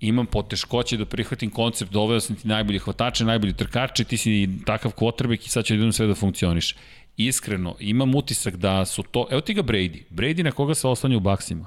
imam 0.00 0.26
poteškoće 0.26 0.96
da 0.96 1.04
prihvatim 1.04 1.50
koncept 1.50 1.92
da 1.92 2.00
ove 2.00 2.20
sam 2.20 2.36
ti 2.36 2.48
najbolji 2.48 2.78
hvatače, 2.78 3.24
najbolji 3.24 3.52
trkače, 3.52 4.04
ti 4.04 4.16
si 4.16 4.48
takav 4.66 4.92
kvotrbek 4.92 5.46
i 5.46 5.48
sad 5.48 5.64
će 5.64 5.74
jednom 5.74 5.92
sve 5.92 6.06
da 6.06 6.14
funkcioniše. 6.14 6.76
Iskreno, 7.16 7.76
imam 7.80 8.14
utisak 8.14 8.56
da 8.56 8.84
su 8.84 9.02
to... 9.02 9.26
Evo 9.30 9.40
ti 9.40 9.54
ga 9.54 9.62
Brady. 9.62 10.02
Brady 10.10 10.42
na 10.42 10.50
koga 10.50 10.74
se 10.74 10.88
oslanja 10.88 11.16
u 11.16 11.20
baksima. 11.20 11.66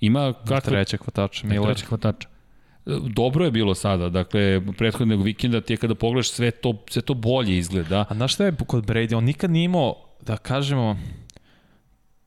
Ima 0.00 0.32
kako... 0.48 0.70
Trećeg 0.70 1.00
hvatača, 1.00 1.46
Miller. 1.46 1.66
Trećeg 1.66 1.88
hvatača. 1.88 2.28
Dobro 3.08 3.44
je 3.44 3.50
bilo 3.50 3.74
sada, 3.74 4.08
dakle, 4.08 4.60
prethodnog 4.78 5.22
vikenda 5.22 5.60
ti 5.60 5.72
je 5.72 5.76
kada 5.76 5.94
pogledaš 5.94 6.30
sve 6.30 6.50
to, 6.50 6.74
sve 6.90 7.02
to 7.02 7.14
bolje 7.14 7.58
izgleda. 7.58 8.04
A 8.08 8.14
znaš 8.14 8.34
šta 8.34 8.44
je 8.44 8.52
kod 8.66 8.84
Brady? 8.84 9.16
On 9.16 9.24
nikad 9.24 9.50
nije 9.50 9.64
imao, 9.64 9.94
da 10.20 10.36
kažemo, 10.36 10.96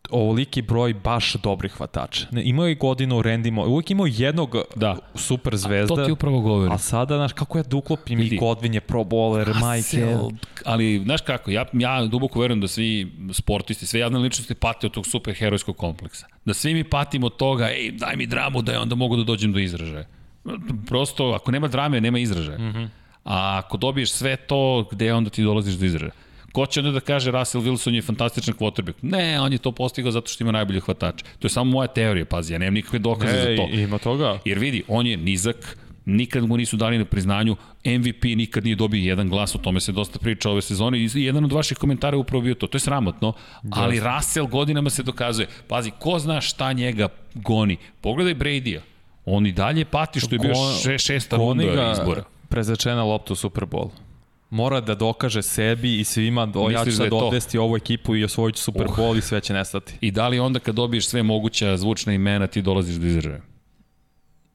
ovoliki 0.10 0.62
broj 0.62 0.93
baš 0.93 1.34
dobrih 1.34 1.72
hvatača. 1.72 2.28
Ne, 2.32 2.41
imao 2.45 2.68
je 2.68 2.76
godinu 2.76 3.18
u 3.18 3.22
Rendimo, 3.22 3.66
uvijek 3.66 3.91
imao 3.91 4.08
jednog 4.10 4.55
Da. 4.76 4.97
super 5.16 5.58
zvezda. 5.58 5.95
To 5.95 6.05
ti 6.05 6.12
upravo 6.12 6.41
govorim. 6.41 6.72
A 6.72 6.78
sada, 6.78 7.16
znaš, 7.16 7.34
kako 7.34 7.58
ja 7.58 7.64
da 7.64 7.78
uklopim 7.78 8.20
Vidi. 8.20 8.36
i 8.36 8.39
Godwin 8.39 8.74
je 8.74 8.82
pro 8.82 9.03
bowler. 9.03 9.45
Russell, 9.47 10.30
ali 10.66 11.01
znaš 11.03 11.22
kako, 11.22 11.51
ja, 11.51 11.66
ja 11.74 12.05
duboko 12.05 12.39
verujem 12.39 12.62
da 12.62 12.68
svi 12.68 13.12
sportisti, 13.34 13.86
sve 13.86 13.99
javne 13.99 14.20
ličnosti 14.20 14.55
pate 14.55 14.88
od 14.88 14.93
tog 14.93 15.08
superherojskog 15.08 15.78
kompleksa. 15.78 16.28
Da 16.45 16.53
svi 16.53 16.74
mi 16.74 16.84
patimo 16.84 17.26
od 17.26 17.38
toga, 17.38 17.70
ej, 17.70 17.91
daj 17.91 18.16
mi 18.16 18.26
dramu 18.26 18.62
da 18.62 18.72
je 18.72 18.80
onda 18.80 18.95
mogu 18.95 19.16
da 19.16 19.24
dođem 19.24 19.53
do 19.53 19.60
izražaja. 19.60 20.05
Prosto, 20.88 21.26
ako 21.32 21.52
nema 21.52 21.68
drame, 21.68 22.02
nema 22.02 22.20
izražaja. 22.20 22.58
Mm 22.58 22.74
-hmm. 22.74 22.88
A 23.24 23.62
ako 23.66 23.78
dobiješ 23.78 24.12
sve 24.12 24.36
to, 24.36 24.88
gde 24.91 25.14
onda 25.14 25.30
ti 25.30 25.43
dolaziš 25.43 25.76
do 25.76 25.86
izražaja? 25.86 26.12
Ko 26.52 26.66
će 26.66 26.80
onda 26.80 26.91
da 26.91 27.00
kaže 27.00 27.32
Russell 27.32 27.64
Wilson 27.64 27.93
je 27.93 28.02
fantastičan 28.02 28.54
quarterback? 28.54 28.93
Ne, 29.02 29.41
on 29.41 29.54
je 29.54 29.58
to 29.58 29.72
postigao 29.72 30.12
zato 30.12 30.28
što 30.28 30.43
ima 30.43 30.52
najbolje 30.52 30.80
hvatače. 30.80 31.26
To 31.39 31.45
je 31.45 31.50
samo 31.50 31.72
moja 31.72 31.88
teorija, 31.88 32.26
pazi, 32.26 32.54
ja 32.54 32.60
nemam 32.60 32.74
nikakve 32.74 33.00
dokaze 33.00 33.41
za 33.41 33.50
Ej, 33.50 33.58
to. 33.58 33.68
ima 33.72 33.98
toga. 33.98 34.39
Jer 34.45 34.60
vidi, 34.60 34.84
on 34.88 35.08
je 35.08 35.18
nizak, 35.18 35.78
nikad 36.06 36.48
mu 36.48 36.58
nisu 36.58 36.78
dali 36.78 36.98
na 36.98 37.06
priznanju, 37.06 37.56
MVP 37.86 38.24
nikad 38.24 38.64
nije 38.64 38.76
dobio 38.76 39.08
jedan 39.08 39.30
glas, 39.30 39.56
o 39.56 39.58
tome 39.58 39.80
se 39.80 39.91
dosta 39.91 40.20
priča 40.20 40.50
ove 40.50 40.62
sezone 40.62 41.00
i 41.00 41.10
jedan 41.14 41.45
od 41.45 41.52
vaših 41.52 41.78
komentara 41.78 42.16
je 42.16 42.20
upravo 42.20 42.41
bio 42.41 42.56
to, 42.56 42.68
to 42.68 42.76
je 42.76 42.80
sramotno, 42.80 43.34
ali 43.72 44.00
Russell 44.00 44.48
godinama 44.48 44.89
se 44.89 45.04
dokazuje, 45.04 45.48
pazi, 45.68 45.91
ko 46.00 46.20
zna 46.20 46.41
šta 46.41 46.74
njega 46.74 47.08
goni, 47.34 47.78
pogledaj 48.02 48.36
Brady-a, 48.36 48.82
on 49.30 49.45
i 49.45 49.51
dalje 49.51 49.86
pati 49.86 50.19
što 50.19 50.36
je 50.36 50.39
bio 50.39 50.53
še, 50.84 50.97
šesta 50.97 51.36
runda 51.36 51.91
izbora. 51.91 52.23
Prezrečena 52.49 53.03
lopta 53.03 53.34
u 53.34 53.36
Super 53.36 53.63
Bowl. 53.63 53.89
Mora 54.49 54.82
da 54.82 54.95
dokaže 54.95 55.41
sebi 55.41 55.99
i 55.99 56.03
svima, 56.03 56.45
do, 56.45 56.69
ja 56.69 56.84
ću 56.84 56.89
da 56.89 56.95
sad 56.95 57.09
to? 57.09 57.17
odvesti 57.17 57.57
ovu 57.57 57.78
ekipu 57.78 58.15
i 58.15 58.23
osvojit 58.23 58.55
ću 58.55 58.63
Super 58.63 58.88
Bowl 58.88 59.17
i 59.17 59.21
sve 59.21 59.41
će 59.41 59.53
nestati. 59.53 59.93
I 60.01 60.11
da 60.11 60.28
li 60.28 60.39
onda 60.39 60.59
kad 60.59 60.75
dobiješ 60.75 61.07
sve 61.07 61.23
moguća 61.23 61.78
zvučna 61.78 62.13
imena 62.13 62.47
ti 62.47 62.61
dolaziš 62.61 62.95
do 62.95 63.07
izražaja? 63.07 63.41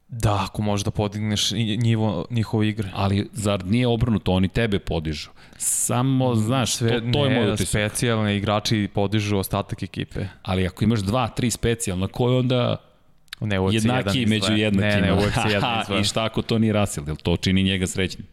Da, 0.08 0.46
ako 0.50 0.62
možeš 0.62 0.84
da 0.84 0.90
podigneš 0.90 1.50
njivo, 1.78 2.26
njihove 2.30 2.68
igre. 2.68 2.90
Ali 2.94 3.28
zar 3.32 3.66
nije 3.66 3.86
obrnuto, 3.86 4.32
oni 4.32 4.48
tebe 4.48 4.78
podižu. 4.78 5.30
Samo, 5.58 6.34
znaš, 6.34 6.74
Sve, 6.74 6.88
to, 6.90 7.00
to 7.12 7.28
ne, 7.28 7.34
je 7.34 7.40
moj 7.40 7.52
utisak. 7.52 7.68
specijalne 7.68 8.36
igrači 8.36 8.88
podižu 8.94 9.36
ostatak 9.36 9.82
ekipe. 9.82 10.26
Ali 10.42 10.66
ako 10.66 10.84
imaš 10.84 11.00
dva, 11.00 11.28
tri 11.28 11.50
specijalna, 11.50 12.08
ko 12.08 12.30
je 12.30 12.38
onda 12.38 12.76
Ne, 13.46 13.56
si 13.70 13.74
jednaki 13.76 14.18
jedan 14.18 14.30
među 14.30 14.52
jednakima? 14.52 15.06
Ne, 15.06 15.14
ne, 15.16 15.30
si 15.32 15.48
jedan. 15.54 16.00
I 16.00 16.04
šta 16.04 16.24
ako 16.24 16.42
to 16.42 16.58
nije 16.58 16.72
Russell? 16.72 17.08
Jel 17.08 17.16
to 17.16 17.36
čini 17.36 17.62
njega 17.62 17.86
srećnim? 17.86 18.26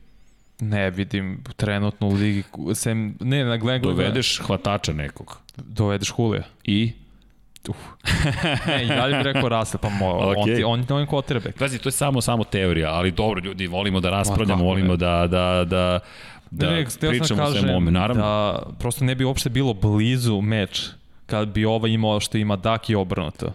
Ne, 0.60 0.90
vidim 0.90 1.44
trenutno 1.56 2.08
u 2.08 2.14
ligi, 2.14 2.44
sem, 2.74 3.16
ne, 3.20 3.44
na 3.44 3.58
Glenn 3.58 3.82
Dovedeš 3.82 4.40
hvatača 4.40 4.94
nekog. 4.94 5.38
dovedeš 5.58 6.10
Hulija. 6.10 6.44
I? 6.64 6.92
Ne, 8.68 8.86
i 8.86 8.88
dalje 8.88 9.18
bih 9.18 9.24
rekao 9.24 9.50
Russell, 9.50 9.82
pa 9.82 9.90
mo, 9.90 10.12
Okej. 10.42 10.64
on, 10.64 10.80
on, 10.80 10.86
on 10.90 11.00
je 11.02 11.08
quarterback. 11.08 11.60
Pazi, 11.60 11.80
to 11.80 11.90
je 11.90 11.94
samo 11.94 12.22
samo 12.22 12.44
teorija, 12.44 12.90
ali 12.94 13.12
dobro 13.12 13.42
ljudi, 13.42 13.68
volimo 13.68 14.00
da 14.00 14.10
raspravljamo, 14.10 14.64
volimo 14.64 14.96
da, 14.96 15.28
da, 15.28 15.66
da, 15.68 16.00
da 16.52 16.72
ne, 16.72 16.90
sam 16.90 17.10
pričamo 17.10 17.44
o 17.44 17.52
svemu. 17.52 17.92
Naravno, 17.92 18.22
da 18.22 18.64
prosto 18.80 19.06
ne 19.06 19.16
bi 19.16 19.24
uopšte 19.24 19.50
bilo 19.50 19.74
blizu 19.74 20.42
meč 20.42 20.90
kad 21.26 21.48
bi 21.48 21.66
ova 21.66 21.88
imao 21.88 22.20
što 22.20 22.38
ima 22.38 22.56
Dak 22.56 22.90
i 22.90 22.96
obrnuto. 22.96 23.54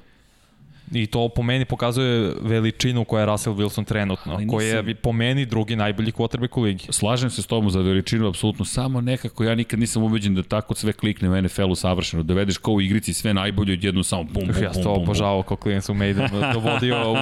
I 0.93 1.07
to 1.07 1.29
po 1.29 1.43
meni 1.43 1.65
pokazuje 1.65 2.33
veličinu 2.41 3.05
koja 3.05 3.21
je 3.21 3.27
Russell 3.27 3.57
Wilson 3.57 3.85
trenutno, 3.85 4.33
Ali 4.33 4.47
koji 4.47 4.67
nisam- 4.67 4.89
je 4.89 4.95
po 4.95 5.13
meni 5.13 5.47
drugi 5.47 5.77
najbolji 5.77 6.13
quarterback 6.13 6.59
u 6.59 6.63
ligi. 6.63 6.87
slažem 6.91 7.31
se 7.31 7.43
s 7.43 7.47
tobom 7.47 7.71
za 7.71 7.81
veličinu, 7.81 8.29
apsolutno, 8.29 8.65
samo 8.65 9.01
nekako 9.01 9.45
ja 9.45 9.55
nikad 9.55 9.79
nisam 9.81 10.03
ubeđen 10.03 10.35
da 10.35 10.43
tako 10.43 10.75
sve 10.75 10.93
klikne 10.93 11.31
u 11.31 11.43
NFL-u 11.43 11.75
savršeno, 11.75 12.23
da 12.23 12.35
vedeš 12.35 12.59
kao 12.59 12.75
u 12.75 12.81
igrici 12.81 13.15
sve 13.15 13.35
najbolje 13.35 13.73
odjedno 13.73 14.03
samo 14.03 14.23
bum, 14.25 14.33
bum, 14.35 14.55
bum, 14.55 14.63
Ja 14.63 14.75
sam 14.75 14.83
to 14.83 14.93
obožavao 14.93 15.43
kao 15.43 15.57
klinac 15.57 15.89
u 15.89 15.95
Maiden. 15.95 16.29
Dovodio 16.55 17.13
u, 17.13 17.17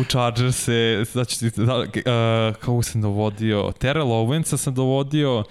u 0.00 0.04
Chargers-e, 0.04 1.04
znači, 1.12 1.36
da, 1.56 1.78
uh, 1.78 1.86
kako 2.56 2.82
sam 2.82 3.02
dovodio, 3.02 3.72
Terrell 3.78 4.08
Owensa 4.08 4.56
sam 4.56 4.74
dovodio 4.74 5.44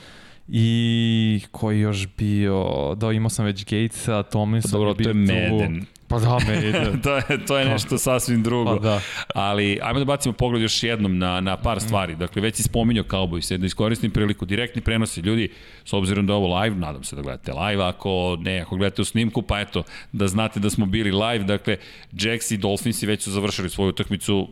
i 0.48 1.42
koji 1.52 1.80
još 1.80 2.08
bio, 2.18 2.66
da 2.98 3.12
imao 3.12 3.30
sam 3.30 3.46
već 3.46 3.66
Gatesa, 3.66 4.24
Tomlinson 4.24 4.72
Dobro, 4.72 4.94
bio 4.94 5.14
to 5.14 5.20
je. 5.34 5.52
Madden. 5.52 5.86
Pa 6.08 6.20
da, 6.20 6.40
Maiden. 6.48 7.02
to, 7.04 7.16
je, 7.16 7.46
to 7.48 7.58
je 7.58 7.66
nešto 7.66 7.98
sasvim 7.98 8.44
drugo. 8.44 8.76
Pa 8.76 8.80
da. 8.80 9.02
Ali 9.36 9.80
ajmo 9.84 10.00
da 10.00 10.06
bacimo 10.06 10.34
pogled 10.34 10.62
još 10.62 10.84
jednom 10.84 11.18
na, 11.18 11.42
na 11.42 11.58
par 11.58 11.82
stvari. 11.82 12.16
Dakle, 12.16 12.42
već 12.42 12.56
si 12.56 12.64
spominjao 12.64 13.06
Cowboys, 13.06 13.58
da 13.58 13.66
iskoristim 13.66 14.12
priliku, 14.12 14.46
direktni 14.46 14.82
prenosi. 14.82 15.22
Ljudi, 15.22 15.52
s 15.86 15.94
obzirom 15.94 16.28
da 16.28 16.34
je 16.34 16.38
ovo 16.38 16.60
live, 16.60 16.76
nadam 16.76 17.04
se 17.04 17.16
da 17.16 17.22
gledate 17.22 17.54
live, 17.54 17.84
ako 17.84 18.38
ne, 18.40 18.60
ako 18.60 18.76
gledate 18.76 19.02
u 19.02 19.06
snimku, 19.06 19.42
pa 19.42 19.60
eto, 19.60 19.84
da 20.12 20.28
znate 20.28 20.60
da 20.60 20.70
smo 20.70 20.86
bili 20.86 21.12
live. 21.12 21.44
Dakle, 21.44 21.78
Jacks 22.12 22.52
i 22.52 22.58
Dolphinsi 22.58 23.06
već 23.06 23.24
su 23.24 23.32
završili 23.32 23.70
svoju 23.70 23.90
utakmicu 23.90 24.48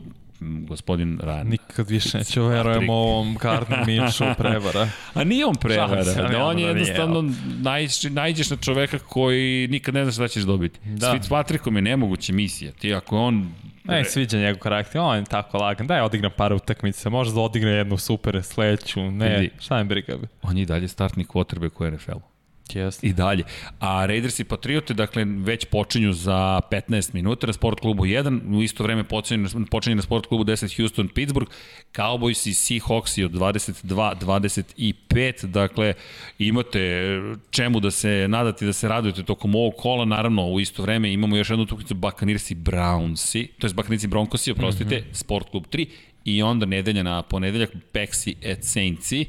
gospodin 0.67 1.17
Ryan. 1.17 1.43
Nikad 1.49 1.89
više 1.89 2.17
neću 2.17 2.43
verujem 2.43 2.89
ovom 2.89 3.37
Gardner 3.41 3.79
Minšu 3.85 4.23
prevara. 4.37 4.89
A 5.13 5.23
nije 5.23 5.45
on 5.45 5.55
prevara, 5.55 6.03
ali 6.17 6.31
da 6.31 6.45
on 6.45 6.59
je 6.59 6.67
da 6.67 6.73
nije, 6.73 6.81
jednostavno, 6.81 7.33
naiđeš, 7.61 8.03
naiđeš 8.03 8.49
na 8.49 8.57
čoveka 8.57 8.99
koji 8.99 9.67
nikad 9.67 9.93
ne 9.93 10.03
znaš 10.03 10.15
šta 10.15 10.27
ćeš 10.27 10.43
dobiti. 10.43 10.79
Da. 10.85 11.03
Da. 11.03 11.11
S 11.11 11.13
Fitzpatrickom 11.13 11.75
je 11.75 11.81
nemoguća 11.81 12.33
misija. 12.33 12.71
Ti 12.71 12.93
ako 12.93 13.17
on... 13.17 13.53
Ne, 13.83 14.05
sviđa 14.05 14.37
njegov 14.37 14.59
karakter, 14.59 15.01
on 15.01 15.17
je 15.17 15.23
tako 15.23 15.57
lagan, 15.57 15.87
daj 15.87 16.01
odigram 16.01 16.31
par 16.37 16.53
utakmice, 16.53 17.09
možda 17.09 17.41
odigra 17.41 17.69
jednu 17.69 17.97
super 17.97 18.43
sledeću, 18.43 19.11
ne, 19.11 19.37
Vidi. 19.37 19.49
šta 19.59 19.77
ne 19.77 19.83
briga 19.83 20.17
bi. 20.17 20.27
On 20.41 20.57
je 20.57 20.63
i 20.63 20.65
dalje 20.65 20.87
startni 20.87 21.25
quarterback 21.25 21.87
u 21.87 21.91
NFL-u. 21.91 22.32
Jeste. 22.74 23.07
I 23.07 23.14
dalje. 23.14 23.43
A 23.80 24.05
Raiders 24.05 24.39
i 24.39 24.43
Patriote, 24.43 24.93
dakle, 24.93 25.26
već 25.26 25.66
počinju 25.66 26.14
za 26.14 26.61
15 26.72 27.14
minuta 27.14 27.47
na 27.47 27.53
sport 27.53 27.80
klubu 27.80 28.05
1, 28.05 28.57
u 28.57 28.64
isto 28.64 28.84
vreme 28.84 29.03
počinje, 29.03 29.47
počinje 29.72 29.95
na 29.95 30.01
sport 30.01 30.28
klubu 30.28 30.43
10 30.43 30.78
Houston, 30.78 31.07
Pittsburgh, 31.07 31.51
Cowboys 31.93 32.49
i 32.49 32.53
Seahawks 32.53 33.26
od 33.26 33.32
22-25, 33.32 35.45
dakle, 35.45 35.93
imate 36.39 37.22
čemu 37.49 37.80
da 37.80 37.91
se 37.91 38.26
nadati 38.30 38.66
da 38.66 38.74
se 38.74 38.88
radujete 38.88 39.24
tokom 39.24 39.55
ovog 39.55 39.74
kola, 39.78 40.05
naravno, 40.05 40.47
u 40.47 40.59
isto 40.59 40.82
vreme 40.82 41.14
imamo 41.14 41.38
još 41.38 41.49
jednu 41.49 41.64
utakmicu 41.64 41.95
Buccaneers 41.95 42.51
i 42.51 42.55
Brownsi, 42.55 43.47
to 43.59 43.68
je 43.68 43.74
Buccaneers 43.74 44.03
i 44.03 44.07
Broncosi, 44.07 44.51
oprostite, 44.51 44.95
mm 44.95 44.99
-hmm. 44.99 45.14
sport 45.14 45.49
klub 45.49 45.66
3, 45.72 45.88
i 46.26 46.41
onda 46.41 46.66
nedelja 46.66 47.03
na 47.03 47.22
ponedeljak 47.22 47.70
Pexi 47.93 48.34
et 48.41 48.64
Saintsi, 48.64 49.26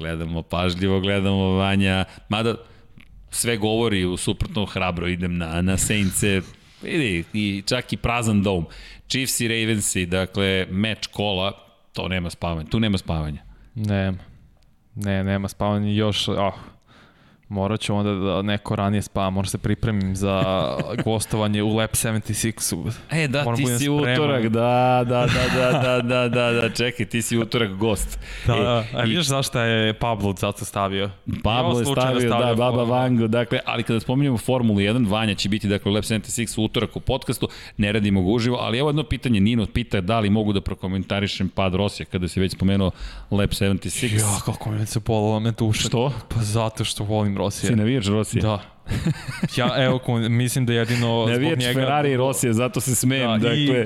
Gledamo 0.00 0.42
pažljivo, 0.42 1.00
gledamo 1.00 1.50
Vanja, 1.50 2.04
mada 2.28 2.54
sve 3.30 3.56
govori 3.56 4.04
u 4.04 4.16
suprotno 4.16 4.66
hrabro 4.66 5.08
idem 5.08 5.36
na, 5.38 5.62
na 5.62 5.76
Saintse, 5.76 6.40
vidi, 6.82 7.24
i 7.32 7.62
čak 7.66 7.92
i 7.92 7.96
prazan 7.96 8.42
dom. 8.42 8.66
Chiefs 9.08 9.40
i 9.40 9.48
Ravensi, 9.48 10.06
dakle, 10.06 10.66
meč 10.70 11.06
kola, 11.06 11.52
to 11.92 12.08
nema 12.08 12.30
spavanja, 12.30 12.70
tu 12.70 12.80
nema 12.80 12.98
spavanja. 12.98 13.42
Nema. 13.74 14.18
Ne, 14.94 15.24
nema 15.24 15.48
spavanja 15.48 15.90
još, 15.90 16.28
oh, 16.28 16.54
morat 17.50 17.80
ću 17.80 17.94
onda 17.94 18.12
da 18.12 18.42
neko 18.42 18.76
ranije 18.76 19.02
spava, 19.02 19.30
možda 19.30 19.50
se 19.50 19.58
pripremim 19.58 20.16
za 20.16 20.42
gostovanje 21.04 21.62
u 21.62 21.68
Lab 21.70 21.90
76-u. 21.90 22.84
E, 23.12 23.28
da, 23.28 23.44
Moram 23.44 23.56
ti 23.56 23.66
si 23.68 23.74
spreman. 23.76 24.12
utorak, 24.12 24.42
da, 24.44 24.60
da, 25.04 25.26
da, 25.26 25.26
da, 25.54 25.72
da, 25.72 26.02
da, 26.02 26.28
da, 26.30 26.52
da, 26.52 26.70
čekaj, 26.70 27.06
ti 27.06 27.22
si 27.22 27.38
utorak 27.38 27.70
gost. 27.70 28.18
Da, 28.46 28.54
E, 28.54 28.58
da. 28.58 28.84
A 28.94 29.04
i- 29.04 29.08
vidiš 29.08 29.26
zašto 29.26 29.60
je 29.60 29.94
Pablo 29.94 30.34
zato 30.34 30.64
stavio? 30.64 31.10
Pablo 31.44 31.78
je 31.78 31.84
slučajno 31.84 32.10
stavio, 32.10 32.28
da, 32.28 32.36
stavio 32.36 32.54
Baba. 32.56 32.82
Vango, 32.84 33.26
dakle, 33.28 33.60
ali 33.64 33.82
kada 33.82 34.00
spominjamo 34.00 34.38
Formulu 34.38 34.78
1, 34.78 35.08
Vanja 35.08 35.34
će 35.34 35.48
biti, 35.48 35.68
dakle, 35.68 35.90
u 35.90 35.94
Lab 35.94 36.02
76 36.02 36.30
u 36.58 36.64
utorak 36.64 36.96
u 36.96 37.00
podcastu, 37.00 37.48
ne 37.76 37.92
radimo 37.92 38.22
ga 38.22 38.28
uživo, 38.28 38.56
ali 38.56 38.78
evo 38.78 38.88
jedno 38.88 39.02
pitanje, 39.04 39.40
Nino 39.40 39.66
pita 39.66 40.00
da 40.00 40.20
li 40.20 40.30
mogu 40.30 40.52
da 40.52 40.60
prokomentarišem 40.60 41.48
pad 41.48 41.74
Rosija, 41.74 42.06
kada 42.06 42.28
se 42.28 42.40
već 42.40 42.52
spomenuo 42.52 42.90
Lab 43.30 43.50
76. 43.50 44.14
Ja, 44.14 44.40
kako 44.44 44.70
me 44.70 44.86
se 44.86 45.00
bolila 45.00 45.38
me 45.40 45.50
duša. 45.50 45.80
Što? 45.80 46.12
Pa 46.28 46.40
zato 46.40 46.84
što 46.84 47.04
volim 47.04 47.36
Rosija. 47.40 47.70
Si 47.70 47.76
navijač 47.76 48.06
Rosija? 48.06 48.42
Da. 48.42 48.60
Ja, 49.56 49.84
evo, 49.84 50.00
mislim 50.28 50.66
da 50.66 50.72
jedino 50.72 51.24
zbog 51.26 51.30
Navijač 51.30 51.58
njega... 51.60 51.80
Ferrari 51.80 52.12
i 52.12 52.16
Rosija, 52.16 52.52
zato 52.52 52.80
se 52.80 52.94
smejem, 52.94 53.30
Da, 53.30 53.48
dakle... 53.48 53.56
i 53.58 53.84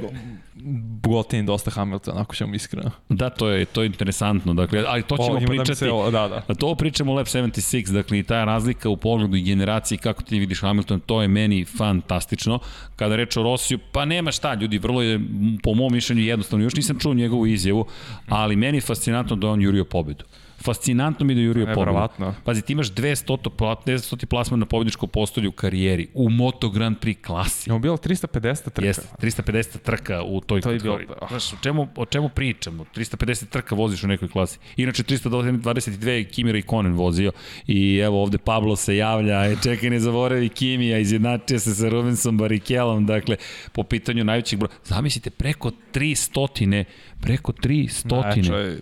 gotivim 1.03 1.47
dosta 1.47 1.71
Hamilton, 1.71 2.19
ako 2.19 2.35
ćemo 2.35 2.55
iskreno. 2.55 2.91
Da, 3.09 3.31
to 3.31 3.49
je, 3.49 3.65
to 3.65 3.83
je 3.83 3.87
interesantno, 3.87 4.55
dakle, 4.55 4.85
ali 4.89 5.03
to 5.03 5.17
ćemo 5.17 5.39
ima 5.39 5.41
da 5.41 5.47
pričati... 5.47 5.75
se 5.79 5.91
o- 5.91 6.11
da, 6.11 6.29
da. 6.29 6.43
A 6.49 6.55
to 6.55 6.75
pričamo 6.75 7.13
u 7.13 7.15
Lab 7.15 7.27
76, 7.27 7.93
dakle 7.93 8.19
i 8.19 8.23
ta 8.23 8.45
razlika 8.45 8.89
u 8.89 8.97
pogledu 8.97 9.37
i 9.37 9.43
generaciji 9.43 9.99
kako 9.99 10.23
ti 10.23 10.39
vidiš 10.39 10.61
Hamilton, 10.61 11.01
to 11.01 11.23
je 11.23 11.29
meni 11.29 11.65
fantastično. 11.65 12.59
Kada 12.97 13.17
reč 13.17 13.37
o 13.37 13.43
Rosiju, 13.43 13.79
pa 13.93 14.05
nema 14.05 14.33
šta, 14.33 14.55
ljudi, 14.55 14.79
vrlo 14.79 15.03
je 15.03 15.21
po 15.63 15.75
mom 15.75 15.93
mišljenju 15.93 16.23
jednostavno. 16.23 16.65
Još 16.65 16.75
nisam 16.75 16.99
čuo 16.99 17.15
njegovu 17.15 17.47
izjavu, 17.47 17.87
ali 18.29 18.57
meni 18.57 18.77
je 18.77 18.83
fascinantno 18.83 19.37
da 19.37 19.49
on 19.49 19.63
jurio 19.63 19.85
pobedu. 19.85 20.25
Fascinantno 20.65 21.27
mi 21.27 21.33
je 21.33 21.35
da 21.35 21.41
je 21.41 21.47
jurio 21.47 21.65
pobedu. 21.65 21.81
Neverovatno. 21.81 22.35
Pazi, 22.45 22.63
ti 22.63 22.73
imaš 22.73 22.89
200, 22.89 23.37
pla- 23.51 23.77
200 23.87 24.27
plasman 24.27 24.61
na 24.61 24.67
pobedničko 24.67 25.07
postolju 25.07 25.49
u 25.49 25.55
karijeri, 25.55 26.09
u 26.15 26.31
Moto 26.31 26.71
Grand 26.71 26.97
Prix 26.99 27.21
klasi. 27.21 27.71
Imamo 27.71 27.79
bilo 27.81 27.97
350 27.97 28.63
trka. 28.65 28.87
Jeste, 28.87 29.03
350 29.19 29.79
trka 29.79 30.23
u 30.23 30.41
toj 30.41 30.61
To 30.61 30.71
je 30.71 30.79
bilo- 30.79 30.97
kategoriji. 30.97 31.29
Znaš, 31.29 31.53
o 31.53 31.57
čemu, 31.59 31.89
o 31.97 32.07
čemu 32.07 32.29
pričamo? 32.29 32.85
350 32.87 33.49
trka 33.49 33.75
voziš 33.75 34.05
u 34.05 34.09
nekoj 34.09 34.29
klasi. 34.29 34.59
Inače, 34.77 35.03
322 35.03 35.75
Kimira 36.25 36.59
i 36.59 36.63
Konen 36.63 36.93
vozio. 36.95 37.33
I 37.67 37.97
evo 37.97 38.23
ovde 38.23 38.39
Pablo 38.39 38.77
se 38.77 38.97
javlja, 38.97 39.45
e, 39.45 39.57
čekaj 39.63 39.91
ne 39.91 40.01
zaboravi 40.01 40.49
Kimija, 40.49 40.99
izjednačio 40.99 41.59
se 41.59 41.75
sa 41.75 41.89
Rubensom 41.89 42.39
Barikelom, 42.39 43.07
dakle, 43.07 43.37
po 43.73 43.83
pitanju 43.83 44.25
najvećeg 44.25 44.59
broja. 44.59 44.73
Zamislite, 44.85 45.31
preko 45.31 45.71
300, 45.93 46.85
preko 47.21 47.53
300. 47.53 48.21
Najjača 48.23 48.57
je 48.57 48.79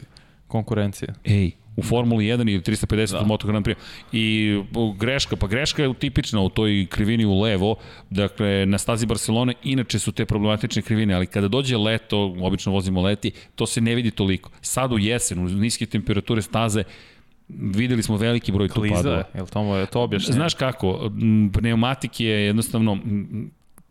konkurencija. 0.47 1.15
Ej, 1.25 1.51
u 1.77 1.83
Formuli 1.83 2.25
1 2.25 2.41
ili 2.41 2.61
350 2.61 3.13
da. 3.13 3.25
Moto 3.27 3.47
Grand 3.47 3.67
Prix. 3.67 3.77
I 4.13 4.57
greška, 4.99 5.37
pa 5.37 5.47
greška 5.47 5.83
je 5.83 5.95
tipična 5.95 6.41
u 6.41 6.49
toj 6.49 6.87
krivini 6.91 7.25
u 7.25 7.41
levo, 7.41 7.77
dakle 8.11 8.67
na 8.67 8.79
stazi 8.79 9.07
Barcelone 9.07 9.55
inače 9.63 9.99
su 9.99 10.13
te 10.13 10.27
problematične 10.27 10.83
krivine, 10.83 11.15
ali 11.15 11.27
kada 11.27 11.49
dođe 11.49 11.77
leto, 11.77 12.37
obično 12.41 12.73
vozimo 12.73 13.03
leti, 13.03 13.31
to 13.55 13.67
se 13.67 13.81
ne 13.81 13.95
vidi 13.95 14.11
toliko. 14.11 14.51
Sad 14.61 14.93
u 14.93 14.99
jesen, 14.99 15.39
u 15.39 15.49
niske 15.49 15.87
temperature 15.87 16.43
staze, 16.43 16.85
videli 17.49 18.03
smo 18.03 18.17
veliki 18.17 18.53
broj 18.53 18.69
tu 18.69 18.75
Kliza 18.75 18.95
padova. 18.95 19.17
je, 19.17 19.25
jel 19.35 19.47
to 19.47 19.77
je 19.77 19.87
to 19.87 20.03
objašnjenje? 20.03 20.35
Znaš 20.35 20.55
kako, 20.55 21.11
pneumatik 21.53 22.21
je 22.21 22.45
jednostavno 22.45 22.99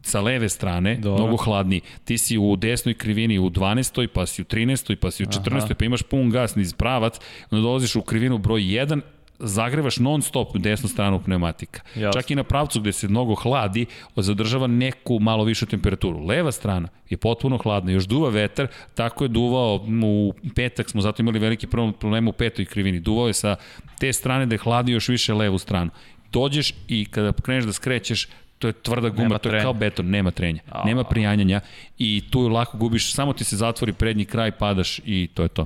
sa 0.01 0.21
leve 0.21 0.49
strane, 0.49 0.95
Dobro. 0.95 1.09
Dobro. 1.09 1.23
mnogo 1.23 1.43
hladniji. 1.43 1.81
Ti 2.05 2.17
si 2.17 2.37
u 2.37 2.55
desnoj 2.55 2.93
krivini 2.93 3.39
u 3.39 3.49
12. 3.49 4.07
pa 4.07 4.25
si 4.25 4.41
u 4.41 4.45
13. 4.45 4.95
pa 4.95 5.11
si 5.11 5.23
u 5.23 5.25
14. 5.25 5.57
Aha. 5.57 5.73
pa 5.79 5.85
imaš 5.85 6.01
pun 6.01 6.29
gas 6.29 6.55
niz 6.55 6.73
pravac, 6.73 7.19
onda 7.51 7.61
dolaziš 7.61 7.95
u 7.95 8.01
krivinu 8.01 8.37
broj 8.37 8.61
1, 8.61 9.01
zagrevaš 9.39 9.97
non 9.97 10.21
stop 10.21 10.57
desnu 10.57 10.89
stranu 10.89 11.21
pneumatika. 11.23 11.81
Jasno. 11.95 12.21
Čak 12.21 12.31
i 12.31 12.35
na 12.35 12.43
pravcu 12.43 12.81
gde 12.81 12.91
se 12.91 13.07
mnogo 13.07 13.35
hladi, 13.35 13.85
zadržava 14.15 14.67
neku 14.67 15.19
malo 15.19 15.43
višu 15.43 15.65
temperaturu. 15.65 16.25
Leva 16.25 16.51
strana 16.51 16.87
je 17.09 17.17
potpuno 17.17 17.57
hladna, 17.57 17.91
još 17.91 18.05
duva 18.05 18.29
vetar, 18.29 18.67
tako 18.95 19.23
je 19.23 19.27
duvao 19.27 19.85
u 20.03 20.33
petak, 20.55 20.89
smo 20.89 21.01
zato 21.01 21.21
imali 21.21 21.39
veliki 21.39 21.67
problem 21.99 22.27
u 22.27 22.31
petoj 22.31 22.65
krivini. 22.65 22.99
Duvao 22.99 23.27
je 23.27 23.33
sa 23.33 23.55
te 23.99 24.13
strane 24.13 24.45
da 24.45 24.55
je 24.55 24.59
hladi 24.59 24.91
još 24.91 25.09
više 25.09 25.33
levu 25.33 25.57
stranu. 25.57 25.91
Dođeš 26.31 26.73
i 26.87 27.05
kada 27.05 27.31
kreneš 27.31 27.65
da 27.65 27.73
skrećeš, 27.73 28.27
to 28.61 28.67
je 28.67 28.73
tvrda 28.73 29.09
guma, 29.09 29.23
Nema 29.23 29.37
to 29.37 29.49
je 29.49 29.51
trenja. 29.51 29.63
kao 29.63 29.73
beton, 29.73 30.05
nema 30.07 30.31
trenja, 30.31 30.61
A. 30.71 30.83
nema 30.85 31.03
prijanjanja 31.03 31.61
i 31.97 32.23
tu 32.29 32.41
lako 32.41 32.77
gubiš, 32.77 33.13
samo 33.13 33.33
ti 33.33 33.43
se 33.43 33.57
zatvori 33.57 33.93
prednji 33.93 34.25
kraj, 34.25 34.51
padaš 34.51 34.99
i 34.99 35.29
to 35.33 35.43
je 35.43 35.49
to. 35.49 35.65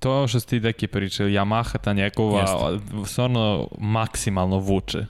To 0.00 0.10
je 0.10 0.16
ovo 0.16 0.28
što 0.28 0.40
ste 0.40 0.50
ti 0.50 0.60
deki 0.60 0.86
pričali, 0.86 1.32
Yamaha 1.32 1.78
ta 1.78 1.92
njegova 1.92 2.46
stvarno 3.06 3.68
maksimalno 3.78 4.58
vuče. 4.58 5.06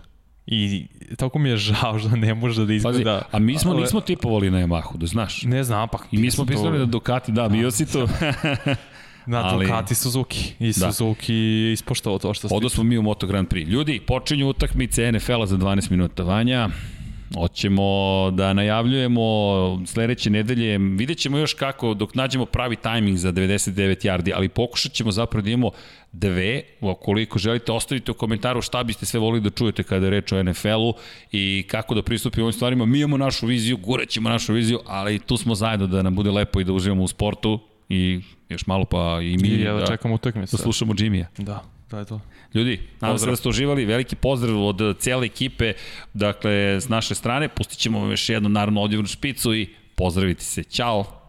I 0.46 0.86
tako 1.16 1.38
mi 1.38 1.48
je 1.48 1.56
žao 1.56 1.98
što 1.98 2.08
ne 2.08 2.34
može 2.34 2.60
da 2.60 2.66
Pazi, 2.66 2.74
izgleda... 2.76 3.22
a 3.32 3.38
mi 3.38 3.58
smo 3.58 3.74
nismo 3.74 4.00
tipovali 4.00 4.50
na 4.50 4.58
Yamahu, 4.58 4.96
da 4.96 5.06
znaš. 5.06 5.42
Ne 5.42 5.64
znam, 5.64 5.88
pa... 5.88 5.98
I 6.10 6.18
mi 6.18 6.30
smo 6.30 6.44
mislili 6.44 6.78
da 6.78 6.84
Ducati, 6.84 7.32
da, 7.32 7.48
bio 7.48 7.70
si 7.70 7.92
to. 7.92 8.08
Na 9.26 9.44
ali- 9.44 9.66
Ducati 9.66 9.94
Suzuki. 9.94 10.52
I 10.58 10.66
Da. 10.70 10.92
Suzuki 10.92 11.34
ispoštovao 11.72 12.18
to 12.18 12.34
što 12.34 12.48
ste... 12.48 12.56
Odo 12.56 12.68
smo 12.68 12.84
mi 12.84 12.98
u 12.98 13.02
Moto 13.02 13.26
Grand 13.26 13.48
Prix. 13.48 13.66
Ljudi, 13.66 14.00
počinju 14.00 14.48
utakmice 14.48 15.12
NFL-a 15.12 15.46
za 15.46 15.56
12 15.56 15.90
minuta. 15.90 16.22
Vanja, 16.22 16.68
Hoćemo 17.34 18.30
da 18.30 18.52
najavljujemo 18.52 19.22
sledeće 19.86 20.30
nedelje, 20.30 20.78
vidjet 20.78 21.18
ćemo 21.18 21.38
još 21.38 21.54
kako 21.54 21.94
dok 21.94 22.14
nađemo 22.14 22.46
pravi 22.46 22.76
tajming 22.76 23.16
za 23.16 23.32
99 23.32 24.06
yardi, 24.06 24.32
ali 24.34 24.48
pokušat 24.48 24.92
ćemo 24.92 25.12
zapravo 25.12 25.42
da 25.42 25.50
imamo 25.50 25.70
dve, 26.12 26.62
ukoliko 26.80 27.38
želite 27.38 27.72
ostavite 27.72 28.10
u 28.10 28.14
komentaru 28.14 28.62
šta 28.62 28.82
biste 28.82 29.06
sve 29.06 29.20
volili 29.20 29.40
da 29.40 29.50
čujete 29.50 29.82
kada 29.82 30.06
je 30.06 30.10
reč 30.10 30.32
o 30.32 30.42
NFL-u 30.42 30.94
i 31.32 31.64
kako 31.70 31.94
da 31.94 32.02
pristupimo 32.02 32.44
ovim 32.44 32.52
stvarima. 32.52 32.86
Mi 32.86 32.98
imamo 32.98 33.16
našu 33.16 33.46
viziju, 33.46 33.76
gurat 33.76 34.08
ćemo 34.08 34.28
našu 34.28 34.52
viziju, 34.52 34.80
ali 34.86 35.18
tu 35.18 35.36
smo 35.36 35.54
zajedno 35.54 35.86
da 35.86 36.02
nam 36.02 36.14
bude 36.14 36.30
lepo 36.30 36.60
i 36.60 36.64
da 36.64 36.72
uživamo 36.72 37.02
u 37.02 37.08
sportu 37.08 37.60
i 37.88 38.20
još 38.48 38.66
malo 38.66 38.84
pa 38.84 39.18
i 39.22 39.36
mi 39.38 39.48
I 39.48 39.60
ja 39.60 39.72
da 39.72 39.80
da, 39.80 39.86
čekam 39.86 40.12
utakmicu. 40.12 40.56
da 40.56 40.62
slušamo 40.62 40.94
Jimmya. 40.98 41.26
Da, 41.38 41.62
to 41.90 41.98
je 41.98 42.04
to. 42.04 42.20
Ljudi, 42.54 42.80
nadam 43.00 43.18
se 43.18 43.26
da 43.26 43.36
ste 43.36 43.48
uživali, 43.48 43.84
veliki 43.84 44.16
pozdrav 44.16 44.64
od 44.64 44.98
cijele 44.98 45.26
ekipe, 45.26 45.72
dakle, 46.14 46.52
s 46.80 46.88
naše 46.88 47.14
strane, 47.14 47.48
pustit 47.48 47.78
ćemo 47.78 48.00
vam 48.00 48.10
još 48.10 48.28
jednu 48.28 48.48
naravno 48.48 48.82
odjevnu 48.82 49.06
špicu 49.06 49.54
i 49.54 49.68
pozdravite 49.94 50.44
se. 50.44 50.62
Ćao! 50.62 51.21